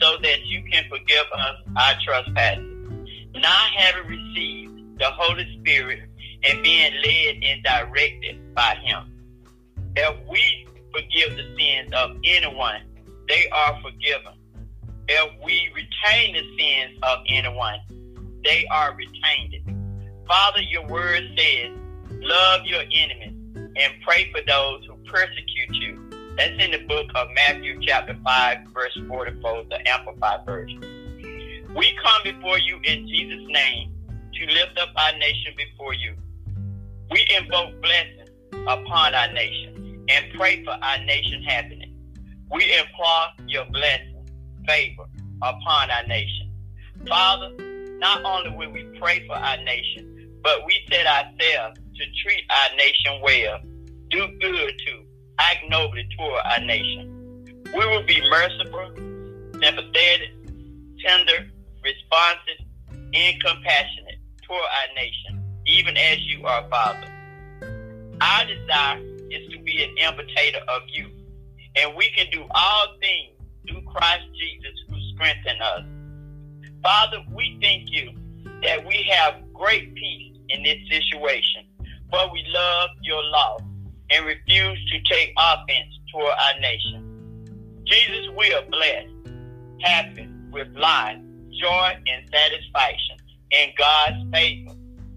so 0.00 0.16
that 0.22 0.46
you 0.46 0.62
can 0.70 0.84
forgive 0.88 1.26
us 1.34 1.56
our 1.76 1.94
trespasses. 2.04 2.64
Not 3.34 3.70
having 3.76 4.08
received 4.08 4.98
the 4.98 5.10
Holy 5.10 5.58
Spirit 5.60 6.00
and 6.48 6.62
being 6.62 6.92
led 7.04 7.42
and 7.42 7.62
directed 7.62 8.54
by 8.54 8.76
him. 8.82 9.12
If 9.96 10.16
we 10.28 10.66
forgive 10.92 11.36
the 11.36 11.56
sins 11.58 11.92
of 11.92 12.16
anyone, 12.24 12.82
they 13.28 13.48
are 13.50 13.80
forgiven. 13.82 14.34
If 15.08 15.32
we 15.44 15.70
retain 15.74 16.34
the 16.34 16.58
sins 16.58 16.98
of 17.02 17.18
anyone, 17.28 17.80
they 18.44 18.66
are 18.70 18.94
retained. 18.94 20.26
Father, 20.26 20.60
your 20.60 20.86
word 20.86 21.22
says, 21.36 21.72
love 22.20 22.64
your 22.64 22.82
enemies 22.82 23.37
and 23.78 23.92
pray 24.02 24.30
for 24.32 24.40
those 24.46 24.84
who 24.86 24.96
persecute 25.10 25.70
you. 25.70 26.10
That's 26.36 26.62
in 26.62 26.72
the 26.72 26.84
book 26.86 27.06
of 27.14 27.28
Matthew, 27.34 27.80
chapter 27.82 28.16
5, 28.24 28.58
verse 28.72 28.98
44, 29.08 29.64
the 29.70 29.88
Amplified 29.88 30.44
Version. 30.44 30.80
We 31.74 31.96
come 32.02 32.22
before 32.24 32.58
you 32.58 32.76
in 32.84 33.08
Jesus' 33.08 33.46
name 33.48 33.92
to 34.34 34.46
lift 34.46 34.78
up 34.78 34.90
our 34.96 35.18
nation 35.18 35.54
before 35.56 35.94
you. 35.94 36.14
We 37.10 37.26
invoke 37.38 37.80
blessings 37.82 38.30
upon 38.66 39.14
our 39.14 39.32
nation 39.32 40.04
and 40.08 40.26
pray 40.34 40.64
for 40.64 40.70
our 40.70 40.98
nation 41.04 41.42
happiness. 41.42 41.90
We 42.50 42.64
implore 42.78 43.26
your 43.46 43.64
blessing, 43.66 44.28
favor 44.66 45.04
upon 45.42 45.90
our 45.90 46.06
nation. 46.06 46.52
Father, 47.06 47.50
not 47.98 48.24
only 48.24 48.56
will 48.56 48.70
we 48.70 48.84
pray 48.98 49.26
for 49.26 49.34
our 49.34 49.62
nation, 49.62 50.30
but 50.42 50.64
we 50.66 50.74
set 50.90 51.06
ourselves 51.06 51.80
to 51.98 52.04
treat 52.22 52.44
our 52.48 52.76
nation 52.76 53.20
well, 53.22 53.58
do 54.10 54.28
good 54.40 54.72
to, 54.86 55.04
act 55.38 55.64
nobly 55.68 56.08
toward 56.16 56.40
our 56.44 56.60
nation. 56.60 57.54
We 57.76 57.86
will 57.86 58.04
be 58.04 58.20
merciful, 58.30 58.90
sympathetic, 59.60 60.30
tender, 61.04 61.46
responsive, 61.82 62.64
and 63.14 63.42
compassionate 63.42 64.18
toward 64.42 64.62
our 64.62 64.94
nation, 64.94 65.42
even 65.66 65.96
as 65.96 66.18
you 66.26 66.46
are, 66.46 66.68
Father. 66.68 67.08
Our 68.20 68.44
desire 68.46 69.00
is 69.30 69.52
to 69.52 69.58
be 69.62 69.84
an 69.84 69.96
imitator 69.98 70.60
of 70.68 70.82
you, 70.88 71.08
and 71.76 71.96
we 71.96 72.10
can 72.16 72.26
do 72.30 72.44
all 72.50 72.86
things 73.00 73.36
through 73.68 73.82
Christ 73.82 74.24
Jesus 74.38 74.74
who 74.88 74.96
strengthens 75.14 75.60
us. 75.60 75.82
Father, 76.82 77.18
we 77.32 77.58
thank 77.60 77.90
you 77.92 78.12
that 78.62 78.84
we 78.86 79.08
have 79.10 79.34
great 79.52 79.94
peace 79.94 80.36
in 80.48 80.62
this 80.62 80.78
situation, 80.90 81.57
for 82.10 82.32
we 82.32 82.44
love 82.48 82.90
your 83.02 83.22
law 83.24 83.58
and 84.10 84.26
refuse 84.26 84.78
to 84.90 85.14
take 85.14 85.32
offense 85.36 85.94
toward 86.12 86.32
our 86.32 86.60
nation. 86.60 87.04
Jesus, 87.84 88.28
we 88.36 88.52
are 88.52 88.64
blessed, 88.70 89.08
happy 89.80 90.28
with 90.50 90.68
life, 90.76 91.18
joy, 91.60 91.92
and 92.06 92.28
satisfaction 92.30 93.16
in 93.50 93.70
God's 93.78 94.30
favor, 94.32 94.72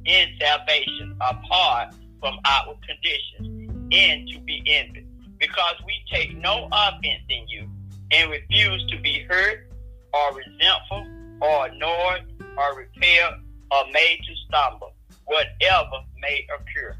in 0.05 0.27
salvation, 0.39 1.15
apart 1.21 1.95
from 2.19 2.37
outward 2.45 2.77
conditions, 2.85 3.69
and 3.91 4.27
to 4.29 4.39
be 4.41 4.63
envied, 4.67 5.07
because 5.39 5.75
we 5.85 5.93
take 6.11 6.35
no 6.37 6.69
offense 6.71 7.23
in 7.29 7.47
you 7.47 7.69
and 8.11 8.31
refuse 8.31 8.85
to 8.89 8.99
be 9.01 9.25
hurt 9.29 9.69
or 10.13 10.35
resentful 10.35 11.07
or 11.41 11.67
annoyed 11.67 12.23
or 12.57 12.77
repelled 12.77 13.35
or 13.71 13.83
made 13.91 14.19
to 14.27 14.35
stumble, 14.47 14.93
whatever 15.25 16.03
may 16.19 16.45
occur. 16.53 16.95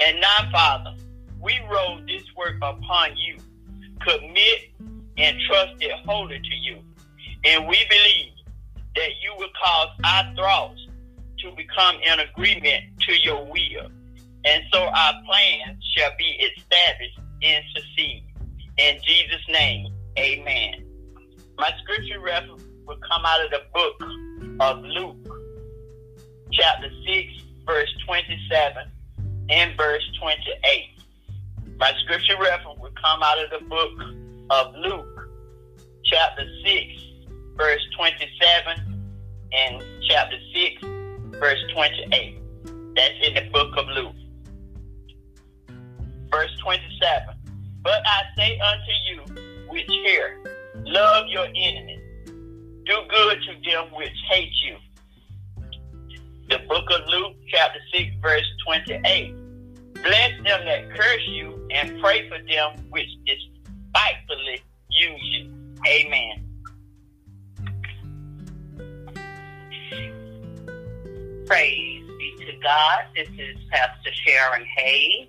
And 0.00 0.20
now, 0.20 0.50
Father, 0.52 0.94
we 1.40 1.58
roll 1.70 2.00
this 2.06 2.24
work 2.36 2.56
upon 2.56 3.16
you, 3.16 3.36
commit 4.00 4.70
and 5.16 5.36
trust 5.48 5.74
it 5.80 5.92
wholly 6.06 6.38
to 6.38 6.54
you. 6.56 6.78
And 7.44 7.66
we 7.66 7.78
believe 7.88 8.32
that 8.94 9.10
you 9.22 9.34
will 9.36 9.50
cause 9.62 9.88
our 10.04 10.34
thoughts 10.34 10.80
to 11.40 11.52
become 11.52 11.96
in 12.02 12.20
agreement 12.20 12.84
to 13.06 13.16
your 13.22 13.44
will. 13.44 13.90
And 14.44 14.62
so 14.72 14.82
our 14.82 15.12
plans 15.24 15.84
shall 15.96 16.10
be 16.18 16.24
established 16.56 17.18
and 17.42 17.64
succeed. 17.74 18.24
In 18.78 18.98
Jesus' 19.04 19.42
name, 19.48 19.92
amen. 20.18 20.84
My 21.56 21.72
scripture 21.82 22.20
reference 22.20 22.62
will 22.86 22.98
come 23.10 23.24
out 23.24 23.44
of 23.44 23.50
the 23.50 23.62
book 23.74 24.60
of 24.60 24.84
Luke, 24.84 25.27
chapter 26.58 26.90
6, 27.06 27.42
verse 27.64 27.94
27 28.04 28.90
and 29.50 29.76
verse 29.76 30.02
28. 30.20 31.00
My 31.78 31.92
scripture 32.04 32.36
reference 32.40 32.80
will 32.80 32.90
come 33.02 33.22
out 33.22 33.38
of 33.38 33.50
the 33.50 33.64
book 33.66 33.92
of 34.50 34.74
Luke, 34.74 35.28
chapter 36.04 36.44
6, 36.64 37.02
verse 37.56 37.80
27, 37.96 39.04
and 39.52 39.82
chapter 40.08 40.36
6, 40.52 40.82
verse 41.38 41.60
28. 41.72 42.40
That's 42.96 43.14
in 43.22 43.34
the 43.34 43.48
book 43.52 43.76
of 43.76 43.86
Luke. 43.88 44.14
Verse 46.30 46.50
27. 46.60 47.36
But 47.82 48.02
I 48.04 48.22
say 48.36 48.58
unto 48.58 48.92
you 49.06 49.68
which 49.70 49.86
hear, 49.86 50.42
love 50.84 51.26
your 51.28 51.46
enemies, 51.46 52.00
do 52.26 52.96
good 53.08 53.38
to 53.42 53.70
them 53.70 53.94
which 53.94 54.10
hate 54.30 54.52
you. 54.66 54.76
The 56.48 56.58
book 56.66 56.84
of 56.90 57.06
Luke, 57.08 57.36
chapter 57.48 57.78
6, 57.92 58.08
verse 58.22 58.46
28. 58.64 59.34
Bless 60.02 60.30
them 60.44 60.64
that 60.64 60.90
curse 60.94 61.26
you 61.28 61.68
and 61.70 62.00
pray 62.00 62.26
for 62.26 62.38
them 62.38 62.88
which 62.88 63.08
despitefully 63.26 64.62
use 64.88 65.20
you. 65.22 65.52
Amen. 65.86 66.44
Praise 71.44 72.08
be 72.18 72.36
to 72.46 72.52
God. 72.62 73.00
This 73.14 73.28
is 73.38 73.56
Pastor 73.70 74.10
Sharon 74.12 74.64
Hayes, 74.76 75.28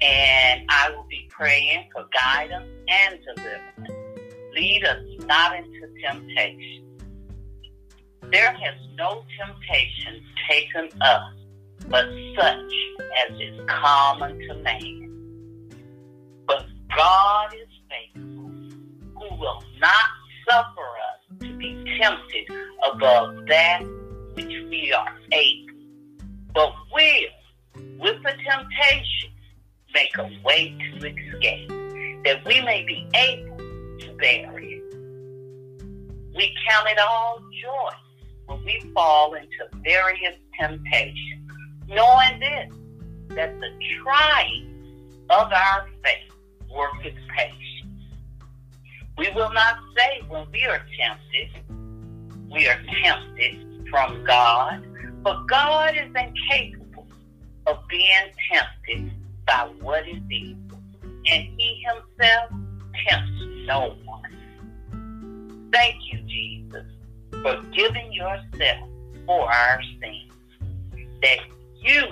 and 0.00 0.64
I 0.68 0.90
will 0.90 1.06
be 1.10 1.26
praying 1.28 1.88
for 1.92 2.04
guidance 2.12 2.68
and 2.88 3.18
deliverance. 3.24 3.90
Lead 4.54 4.84
us 4.84 5.02
not 5.26 5.56
into 5.56 5.88
temptation. 6.00 6.82
There 8.30 8.52
has 8.52 8.74
no 8.96 9.24
temptation 9.38 10.22
taken 10.48 10.88
us 11.00 11.34
but 11.88 12.06
such 12.36 12.72
as 13.20 13.40
is 13.40 13.60
common 13.68 14.38
to 14.48 14.54
man. 14.56 15.68
But 16.46 16.66
God 16.96 17.54
is 17.54 17.68
faithful, 17.90 18.50
who 19.14 19.36
will 19.36 19.62
not 19.80 20.10
suffer 20.48 20.88
us 21.10 21.40
to 21.40 21.56
be 21.56 21.98
tempted 22.00 22.56
above 22.92 23.46
that 23.48 23.82
which 24.34 24.46
we 24.70 24.92
are 24.92 25.18
able, 25.32 25.74
but 26.54 26.72
will, 26.94 27.82
with 27.98 28.22
the 28.22 28.32
temptation, 28.48 29.30
make 29.94 30.16
a 30.18 30.30
way 30.44 30.76
to 30.78 31.06
escape, 31.06 31.68
that 32.24 32.44
we 32.46 32.60
may 32.62 32.84
be 32.86 33.06
able 33.14 33.58
to 33.58 34.16
bear 34.18 34.58
it. 34.58 34.82
We 36.34 36.54
count 36.68 36.88
it 36.88 36.98
all 36.98 37.38
joy 37.62 37.90
when 38.52 38.64
we 38.64 38.92
fall 38.92 39.34
into 39.34 39.82
various 39.82 40.36
temptations 40.58 41.50
knowing 41.88 42.40
this, 42.40 42.70
that 43.28 43.58
the 43.60 43.70
trying 44.02 44.68
of 45.30 45.52
our 45.52 45.88
faith 46.02 46.32
worketh 46.70 47.14
patience. 47.36 47.88
We 49.18 49.30
will 49.34 49.52
not 49.52 49.76
say 49.96 50.22
when 50.28 50.46
we 50.52 50.64
are 50.66 50.84
tempted, 50.98 51.50
we 52.50 52.68
are 52.68 52.80
tempted 53.04 53.88
from 53.90 54.24
God, 54.24 54.86
but 55.22 55.46
God 55.46 55.94
is 55.96 56.10
incapable 56.14 57.06
of 57.66 57.78
being 57.88 58.32
tempted 58.50 59.12
by 59.46 59.70
what 59.80 60.08
is 60.08 60.22
evil, 60.30 60.78
and 61.02 61.48
He 61.58 61.84
Himself 61.86 62.50
tempts 63.08 63.42
no 63.66 63.96
one. 64.04 65.70
Thank 65.72 65.96
you, 66.10 66.20
Jesus, 66.22 66.86
forgiving 67.42 68.12
yourself 68.12 68.88
for 69.26 69.52
our 69.52 69.80
sins, 70.00 70.32
that 71.22 71.38
you 71.80 72.06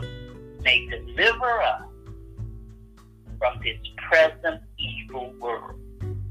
may 0.62 0.86
deliver 0.86 1.62
us 1.62 1.82
from 3.38 3.58
this 3.62 3.78
present 4.08 4.60
evil 4.78 5.32
world, 5.40 5.78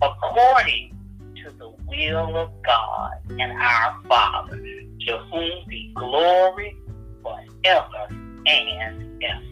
according 0.01 0.95
to 1.43 1.51
the 1.57 1.69
will 1.87 2.37
of 2.37 2.51
God 2.63 3.11
and 3.29 3.51
our 3.51 4.01
Father, 4.07 4.57
to 4.57 5.17
whom 5.31 5.51
be 5.67 5.91
glory 5.95 6.77
forever 7.23 8.07
and 8.45 9.23
ever. 9.23 9.43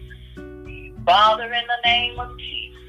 Father, 1.06 1.46
in 1.46 1.52
the 1.52 1.90
name 1.90 2.20
of 2.20 2.38
Jesus, 2.38 2.82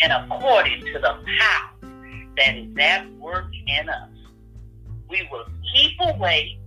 and 0.00 0.12
according 0.12 0.80
to 0.80 0.92
the 0.94 1.18
power 1.38 1.90
that 2.36 2.56
is 2.56 2.68
at 2.78 3.10
work 3.14 3.50
in 3.66 3.88
us, 3.88 4.08
we 5.08 5.28
will 5.30 5.44
keep 5.74 5.92
awake, 6.00 6.58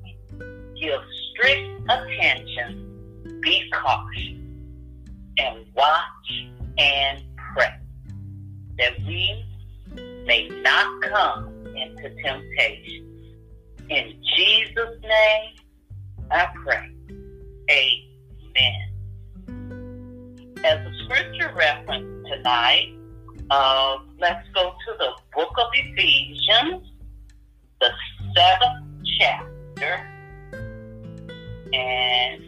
give 0.79 1.01
strict 1.31 1.69
attention, 1.89 3.39
be 3.41 3.69
cautious, 3.71 4.39
and 5.37 5.65
watch 5.75 6.49
and 6.77 7.23
pray 7.53 7.73
that 8.77 8.97
we 9.05 9.45
may 10.25 10.47
not 10.61 11.01
come 11.01 11.65
into 11.75 12.09
temptation. 12.23 13.05
In 13.89 14.21
Jesus' 14.37 15.01
name, 15.01 15.55
I 16.31 16.47
pray. 16.63 16.91
Amen. 17.71 18.99
As 20.63 20.79
a 20.85 20.91
scripture 21.03 21.51
reference 21.55 22.27
tonight, 22.29 22.93
uh, 23.49 23.97
let's 24.19 24.47
go 24.53 24.71
to 24.71 24.93
the 24.99 25.11
book 25.33 25.51
of 25.57 25.67
Ephesians, 25.73 26.87
the 27.81 27.89
seventh 28.35 28.88
chapter. 29.17 30.07
And 31.73 32.43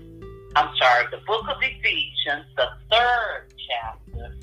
I'm 0.55 0.69
sorry, 0.77 1.05
the 1.11 1.21
book 1.25 1.45
of 1.49 1.57
Ephesians, 1.61 2.45
the 2.57 2.67
third 2.91 3.53
chapter, 3.69 4.35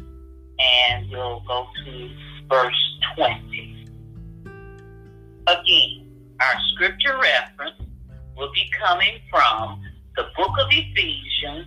and 0.58 1.10
we'll 1.10 1.40
go 1.40 1.66
to 1.84 2.10
verse 2.48 3.00
20. 3.16 3.86
Again, 5.46 6.08
our 6.40 6.54
scripture 6.74 7.18
reference 7.20 7.82
will 8.36 8.50
be 8.52 8.70
coming 8.80 9.18
from 9.30 9.82
the 10.16 10.24
book 10.36 10.52
of 10.60 10.68
Ephesians, 10.70 11.66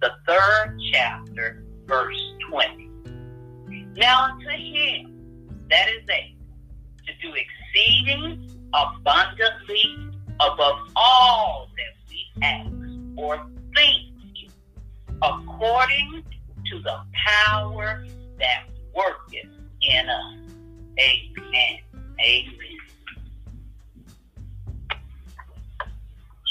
the 0.00 0.10
third 0.26 0.78
chapter, 0.92 1.64
verse 1.86 2.20
20. 2.50 2.90
Now 3.96 4.32
unto 4.32 4.48
him 4.48 5.66
that 5.70 5.88
is 5.88 6.08
able 6.08 6.38
to 7.06 7.12
do 7.20 7.34
exceeding 7.34 8.57
abundantly 8.74 10.10
above 10.40 10.90
all 10.96 11.68
that 11.76 11.94
we 12.08 12.42
ask 12.42 12.70
or 13.16 13.46
think, 13.74 14.14
according 15.22 16.24
to 16.70 16.78
the 16.80 16.98
power 17.26 18.04
that 18.38 18.64
worketh 18.94 19.50
in 19.82 20.08
us. 20.08 20.34
Amen. 21.00 21.78
Amen. 22.20 22.54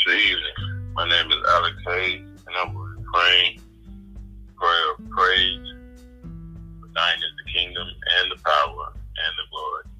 Good 0.05 0.19
evening. 0.19 0.93
My 0.93 1.07
name 1.07 1.31
is 1.31 1.37
Alex 1.49 1.75
Hayes, 1.85 2.21
and 2.21 2.55
I'm 2.55 3.03
praying 3.13 3.59
prayer 4.55 4.91
of 4.93 5.09
praise. 5.09 5.73
Thine 6.95 7.17
is 7.19 7.33
the 7.45 7.51
kingdom 7.53 7.87
and 8.19 8.31
the 8.31 8.41
power 8.43 8.93
and 8.95 9.33
the 9.37 9.45
glory. 9.51 9.96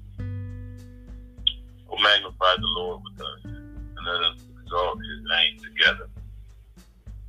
Oh, 1.90 1.98
magnify 2.02 2.54
the 2.56 2.66
Lord 2.66 3.00
with 3.04 3.20
us, 3.20 3.44
and 3.44 4.06
let 4.06 4.20
us 4.22 4.38
exalt 4.62 4.98
his 4.98 5.24
name 5.28 5.58
together. 5.62 6.08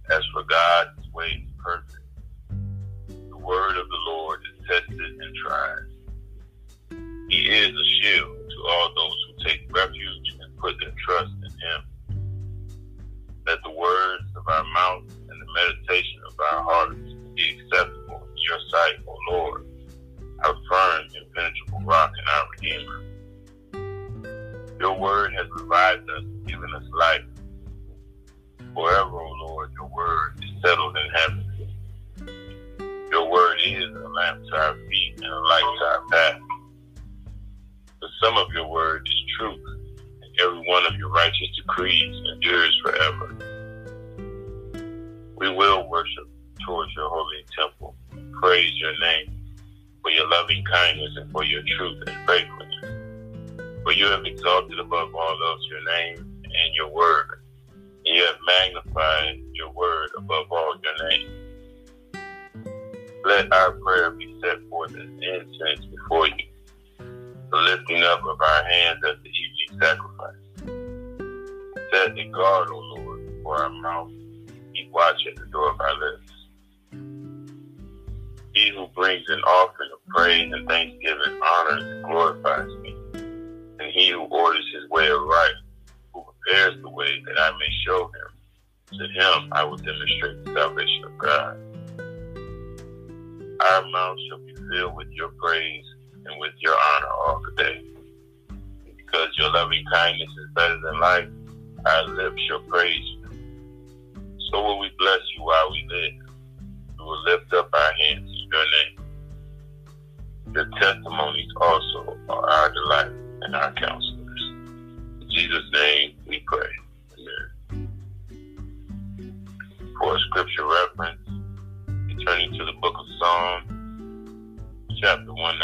As 0.10 0.24
for 0.34 0.44
God, 0.44 0.88
his 0.98 1.12
way 1.14 1.46
is 1.46 1.52
perfect. 1.64 2.04
The 3.08 3.38
word 3.38 3.78
of 3.78 3.88
the 3.88 4.02
Lord 4.08 4.40
is 4.52 4.68
tested 4.68 5.00
and 5.00 5.36
tried. 5.46 5.86
He 7.30 7.48
is 7.48 7.70
a 7.70 7.86
shield 8.02 8.36
to 8.50 8.68
all 8.68 8.94
those 8.96 9.18
who 9.28 9.46
take 9.46 9.68
refuge 9.72 10.36
and 10.42 10.58
put 10.58 10.76
their 10.80 10.94
trust 11.06 11.32
in 11.44 11.52
him. 11.52 11.82
Let 13.46 13.62
the 13.64 13.72
words 13.72 14.24
of 14.36 14.48
our 14.48 14.64
mouth 14.64 15.04
and 15.30 15.42
the 15.42 15.54
meditation 15.54 16.22
of 16.28 16.40
our 16.52 16.64
hearts 16.64 17.09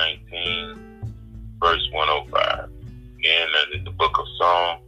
19, 0.06 1.14
verse 1.60 1.90
105. 1.92 2.70
Again, 3.20 3.48
that 3.54 3.78
is 3.78 3.84
the 3.86 3.92
book 3.92 4.18
of 4.20 4.26
Psalm, 4.38 4.80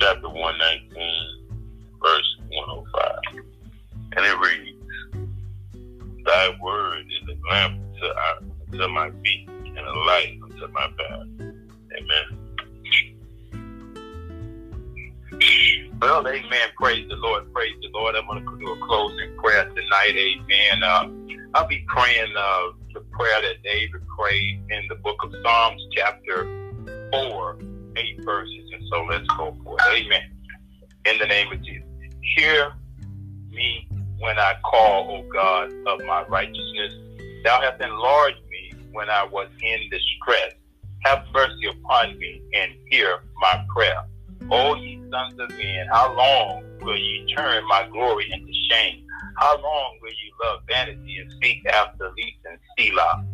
chapter 0.00 0.28
119, 0.28 1.42
verse 2.00 2.36
105. 2.48 3.44
And 4.16 4.24
it 4.24 4.38
reads, 4.38 4.78
Thy 6.24 6.50
word 6.62 7.04
is 7.06 7.28
a 7.28 7.52
lamp 7.52 7.80
to, 8.00 8.06
our, 8.14 8.38
to 8.78 8.88
my 8.88 9.10
feet 9.22 9.48
and 9.48 9.78
a 9.78 9.92
light 10.06 10.38
unto 10.42 10.68
my 10.68 10.88
path. 10.98 11.26
Amen. 11.98 12.38
Well, 16.00 16.26
amen. 16.26 16.68
Praise 16.76 17.08
the 17.08 17.16
Lord. 17.16 17.52
Praise 17.52 17.74
the 17.82 17.88
Lord. 17.92 18.14
I'm 18.16 18.26
going 18.26 18.44
to 18.44 18.58
do 18.58 18.72
a 18.72 18.86
closing 18.86 19.36
prayer 19.36 19.64
tonight. 19.66 20.16
Amen. 20.16 20.82
Uh, 20.82 21.08
I'll 21.54 21.68
be 21.68 21.84
praying 21.86 22.32
uh, 22.36 22.72
the 22.94 23.00
prayer 23.00 23.40
that 23.42 23.62
David 23.62 24.02
prayed 24.18 24.62
in 24.70 24.86
the 24.88 24.96
book 24.96 25.16
of 25.22 25.32
Psalms, 25.42 25.82
chapter 25.96 26.44
4, 27.12 27.58
8 27.96 28.24
verses. 28.24 28.70
And 28.72 28.82
so 28.90 29.04
let's 29.04 29.26
go 29.36 29.56
for 29.64 29.76
it. 29.78 30.04
Amen. 30.04 30.22
In 31.06 31.18
the 31.18 31.26
name 31.26 31.52
of 31.52 31.62
Jesus. 31.62 31.88
Hear 32.36 32.72
me 33.50 33.88
when 34.18 34.38
I 34.38 34.54
call, 34.64 35.10
O 35.10 35.22
God 35.32 35.72
of 35.86 36.04
my 36.06 36.24
righteousness. 36.28 36.94
Thou 37.44 37.60
hast 37.60 37.80
enlarged 37.82 38.40
me 38.50 38.72
when 38.92 39.10
I 39.10 39.24
was 39.24 39.48
in 39.62 39.90
distress. 39.90 40.54
Have 41.04 41.24
mercy 41.34 41.66
upon 41.68 42.18
me 42.18 42.40
and 42.54 42.72
hear 42.88 43.18
my 43.40 43.64
prayer. 43.74 44.04
O 44.50 44.74
ye 44.76 45.02
sons 45.10 45.38
of 45.40 45.48
men, 45.50 45.86
how 45.90 46.14
long 46.16 46.62
will 46.80 46.96
ye 46.96 47.26
turn 47.34 47.66
my 47.66 47.88
glory 47.90 48.30
into 48.32 48.52
shame? 48.70 49.04
How 49.36 49.60
long 49.60 49.98
will 50.00 50.10
you 50.10 50.32
love 50.44 50.60
vanity 50.68 51.16
and 51.18 51.32
seek 51.42 51.66
after 51.66 52.10
lease 52.16 52.34
and 52.44 52.58
Selah? 52.78 53.24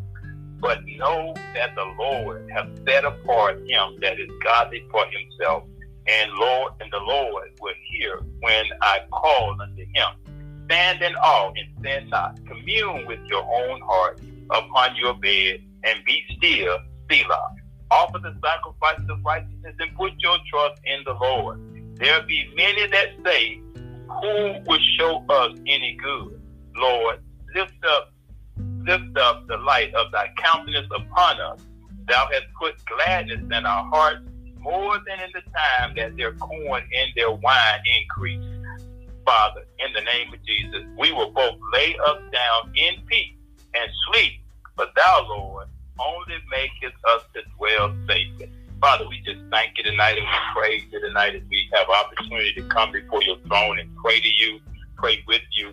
But 0.61 0.85
know 0.87 1.35
that 1.55 1.75
the 1.75 1.85
Lord 1.99 2.49
hath 2.53 2.69
set 2.87 3.05
apart 3.05 3.59
him 3.69 3.99
that 4.01 4.19
is 4.19 4.31
godly 4.43 4.85
for 4.91 5.05
himself, 5.07 5.65
and 6.07 6.33
Lord 6.33 6.73
and 6.81 6.93
the 6.93 6.99
Lord 6.99 7.51
will 7.61 7.75
hear 7.91 8.21
when 8.41 8.65
I 8.83 9.01
call 9.11 9.57
unto 9.61 9.83
him. 9.83 10.65
Stand 10.67 11.03
in 11.03 11.15
awe 11.17 11.53
and 11.57 11.85
sin 11.85 12.11
not. 12.11 12.39
Commune 12.47 13.07
with 13.07 13.21
your 13.27 13.43
own 13.43 13.81
heart 13.83 14.21
upon 14.51 14.97
your 14.97 15.15
bed 15.15 15.63
and 15.85 16.05
be 16.05 16.23
still, 16.37 16.79
Selah. 17.11 17.51
Offer 17.91 18.19
the 18.19 18.35
sacrifice 18.45 19.01
of 19.09 19.25
righteousness 19.25 19.75
and 19.79 19.97
put 19.97 20.13
your 20.19 20.37
trust 20.51 20.81
in 20.85 21.03
the 21.05 21.15
Lord. 21.15 21.61
There 21.99 22.23
be 22.23 22.53
many 22.55 22.87
that 22.89 23.09
say, 23.25 23.61
Who 24.09 24.55
will 24.67 24.79
show 24.99 25.25
us 25.29 25.53
any 25.67 25.97
good? 26.03 26.41
Lord, 26.77 27.21
lift 27.55 27.85
up, 27.87 28.13
lift 28.57 29.17
up 29.19 29.47
the 29.47 29.57
light 29.59 29.95
of 29.95 30.11
thy 30.13 30.33
countenance 30.39 30.89
upon 30.95 31.41
us. 31.41 31.61
Thou 32.09 32.27
hast 32.33 32.47
put 32.59 32.75
gladness 32.87 33.41
in 33.41 33.67
our 33.67 33.85
hearts 33.91 34.27
more 34.59 34.99
than 35.07 35.21
in 35.21 35.31
the 35.35 35.43
time 35.51 35.95
that 35.97 36.17
their 36.17 36.33
corn 36.35 36.83
and 36.83 37.11
their 37.15 37.31
wine 37.31 37.81
increased. 38.01 38.47
Father, 39.25 39.67
in 39.79 39.93
the 39.93 40.01
name 40.01 40.33
of 40.33 40.43
Jesus, 40.45 40.85
we 40.99 41.13
will 41.13 41.31
both 41.31 41.59
lay 41.75 41.95
us 42.07 42.19
down 42.33 42.73
in 42.75 43.05
peace 43.07 43.35
and 43.75 43.91
sleep, 44.11 44.41
but 44.75 44.89
thou, 44.97 45.27
Lord, 45.29 45.69
only 46.01 46.39
maketh 46.51 46.95
us 47.05 47.23
to 47.35 47.43
dwell 47.57 47.95
safely. 48.09 48.51
Father, 48.81 49.09
we 49.09 49.19
just 49.27 49.41
thank 49.51 49.77
you 49.77 49.83
tonight 49.83 50.17
and 50.17 50.27
we 50.27 50.39
praise 50.55 50.83
you 50.93 51.01
tonight 51.01 51.35
as 51.35 51.43
we 51.51 51.69
have 51.75 51.89
opportunity 51.89 52.53
to 52.55 52.63
come 52.69 52.93
before 52.93 53.23
your 53.25 53.37
throne 53.49 53.79
and 53.79 53.91
pray 53.97 54.21
to 54.21 54.29
you, 54.29 54.61
pray 54.97 55.19
with 55.27 55.43
you. 55.51 55.73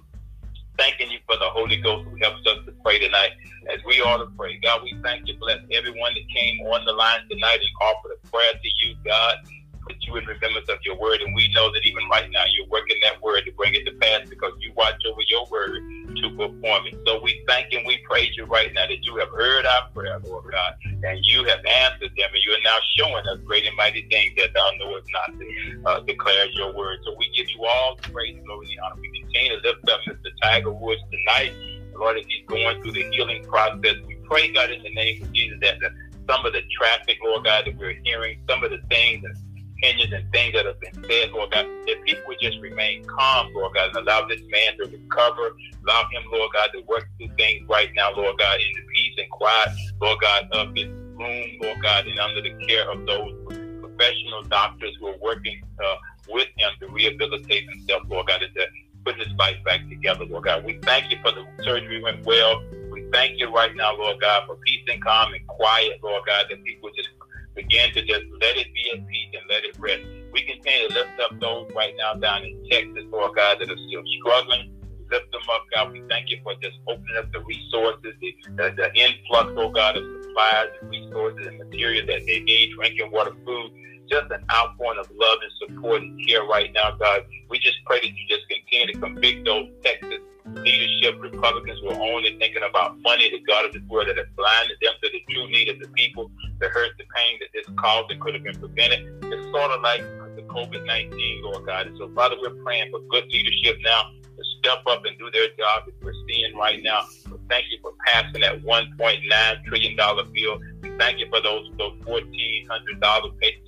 Thanking 0.78 1.12
you 1.12 1.20
for 1.28 1.38
the 1.38 1.46
Holy 1.50 1.78
Ghost 1.78 2.08
who 2.10 2.18
helps 2.18 2.42
us 2.48 2.66
to 2.66 2.72
pray 2.84 2.98
tonight 2.98 3.32
as 3.72 3.80
we 3.86 4.02
ought 4.02 4.18
to 4.18 4.26
pray. 4.36 4.60
God, 4.64 4.82
we 4.84 5.00
thank 5.04 5.28
you. 5.28 5.38
Bless 5.38 5.60
everyone 5.72 6.16
that 6.16 6.28
came 6.36 6.62
on 6.62 6.84
the 6.86 6.94
line 6.94 7.22
tonight 7.30 7.60
and 7.62 7.70
offered 7.80 8.18
a 8.24 8.28
prayer 8.28 8.54
to 8.54 8.70
you, 8.84 8.96
God 9.06 9.38
put 9.86 9.96
you 10.02 10.18
in 10.18 10.26
remembrance 10.26 10.70
of 10.70 10.80
your 10.84 11.00
word. 11.00 11.22
And 11.22 11.34
we 11.36 11.48
know 11.54 11.72
that 11.72 11.82
even 11.86 12.04
right 12.10 12.30
now 12.32 12.44
you're 12.52 12.68
working 12.68 12.98
that 13.04 13.22
word 13.22 13.44
to 13.46 13.52
bring 13.54 13.74
it 13.76 13.86
to 13.86 13.94
pass 14.02 14.28
because 14.30 14.54
you 14.60 14.74
watch 14.76 15.00
over 15.08 15.22
your 15.30 15.46
word 15.52 15.82
to 16.22 16.30
perform 16.32 16.88
it. 16.88 16.98
So 17.06 17.22
we 17.22 17.44
thank 17.48 17.72
and 17.74 17.86
we 17.86 17.98
praise 18.10 18.30
you 18.38 18.46
right 18.46 18.72
now 18.74 18.88
that 18.88 19.04
you 19.06 19.18
have 19.18 19.30
heard 19.30 19.66
our 19.66 19.90
prayer, 19.94 20.20
Lord 20.26 20.46
God, 20.52 20.74
and 20.84 21.20
you 21.24 21.44
have 21.46 21.60
answered 21.66 22.12
them, 22.18 22.30
and 22.34 22.42
you 22.44 22.52
are 22.52 22.64
now 22.64 22.78
showing 22.98 23.26
us 23.28 23.40
great 23.46 23.66
and 23.66 23.76
mighty 23.76 24.08
things 24.10 24.34
that 24.38 24.54
thou 24.54 24.70
knowest 24.80 25.08
not 25.12 25.32
to 25.38 25.46
uh, 25.86 26.00
declare 26.02 26.50
your 26.52 26.74
word. 26.76 27.00
So 27.06 27.16
we 27.18 27.30
give 27.36 27.50
you 27.50 27.66
all 27.66 27.96
the 27.96 28.12
praise, 28.12 28.38
glory, 28.46 28.68
and 28.72 28.80
honor. 28.86 29.02
We 29.02 29.22
continue 29.22 29.60
to 29.60 29.68
lift 29.68 29.90
up 29.90 30.00
Mr. 30.08 30.32
Tiger 30.42 30.72
Woods 30.72 31.02
tonight. 31.12 31.54
Lord, 31.98 32.18
as 32.18 32.26
he's 32.28 32.46
going 32.48 32.82
through 32.82 32.92
the 32.92 33.06
healing 33.12 33.44
process, 33.48 33.96
we 34.06 34.16
pray, 34.26 34.52
God, 34.52 34.70
in 34.72 34.84
the 34.84 34.94
name 34.94 35.24
of 35.24 35.32
Jesus, 35.32 35.58
that 35.62 35.80
the, 35.80 35.90
some 36.30 36.46
of 36.46 36.54
the 36.54 36.62
traffic, 36.78 37.18
Lord 37.24 37.46
God, 37.46 37.66
that 37.66 37.78
we're 37.78 38.00
hearing, 38.04 38.40
some 38.50 38.64
of 38.64 38.72
the 38.72 38.80
things 38.90 39.24
and 39.24 39.36
opinions 39.78 40.14
and 40.14 40.32
things 40.32 40.54
that 40.54 40.66
have 40.66 40.80
been 40.80 40.94
said, 41.10 41.32
Lord 41.32 41.52
God, 41.52 41.66
that 41.88 41.96
people 42.06 42.24
would 42.28 42.40
just 42.42 42.60
remain 42.62 43.04
calm, 43.06 43.54
Lord 43.54 43.74
God, 43.76 43.90
and 43.96 44.08
allow 44.08 44.28
this 44.28 44.42
man 44.50 44.78
to 44.78 44.90
recover. 44.90 45.56
Allow 45.84 46.04
him, 46.12 46.24
Lord 46.32 46.52
God, 46.54 46.70
to 46.74 46.82
work 46.88 47.08
through 47.18 47.36
things 47.38 47.68
right 47.70 47.90
now, 47.96 48.10
Lord 48.16 48.38
God, 48.40 48.60
in 48.60 48.74
the 48.74 48.82
peace 48.94 49.14
and 49.18 49.30
quiet, 49.30 49.70
Lord 50.02 50.20
God, 50.22 50.48
of 50.52 50.76
his 50.76 50.88
room, 50.88 51.50
Lord 51.62 51.82
God, 51.82 52.08
and 52.08 52.20
under 52.20 52.42
the 52.42 52.54
care 52.68 52.90
of 52.90 53.06
those 53.06 53.34
professional 53.82 54.44
doctors 54.50 54.96
who 55.00 55.08
are 55.08 55.18
working 55.22 55.62
uh, 55.84 55.96
with 56.30 56.48
him 56.58 56.70
to 56.80 56.88
rehabilitate 56.90 57.70
himself, 57.70 58.04
Lord 58.10 58.28
God, 58.28 58.40
to 58.40 58.66
put 59.06 59.18
his 59.18 59.32
life 59.38 59.58
back 59.64 59.88
together, 59.88 60.26
Lord 60.26 60.46
God. 60.46 60.66
We 60.66 60.80
thank 60.82 61.12
you 61.12 61.18
for 61.22 61.32
the 61.32 61.46
surgery 61.64 62.02
went 62.02 62.26
well. 62.26 62.62
We 62.92 63.06
thank 63.12 63.40
you 63.40 63.54
right 63.54 63.76
now, 63.76 63.96
Lord 63.96 64.20
God, 64.20 64.44
for 64.48 64.56
peace 64.66 64.84
and 64.92 65.04
calm 65.04 65.34
and 65.34 65.46
quiet, 65.48 66.00
Lord 66.04 66.24
God, 66.26 66.46
that 66.50 66.64
people 66.64 66.90
just 66.96 67.10
begin 67.56 67.94
to 67.94 68.02
just 68.02 68.26
let 68.42 68.58
it 68.58 68.68
be 68.74 68.92
at 68.94 69.08
peace 69.08 69.32
and 69.34 69.50
let 69.50 69.64
it 69.64 69.76
rest. 69.80 70.04
We 70.34 70.44
continue 70.44 70.90
to 70.90 70.94
lift 70.94 71.20
up 71.24 71.40
those 71.40 71.70
right 71.76 71.94
now 71.98 72.14
down 72.16 72.44
in 72.44 72.64
Texas, 72.70 73.04
Lord 73.10 73.36
God, 73.36 73.58
that 73.60 73.70
are 73.70 73.82
still 73.88 74.04
struggling. 74.20 74.72
Lift 75.12 75.32
them 75.32 75.42
up, 75.54 75.64
God. 75.74 75.94
We 75.94 76.04
thank 76.10 76.30
you 76.30 76.40
for 76.44 76.54
just 76.56 76.76
opening 76.88 77.16
up 77.18 77.32
the 77.32 77.40
resources, 77.42 78.14
the, 78.20 78.36
the, 78.58 78.74
the 78.76 78.90
influx, 78.96 79.54
oh 79.56 79.70
God, 79.70 79.98
of 79.98 80.04
supplies 80.24 80.68
and 80.82 80.90
resources 80.90 81.48
and 81.48 81.58
material 81.60 82.06
that 82.08 82.26
they 82.26 82.40
need, 82.40 82.76
drinking 82.76 83.12
water, 83.12 83.32
food 83.46 83.72
just 84.10 84.32
an 84.32 84.46
outpouring 84.54 85.00
of 85.00 85.10
love 85.16 85.40
and 85.42 85.52
support 85.58 86.02
and 86.02 86.28
care 86.28 86.44
right 86.44 86.72
now, 86.74 86.96
God. 87.00 87.22
We 87.50 87.60
just 87.60 87.78
pray 87.86 88.00
that 88.02 88.08
you 88.08 88.28
just 88.30 88.48
continue 88.50 88.94
to 88.94 89.00
convict 89.00 89.46
those 89.46 89.70
Texas 89.84 90.20
leadership, 90.62 91.22
Republicans 91.22 91.80
who 91.82 91.90
are 91.90 92.02
only 92.02 92.38
thinking 92.38 92.64
about 92.68 93.00
money, 93.02 93.30
the 93.30 93.40
God 93.48 93.66
of 93.66 93.74
this 93.74 93.84
world 93.90 94.08
that 94.08 94.18
has 94.18 94.28
blinded 94.36 94.78
them 94.82 94.94
to 95.04 95.10
the 95.10 95.22
true 95.34 95.48
need 95.50 95.70
of 95.70 95.80
the 95.80 95.88
people, 95.90 96.32
the 96.60 96.68
hurt, 96.70 96.92
the 96.98 97.06
pain 97.16 97.40
that 97.40 97.50
this 97.54 97.66
caused 97.78 98.10
that 98.10 98.20
could 98.20 98.34
have 98.34 98.44
been 98.44 98.60
prevented. 98.60 99.00
It's 99.24 99.46
sort 99.52 99.72
of 99.72 99.82
like 99.82 100.02
the 100.36 100.44
COVID 100.48 100.86
19, 100.86 101.44
Lord 101.44 101.66
God. 101.66 101.88
And 101.88 101.98
so, 101.98 102.10
Father, 102.14 102.36
we're 102.42 102.62
praying 102.64 102.92
for 102.92 103.00
good 103.10 103.26
leadership 103.32 103.78
now 103.84 104.12
to 104.24 104.44
step 104.60 104.84
up 104.88 105.06
and 105.06 105.18
do 105.18 105.30
their 105.32 105.48
job 105.50 105.86
that 105.86 105.94
we're 106.02 106.14
seeing 106.28 106.56
right 106.56 106.82
now. 106.84 107.06
So 107.30 107.40
thank 107.50 107.66
you 107.72 107.80
for 107.82 107.94
passing 108.06 108.42
that 108.42 108.62
$1.9 108.62 109.66
trillion 109.66 109.96
bill. 109.96 110.60
Thank 110.98 111.20
you 111.20 111.28
for 111.30 111.42
those, 111.42 111.70
those 111.78 111.94
$1,400 112.04 113.40
pay 113.40 113.65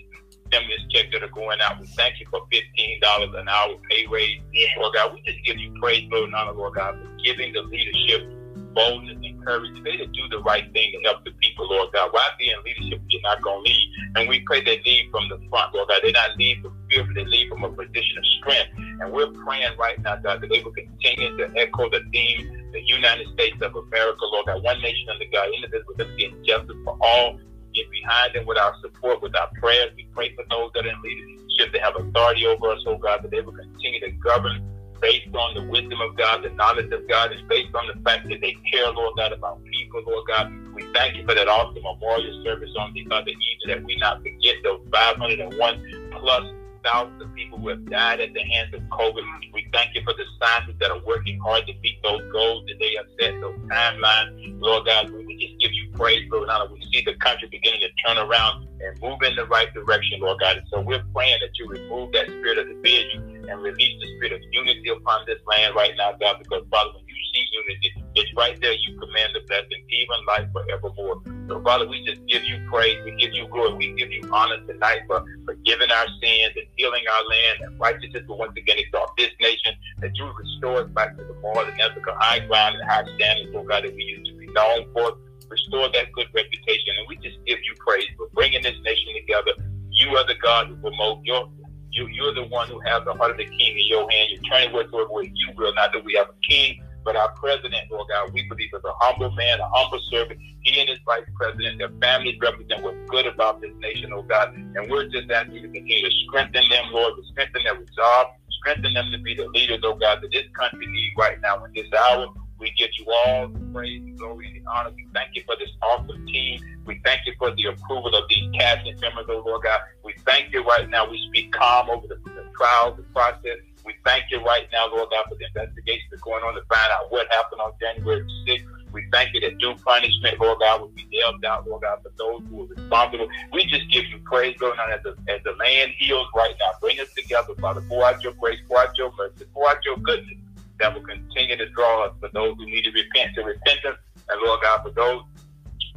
stimulus 0.48 0.82
checks 0.90 1.10
that 1.14 1.24
are 1.24 1.30
going 1.30 1.60
out. 1.62 1.80
We 1.80 1.88
thank 1.88 2.20
you 2.20 2.28
for 2.30 2.42
fifteen 2.52 3.00
dollars 3.02 3.30
an 3.36 3.48
hour 3.48 3.76
pay 3.90 4.06
raise. 4.08 4.42
Yeah. 4.54 4.68
Lord 4.80 4.94
God, 4.94 5.14
we 5.14 5.22
just 5.22 5.44
give 5.46 5.58
you 5.58 5.74
praise, 5.82 6.08
Lord, 6.12 6.26
and 6.26 6.36
honor, 6.36 6.54
Lord 6.54 6.76
God, 6.76 6.96
for 6.96 7.24
giving 7.24 7.54
the 7.54 7.62
leadership 7.62 8.34
boldness 8.78 9.18
and 9.24 9.44
courage 9.44 9.76
today 9.76 9.98
to 9.98 10.06
do 10.06 10.30
the 10.30 10.40
right 10.44 10.72
thing 10.72 10.94
to 10.94 11.10
help 11.10 11.26
the 11.26 11.32
people, 11.42 11.68
Lord 11.68 11.90
God. 11.94 12.10
Why 12.12 12.30
be 12.38 12.50
in 12.50 12.58
leadership 12.64 13.02
you're 13.08 13.22
not 13.22 13.42
going 13.42 13.66
to 13.66 13.72
lead? 13.72 13.94
And 14.16 14.30
we 14.30 14.42
pray 14.42 14.64
they 14.64 14.82
lead 14.86 15.10
from 15.12 15.30
the 15.30 15.40
front, 15.50 15.74
Lord 15.74 15.90
God. 15.90 16.02
They 16.04 16.12
not 16.12 16.38
lead 16.38 16.62
from 16.62 16.78
fear, 16.90 17.04
but 17.04 17.16
they 17.16 17.26
lead 17.26 17.50
from 17.50 17.64
a 17.64 17.70
position 17.70 18.18
of 18.18 18.26
strength. 18.40 18.70
And 18.78 19.12
we're 19.12 19.32
praying 19.32 19.78
right 19.80 20.00
now, 20.02 20.18
God, 20.18 20.42
that 20.42 20.50
they 20.50 20.62
will 20.62 20.74
continue 20.74 21.38
to 21.38 21.52
echo 21.58 21.90
the 21.90 22.02
theme, 22.12 22.70
the 22.72 22.82
United 22.86 23.28
States 23.34 23.58
of 23.62 23.76
America, 23.76 24.22
Lord 24.22 24.46
God. 24.46 24.64
One 24.64 24.80
nation 24.82 25.10
under 25.10 25.26
God, 25.34 25.50
indivisible, 25.56 25.94
liberty, 25.98 26.26
and 26.26 26.46
justice 26.46 26.78
for 26.86 26.98
all 27.02 27.40
get 27.78 27.92
behind 27.92 28.36
them 28.36 28.46
with 28.46 28.58
our 28.58 28.74
support, 28.82 29.22
with 29.22 29.36
our 29.36 29.50
prayers. 29.62 29.92
We 29.96 30.08
pray 30.14 30.34
for 30.36 30.44
those 30.50 30.72
that 30.74 30.86
are 30.86 30.90
in 30.90 31.02
leadership 31.02 31.74
that 31.74 31.82
have 31.82 31.96
authority 31.96 32.46
over 32.48 32.72
us, 32.72 32.84
oh 32.88 32.98
God, 32.98 33.24
that 33.24 33.32
they 33.32 33.42
will 33.42 33.54
continue 33.54 34.00
to 34.02 34.12
govern 34.12 34.64
based 35.02 35.34
on 35.36 35.54
the 35.54 35.64
wisdom 35.64 36.02
of 36.02 36.18
God, 36.18 36.44
the 36.44 36.50
knowledge 36.50 36.92
of 36.92 37.08
God, 37.08 37.32
is 37.32 37.42
based 37.48 37.74
on 37.76 37.86
the 37.88 38.02
fact 38.02 38.28
that 38.30 38.42
they 38.42 38.56
care, 38.72 38.90
Lord 38.92 39.16
God, 39.18 39.32
about 39.32 39.64
people, 39.66 40.02
Lord 40.08 40.28
God. 40.28 40.52
We 40.74 40.84
thank 40.94 41.16
you 41.16 41.26
for 41.26 41.36
that 41.36 41.48
awesome 41.48 41.84
memorial 41.84 42.44
service 42.44 42.72
on 42.78 42.94
the 42.94 43.06
other 43.12 43.30
evening 43.30 43.68
that 43.68 43.84
we 43.84 43.96
not 43.98 44.24
forget 44.24 44.56
those 44.64 44.82
501 44.92 46.12
plus 46.12 46.44
thousands 46.84 47.22
of 47.22 47.34
people 47.36 47.60
who 47.60 47.70
have 47.70 47.86
died 47.90 48.20
at 48.22 48.34
the 48.34 48.42
hands 48.42 48.74
of 48.74 48.82
COVID. 48.84 49.24
We 49.54 49.68
thank 49.74 49.96
you 49.96 50.02
for 50.04 50.14
the 50.14 50.26
scientists 50.40 50.78
that 50.80 50.92
are 50.92 51.02
working 51.06 51.40
hard 51.40 51.68
to 51.68 51.74
meet 51.82 52.02
those 52.04 52.22
goals 52.32 52.66
that 52.68 52.80
they 52.80 52.96
have 52.96 53.08
set, 53.20 53.40
those 53.42 53.58
timelines. 53.68 54.62
Lord 54.62 54.86
God, 54.86 55.12
we 55.12 55.27
just 55.40 55.56
give 55.60 55.72
you 55.74 55.86
praise, 55.94 56.26
Lord 56.32 56.48
God. 56.48 56.70
We 56.72 56.82
see 56.92 57.04
the 57.06 57.16
country 57.24 57.48
beginning 57.50 57.82
to 57.82 57.92
turn 58.06 58.18
around 58.18 58.68
and 58.82 59.02
move 59.02 59.20
in 59.24 59.36
the 59.36 59.46
right 59.46 59.72
direction, 59.74 60.20
Lord 60.22 60.40
God. 60.40 60.58
And 60.58 60.66
so 60.70 60.82
we're 60.82 61.04
praying 61.16 61.40
that 61.42 61.54
you 61.58 61.68
remove 61.70 62.12
that 62.14 62.30
spirit 62.38 62.58
of 62.60 62.68
division 62.68 63.48
and 63.50 63.62
release 63.62 63.96
the 64.02 64.08
spirit 64.18 64.34
of 64.34 64.42
unity 64.52 64.90
upon 64.90 65.26
this 65.26 65.40
land 65.48 65.76
right 65.76 65.94
now, 65.98 66.14
God, 66.20 66.38
because 66.40 66.64
Father, 66.70 66.92
when 66.94 67.04
you 67.08 67.18
see 67.34 67.44
unity, 67.52 67.90
it's 68.16 68.34
right 68.36 68.58
there 68.62 68.74
you 68.74 68.98
command 69.00 69.34
the 69.34 69.42
blessing, 69.48 69.82
even 69.90 70.18
life 70.28 70.48
forevermore. 70.52 71.22
So 71.48 71.62
Father, 71.64 71.88
we 71.88 72.04
just 72.04 72.20
give 72.28 72.44
you 72.44 72.60
praise, 72.70 72.98
we 73.06 73.16
give 73.16 73.32
you 73.34 73.48
glory, 73.48 73.74
we 73.76 73.94
give 73.96 74.12
you 74.12 74.28
honor 74.34 74.60
tonight 74.68 75.02
for 75.08 75.24
forgiving 75.46 75.90
our 75.90 76.08
sins 76.22 76.54
and 76.56 76.68
healing 76.76 77.04
our 77.08 77.24
land 77.24 77.56
and 77.64 77.80
righteousness 77.80 78.24
will 78.28 78.38
once 78.38 78.54
again 78.58 78.78
exalt 78.78 79.16
this 79.18 79.32
nation, 79.40 79.74
that 80.02 80.12
you 80.18 80.28
restore 80.28 80.84
us 80.84 80.90
back 80.92 81.16
to 81.16 81.24
the 81.24 81.34
moral 81.42 81.66
and 81.66 81.80
ethical 81.80 82.14
high 82.20 82.40
ground 82.48 82.76
and 82.76 82.90
high 82.90 83.06
standards, 83.16 83.56
oh 83.56 83.64
God, 83.64 83.84
that 83.86 83.96
we 83.96 84.04
used 84.04 84.28
to 84.28 84.36
be 84.38 84.48
known 84.52 84.86
for 84.94 85.16
restore 85.50 85.90
that 85.92 86.12
good 86.14 86.28
reputation. 86.34 86.96
And 86.98 87.08
we 87.08 87.16
just 87.18 87.38
give 87.46 87.60
you 87.64 87.74
praise 87.80 88.08
for 88.18 88.28
bringing 88.34 88.62
this 88.64 88.76
nation 88.84 89.14
together. 89.16 89.52
You 89.92 90.16
are 90.18 90.26
the 90.28 90.36
God 90.42 90.68
who 90.68 90.76
promote 90.78 91.24
your. 91.24 91.50
You, 91.92 92.08
you're 92.08 92.34
the 92.34 92.44
one 92.44 92.68
who 92.68 92.80
has 92.82 93.04
the 93.06 93.14
heart 93.14 93.32
of 93.32 93.38
the 93.38 93.46
king 93.46 93.74
in 93.74 93.88
your 93.88 94.02
hand. 94.12 94.30
You're 94.30 94.44
turning 94.52 94.72
whatsoever 94.74 95.10
way 95.10 95.32
you 95.34 95.54
will. 95.56 95.74
Not 95.74 95.94
that 95.94 96.04
we 96.04 96.14
have 96.14 96.28
a 96.30 96.48
king, 96.48 96.84
but 97.08 97.16
our 97.16 97.32
president, 97.40 97.90
Lord 97.90 98.06
God, 98.10 98.34
we 98.34 98.44
believe 98.44 98.70
is 98.74 98.82
a 98.84 98.92
humble 99.00 99.32
man, 99.32 99.62
a 99.62 99.70
humble 99.72 100.00
servant. 100.12 100.38
He 100.62 100.78
and 100.80 100.90
his 100.90 101.00
vice 101.06 101.24
president, 101.36 101.80
their 101.80 101.90
families 102.02 102.38
represent 102.42 102.84
what's 102.84 102.98
good 103.08 103.26
about 103.26 103.62
this 103.62 103.72
nation, 103.80 104.12
oh 104.14 104.24
God. 104.24 104.54
And 104.54 104.92
we're 104.92 105.08
just 105.08 105.32
asking 105.32 105.56
you 105.56 105.62
to 105.62 105.70
continue 105.70 106.04
to 106.04 106.16
strengthen 106.28 106.68
them, 106.70 106.92
Lord, 106.92 107.14
to 107.16 107.24
strengthen 107.32 107.64
their 107.64 107.76
resolve, 107.76 108.28
strengthen 108.60 108.94
them 108.94 109.10
to 109.14 109.20
be 109.20 109.34
the 109.34 109.48
leaders, 109.48 109.80
oh 109.84 109.96
God, 109.96 110.20
that 110.22 110.32
this 110.34 110.44
country 110.54 110.86
needs 110.86 111.16
right 111.18 111.40
now 111.42 111.64
in 111.64 111.72
this 111.74 111.88
hour. 111.98 112.28
We 112.60 112.72
give 112.78 112.90
you 112.98 113.06
all 113.12 113.48
the 113.48 113.60
praise, 113.74 114.02
glory, 114.18 114.48
and 114.58 114.68
honor. 114.68 114.92
We 114.96 115.08
thank 115.14 115.36
you 115.36 115.44
for 115.46 115.56
this 115.60 115.70
awesome 115.82 116.26
team. 116.26 116.60
We 116.86 117.00
thank 117.04 117.22
you 117.26 117.34
for 117.38 117.54
the 117.54 117.66
approval 117.66 118.16
of 118.16 118.24
these 118.30 118.50
cabinet 118.58 119.00
members, 119.00 119.26
oh 119.30 119.44
Lord 119.46 119.64
God. 119.64 119.80
We 120.04 120.16
thank 120.26 120.52
you 120.54 120.64
right 120.64 120.90
now. 120.90 121.10
We 121.10 121.24
speak 121.30 121.52
calm 121.52 121.90
over 121.90 122.08
the, 122.08 122.16
the 122.16 122.46
trials, 122.58 122.98
the 122.98 123.04
process. 123.14 123.58
We 123.86 123.94
thank 124.04 124.26
you 124.32 124.44
right 124.44 124.68
now, 124.74 124.88
Lord 124.88 125.10
God, 125.12 125.26
for 125.30 125.36
the 125.36 125.46
investigation 125.46 126.08
that's 126.10 126.24
going 126.24 126.44
on 126.44 126.56
to 126.56 126.62
find 126.68 126.92
out 126.92 127.12
what 127.12 127.32
happened 127.32 127.62
on 127.62 127.72
January 127.80 128.26
6th. 128.48 128.66
We 128.92 129.06
thank 129.12 129.34
you 129.34 129.42
that 129.42 129.58
due 129.60 129.76
punishment, 129.76 130.40
Lord 130.40 130.60
God, 130.60 130.82
will 130.82 130.88
be 130.90 131.08
dealt 131.12 131.44
out, 131.46 131.68
Lord 131.68 131.84
God, 131.84 132.00
for 132.02 132.12
those 132.18 132.42
who 132.50 132.64
are 132.64 132.68
responsible. 132.68 133.28
We 133.54 133.66
just 133.66 133.90
give 133.92 134.06
you 134.06 134.20
praise, 134.26 134.58
Lord 134.60 134.78
God, 134.78 134.92
as 134.92 135.04
the, 135.04 135.16
as 135.32 135.44
the 135.44 135.52
land 135.60 135.92
heals 135.98 136.28
right 136.36 136.56
now. 136.60 136.72
Bring 136.82 137.00
us 137.00 137.14
together, 137.14 137.54
Father. 137.60 137.82
Pour 137.82 138.04
out 138.06 138.24
your 138.24 138.34
grace, 138.34 138.60
pour 138.68 138.80
out 138.80 138.98
your 138.98 139.12
mercy, 139.16 139.46
pour 139.54 139.70
out 139.70 139.78
your 139.86 139.98
goodness 139.98 140.38
that 140.80 140.94
will 140.94 141.04
continue 141.04 141.58
to 141.58 141.70
draw 141.70 142.06
us 142.06 142.14
for 142.20 142.30
those 142.34 142.56
who 142.58 142.66
need 142.66 142.84
to 142.84 142.92
repent 142.92 143.36
to 143.36 143.44
repentance 143.44 143.98
And 144.30 144.42
Lord 144.42 144.62
God, 144.62 144.84
for 144.84 144.92
those 144.92 145.22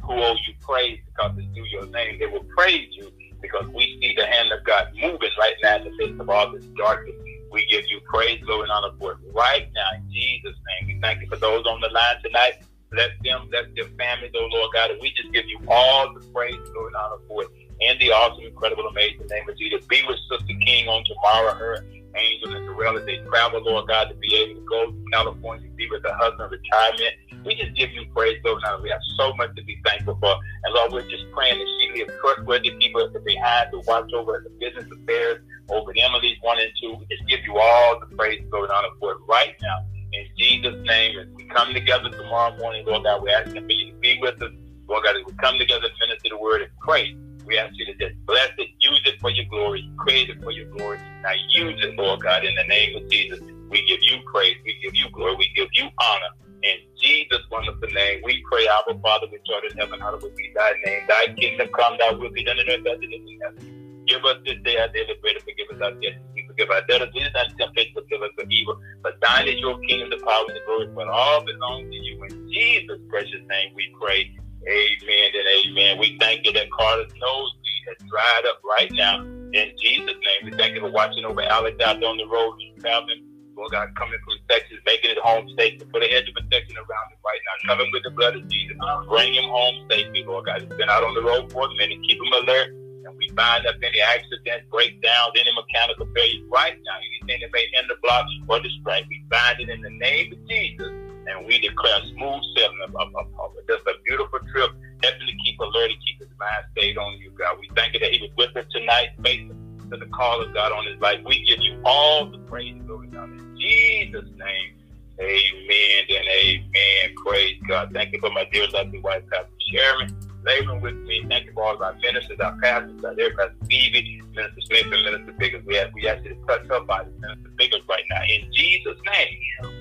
who 0.03 0.13
owe 0.13 0.33
you 0.33 0.53
praise 0.61 0.99
because 1.05 1.31
it's 1.37 1.47
due 1.53 1.65
your 1.71 1.85
name, 1.87 2.17
they 2.19 2.27
will 2.27 2.45
praise 2.55 2.87
you 2.93 3.11
because 3.41 3.67
we 3.73 3.97
see 4.01 4.13
the 4.15 4.25
hand 4.25 4.51
of 4.51 4.63
God 4.63 4.87
moving 4.95 5.29
right 5.39 5.55
now 5.63 5.77
in 5.77 5.83
the 5.85 5.91
midst 5.97 6.19
of 6.19 6.29
all 6.29 6.51
this 6.51 6.63
darkness. 6.77 7.15
We 7.51 7.65
give 7.69 7.83
you 7.89 7.99
praise, 8.05 8.41
glory, 8.45 8.63
and 8.63 8.71
honor 8.71 8.95
for 8.97 9.13
it 9.13 9.17
right 9.33 9.67
now 9.73 9.97
in 9.97 10.11
Jesus' 10.11 10.55
name. 10.55 10.95
We 10.95 11.01
thank 11.01 11.21
you 11.21 11.27
for 11.27 11.37
those 11.37 11.65
on 11.65 11.81
the 11.81 11.89
line 11.89 12.15
tonight. 12.23 12.63
Bless 12.91 13.09
them, 13.23 13.47
bless 13.49 13.65
their 13.75 13.87
families, 13.97 14.31
oh 14.35 14.47
Lord 14.51 14.71
God. 14.73 14.91
And 14.91 15.01
we 15.01 15.11
just 15.13 15.33
give 15.33 15.45
you 15.47 15.59
all 15.67 16.13
the 16.13 16.21
praise, 16.33 16.59
glory, 16.73 16.87
and 16.87 16.95
honor 16.95 17.21
for 17.27 17.43
it. 17.43 17.49
In 17.79 17.97
the 17.99 18.11
awesome, 18.11 18.45
incredible, 18.45 18.87
amazing 18.87 19.27
name 19.27 19.49
of 19.49 19.57
Jesus. 19.57 19.85
Be 19.87 20.03
with 20.07 20.17
Sister 20.29 20.53
King 20.65 20.87
on 20.87 21.03
tomorrow, 21.05 21.53
her 21.55 21.83
Angel 22.15 22.55
and 22.55 22.65
Terrell 22.65 22.97
as 22.97 23.05
they 23.05 23.17
travel, 23.29 23.61
Lord 23.63 23.87
God, 23.87 24.09
to 24.09 24.15
be 24.15 24.35
able 24.35 24.59
to 24.59 24.65
go 24.67 24.91
to 24.91 25.05
California, 25.11 25.69
be 25.75 25.87
with 25.89 26.03
her 26.03 26.13
husband, 26.13 26.51
retirement. 26.51 27.13
We 27.45 27.55
just 27.55 27.75
give 27.75 27.91
you 27.91 28.05
praise, 28.15 28.39
Lord. 28.45 28.61
God. 28.63 28.83
we 28.83 28.89
have 28.89 29.01
so 29.17 29.33
much 29.35 29.55
to 29.55 29.63
be 29.63 29.79
thankful 29.85 30.17
for. 30.19 30.35
And 30.63 30.73
Lord, 30.73 30.93
we're 30.93 31.09
just 31.09 31.25
praying 31.31 31.57
that 31.57 31.67
she 31.79 31.91
leave 31.93 32.11
trustworthy 32.21 32.71
people 32.79 33.09
behind 33.25 33.71
to 33.71 33.81
watch 33.87 34.11
over 34.13 34.43
the 34.43 34.49
business 34.59 34.85
affairs, 34.91 35.41
over 35.69 35.91
Emily's 35.97 36.37
one 36.41 36.59
and 36.59 36.71
two. 36.81 36.95
We 36.99 37.05
just 37.15 37.27
give 37.27 37.39
you 37.45 37.57
all 37.57 37.99
the 37.99 38.15
praise, 38.15 38.43
Lord, 38.51 38.69
honor 38.69 38.89
for 38.99 39.13
it 39.13 39.17
right 39.27 39.55
now. 39.61 39.85
In 40.13 40.27
Jesus' 40.37 40.75
name, 40.85 41.19
as 41.19 41.27
we 41.35 41.45
come 41.45 41.73
together 41.73 42.09
tomorrow 42.09 42.55
morning, 42.57 42.85
Lord 42.85 43.03
God, 43.03 43.23
we're 43.23 43.35
asking 43.35 43.65
for 43.65 43.71
you 43.71 43.91
to 43.91 43.97
be 43.99 44.19
with 44.21 44.41
us. 44.41 44.51
Lord 44.87 45.05
God, 45.05 45.15
as 45.15 45.25
we 45.25 45.33
come 45.33 45.57
together 45.57 45.87
to 45.87 45.93
minister 46.05 46.29
the 46.29 46.37
word 46.37 46.61
and 46.63 46.71
pray. 46.81 47.15
We 47.45 47.57
ask 47.57 47.73
you 47.77 47.85
to 47.85 47.95
just 47.95 48.15
bless 48.25 48.49
it, 48.57 48.69
use 48.79 49.01
it 49.05 49.19
for 49.19 49.29
your 49.29 49.45
glory, 49.45 49.89
create 49.97 50.29
it 50.29 50.41
for 50.43 50.51
your 50.51 50.65
glory. 50.71 50.99
Now 51.23 51.31
use 51.49 51.77
it, 51.83 51.95
Lord 51.95 52.21
God, 52.21 52.45
in 52.45 52.55
the 52.55 52.63
name 52.63 52.95
of 52.95 53.09
Jesus. 53.09 53.39
We 53.69 53.85
give 53.85 53.99
you 54.01 54.19
praise, 54.31 54.57
we 54.65 54.77
give 54.81 54.95
you 54.95 55.09
glory, 55.11 55.35
we 55.35 55.51
give 55.55 55.69
you 55.73 55.87
honor. 55.99 56.31
In 56.63 56.77
Jesus' 57.01 57.41
wonderful 57.49 57.89
name, 57.89 58.21
we 58.23 58.43
pray, 58.51 58.67
Our 58.67 58.93
Father, 59.01 59.27
which 59.31 59.41
art 59.53 59.63
in 59.65 59.77
heaven, 59.77 59.99
hallowed 59.99 60.35
be 60.35 60.51
thy 60.53 60.73
name. 60.85 61.07
Thy 61.07 61.25
kingdom 61.39 61.69
come, 61.75 61.97
thy 61.97 62.11
will 62.11 62.31
be 62.31 62.43
done 62.43 62.59
in 62.59 62.69
earth 62.69 62.85
as 62.85 62.99
it 63.01 63.09
is 63.09 63.25
in 63.25 63.39
heaven. 63.41 63.81
Give 64.07 64.25
us 64.25 64.37
this 64.45 64.57
day 64.63 64.77
our 64.77 64.89
daily 64.89 65.15
bread 65.21 65.39
and 65.39 65.45
forgive 65.45 65.71
us 65.71 65.81
our 65.81 65.93
debts. 66.01 66.19
We 66.35 66.45
forgive 66.47 66.69
our 66.69 66.85
debtors. 66.85 67.09
Lead 67.15 67.27
us 67.27 67.33
not 67.33 67.47
temptation, 67.57 67.93
but 67.95 68.09
deliver 68.09 68.25
us 68.25 68.31
from 68.37 68.51
evil. 68.51 68.75
But 69.01 69.17
thine 69.21 69.47
is 69.47 69.57
your 69.59 69.79
kingdom, 69.87 70.09
the 70.09 70.19
power, 70.25 70.45
and 70.47 70.55
the 70.57 70.61
glory, 70.65 70.89
for 70.93 71.07
all 71.09 71.45
belongs 71.45 71.89
to 71.89 71.95
you. 71.95 72.21
In 72.25 72.51
Jesus' 72.51 72.99
precious 73.09 73.41
name 73.47 73.71
we 73.73 73.87
pray. 74.01 74.29
Amen 74.61 75.29
and 75.33 75.47
amen. 75.65 75.97
We 75.97 76.17
thank 76.19 76.45
you 76.45 76.53
that 76.53 76.69
Carter's 76.69 77.11
nosebleed 77.17 77.83
has 77.89 77.97
dried 78.07 78.45
up 78.45 78.61
right 78.61 78.91
now. 78.93 79.25
In 79.57 79.73
Jesus' 79.81 80.05
name, 80.21 80.41
we 80.45 80.51
thank 80.55 80.75
you 80.75 80.81
for 80.81 80.91
watching 80.91 81.25
over 81.25 81.41
Alex 81.41 81.81
out 81.83 81.97
on 82.03 82.17
the 82.17 82.27
road. 82.29 82.53
He's 82.59 82.81
traveling. 82.81 83.25
Lord 83.57 83.71
God, 83.71 83.89
coming 83.97 84.17
from 84.23 84.37
Texas, 84.49 84.77
making 84.85 85.11
it 85.11 85.17
home 85.17 85.49
safe. 85.57 85.79
To 85.79 85.85
put 85.85 86.03
a 86.03 86.07
hedge 86.07 86.29
of 86.29 86.35
protection 86.37 86.77
around 86.77 87.07
him 87.09 87.19
right 87.25 87.41
now. 87.41 87.73
Cover 87.73 87.83
him 87.83 87.91
with 87.91 88.03
the 88.03 88.11
blood 88.11 88.35
of 88.37 88.47
Jesus. 88.47 88.77
Bring 89.09 89.33
him 89.33 89.49
home 89.49 89.75
safely, 89.89 90.23
Lord 90.25 90.45
God. 90.45 90.61
He's 90.61 90.77
been 90.77 90.89
out 90.89 91.03
on 91.03 91.13
the 91.15 91.21
road 91.21 91.51
for 91.51 91.65
a 91.65 91.73
minute. 91.75 91.97
Keep 92.07 92.21
him 92.21 92.31
alert. 92.31 92.69
And 92.69 93.17
we 93.17 93.33
bind 93.33 93.65
up 93.65 93.75
any 93.81 93.99
accidents, 93.99 94.69
breakdowns, 94.69 95.33
any 95.41 95.51
mechanical 95.57 96.05
failures 96.13 96.45
right 96.53 96.77
now. 96.77 96.97
Anything 97.01 97.41
that 97.41 97.51
may 97.51 97.65
hinder, 97.73 97.97
block, 98.01 98.25
or 98.47 98.61
distract. 98.61 99.09
We 99.09 99.25
bind 99.29 99.59
it 99.59 99.69
in 99.69 99.81
the 99.81 99.89
name 99.89 100.31
of 100.31 100.39
Jesus 100.47 101.00
and 101.31 101.45
we 101.45 101.59
declare 101.59 101.99
smooth 102.01 102.41
sailing 102.55 102.79
of, 102.83 102.95
of, 102.95 103.15
of, 103.15 103.51
just 103.67 103.85
a 103.87 103.93
beautiful 104.05 104.39
trip. 104.51 104.71
Definitely 105.01 105.37
keep 105.43 105.59
alert 105.59 105.91
and 105.91 105.99
keep 106.05 106.19
his 106.19 106.29
mind 106.39 106.65
stayed 106.77 106.97
on 106.97 107.17
you, 107.17 107.31
God. 107.31 107.57
We 107.59 107.69
thank 107.75 107.93
you 107.93 107.99
that 107.99 108.11
he 108.11 108.21
was 108.21 108.31
with 108.37 108.55
us 108.55 108.69
tonight, 108.71 109.09
faithful 109.23 109.55
to 109.91 109.97
the 109.97 110.05
call 110.07 110.41
of 110.41 110.53
God 110.53 110.71
on 110.71 110.85
his 110.85 110.99
life. 110.99 111.19
We 111.25 111.43
give 111.45 111.59
you 111.59 111.81
all 111.85 112.29
the 112.29 112.37
praise 112.39 112.75
glory 112.85 113.07
down 113.07 113.31
in 113.33 113.57
Jesus' 113.57 114.29
name. 114.37 114.77
Amen 115.19 116.03
and 116.09 116.27
amen. 116.43 117.15
Praise 117.25 117.59
God. 117.67 117.91
Thank 117.93 118.13
you 118.13 118.19
for 118.19 118.31
my 118.31 118.45
dear 118.51 118.67
lovely 118.69 118.99
wife, 118.99 119.23
Pastor 119.31 119.49
Sharon, 119.71 120.17
laboring 120.43 120.81
with 120.81 120.95
me. 120.95 121.25
Thank 121.29 121.45
you 121.45 121.53
for 121.53 121.63
all 121.63 121.75
of 121.75 121.81
our 121.81 121.95
ministers, 122.01 122.39
our 122.39 122.57
pastors, 122.61 123.03
our 123.03 123.15
dear 123.15 123.35
Pastor 123.35 123.55
Phoebe, 123.69 124.21
Minister 124.35 124.61
Smith, 124.61 124.85
and 124.91 125.05
Minister 125.05 125.33
Biggers. 125.37 125.65
We, 125.65 125.75
have, 125.75 125.93
we 125.93 126.01
to 126.01 126.35
touch 126.47 126.67
her 126.67 126.81
body, 126.81 127.09
Minister 127.19 127.51
Biggers, 127.57 127.81
right 127.89 128.03
now. 128.09 128.21
In 128.23 128.51
Jesus' 128.53 128.97
name 129.05 129.71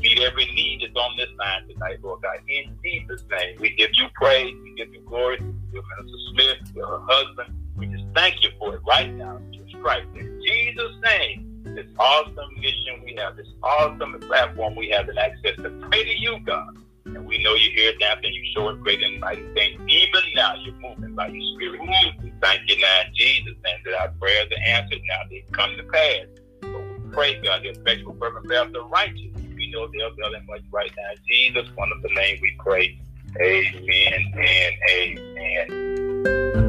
meet 0.00 0.18
every 0.20 0.46
need 0.46 0.80
that's 0.82 0.96
on 0.96 1.16
this 1.16 1.28
line 1.38 1.68
tonight, 1.68 1.98
Lord 2.02 2.22
God. 2.22 2.38
In 2.48 2.76
Jesus' 2.84 3.22
name, 3.30 3.56
we 3.60 3.74
give 3.74 3.90
you 3.94 4.06
praise, 4.14 4.54
we 4.62 4.74
give 4.74 4.92
you 4.92 5.00
glory. 5.00 5.38
Your 5.72 5.82
Minister 5.96 6.18
Smith, 6.32 6.74
your 6.74 7.04
husband, 7.06 7.54
we 7.76 7.86
just 7.86 8.04
thank 8.14 8.42
you 8.42 8.50
for 8.58 8.74
it 8.74 8.80
right 8.86 9.14
now, 9.16 9.40
Jesus 9.52 9.72
Christ. 9.82 10.06
In 10.14 10.40
Jesus' 10.44 10.92
name, 11.04 11.62
this 11.64 11.86
awesome 11.98 12.54
mission 12.56 13.02
we 13.04 13.14
have, 13.18 13.36
this 13.36 13.48
awesome 13.62 14.18
platform 14.20 14.74
we 14.74 14.88
have, 14.88 15.08
and 15.08 15.18
access 15.18 15.56
to 15.56 15.70
pray 15.90 16.04
to 16.04 16.18
you, 16.18 16.38
God. 16.40 16.78
And 17.14 17.26
we 17.26 17.42
know 17.42 17.54
you 17.54 17.70
hear 17.74 17.92
that 18.00 18.24
and 18.24 18.34
you 18.34 18.44
show 18.54 18.68
us 18.68 18.78
great 18.80 19.02
and 19.02 19.20
mighty 19.20 19.46
things. 19.54 19.80
Even 19.88 20.22
now, 20.34 20.54
you're 20.62 20.74
moving 20.74 21.14
by 21.14 21.28
your 21.28 21.42
spirit. 21.54 21.80
We 22.22 22.32
thank 22.40 22.62
you 22.68 22.80
now 22.80 23.00
in 23.06 23.14
Jesus' 23.14 23.54
name 23.64 23.78
that 23.84 23.94
our 24.00 24.08
prayers 24.20 24.48
are 24.50 24.68
answered 24.68 25.00
now. 25.08 25.20
They 25.30 25.44
come 25.52 25.76
to 25.76 25.82
pass. 25.84 26.26
So 26.62 26.78
we 26.78 27.10
pray, 27.12 27.40
God, 27.42 27.62
the 27.62 27.70
effectual 27.70 28.16
fervent 28.18 28.46
prayer 28.46 28.62
of 28.62 28.72
the 28.72 28.84
righteous 28.84 29.32
We 29.34 29.70
know 29.72 29.88
they're 29.92 30.10
building 30.16 30.46
much 30.46 30.62
right 30.70 30.92
now. 30.96 31.10
Jesus, 31.28 31.68
one 31.76 31.90
of 31.92 32.02
the 32.02 32.10
name 32.14 32.38
we 32.42 32.56
pray. 32.58 33.00
Amen 33.40 34.32
and 34.36 34.74
amen. 34.90 36.67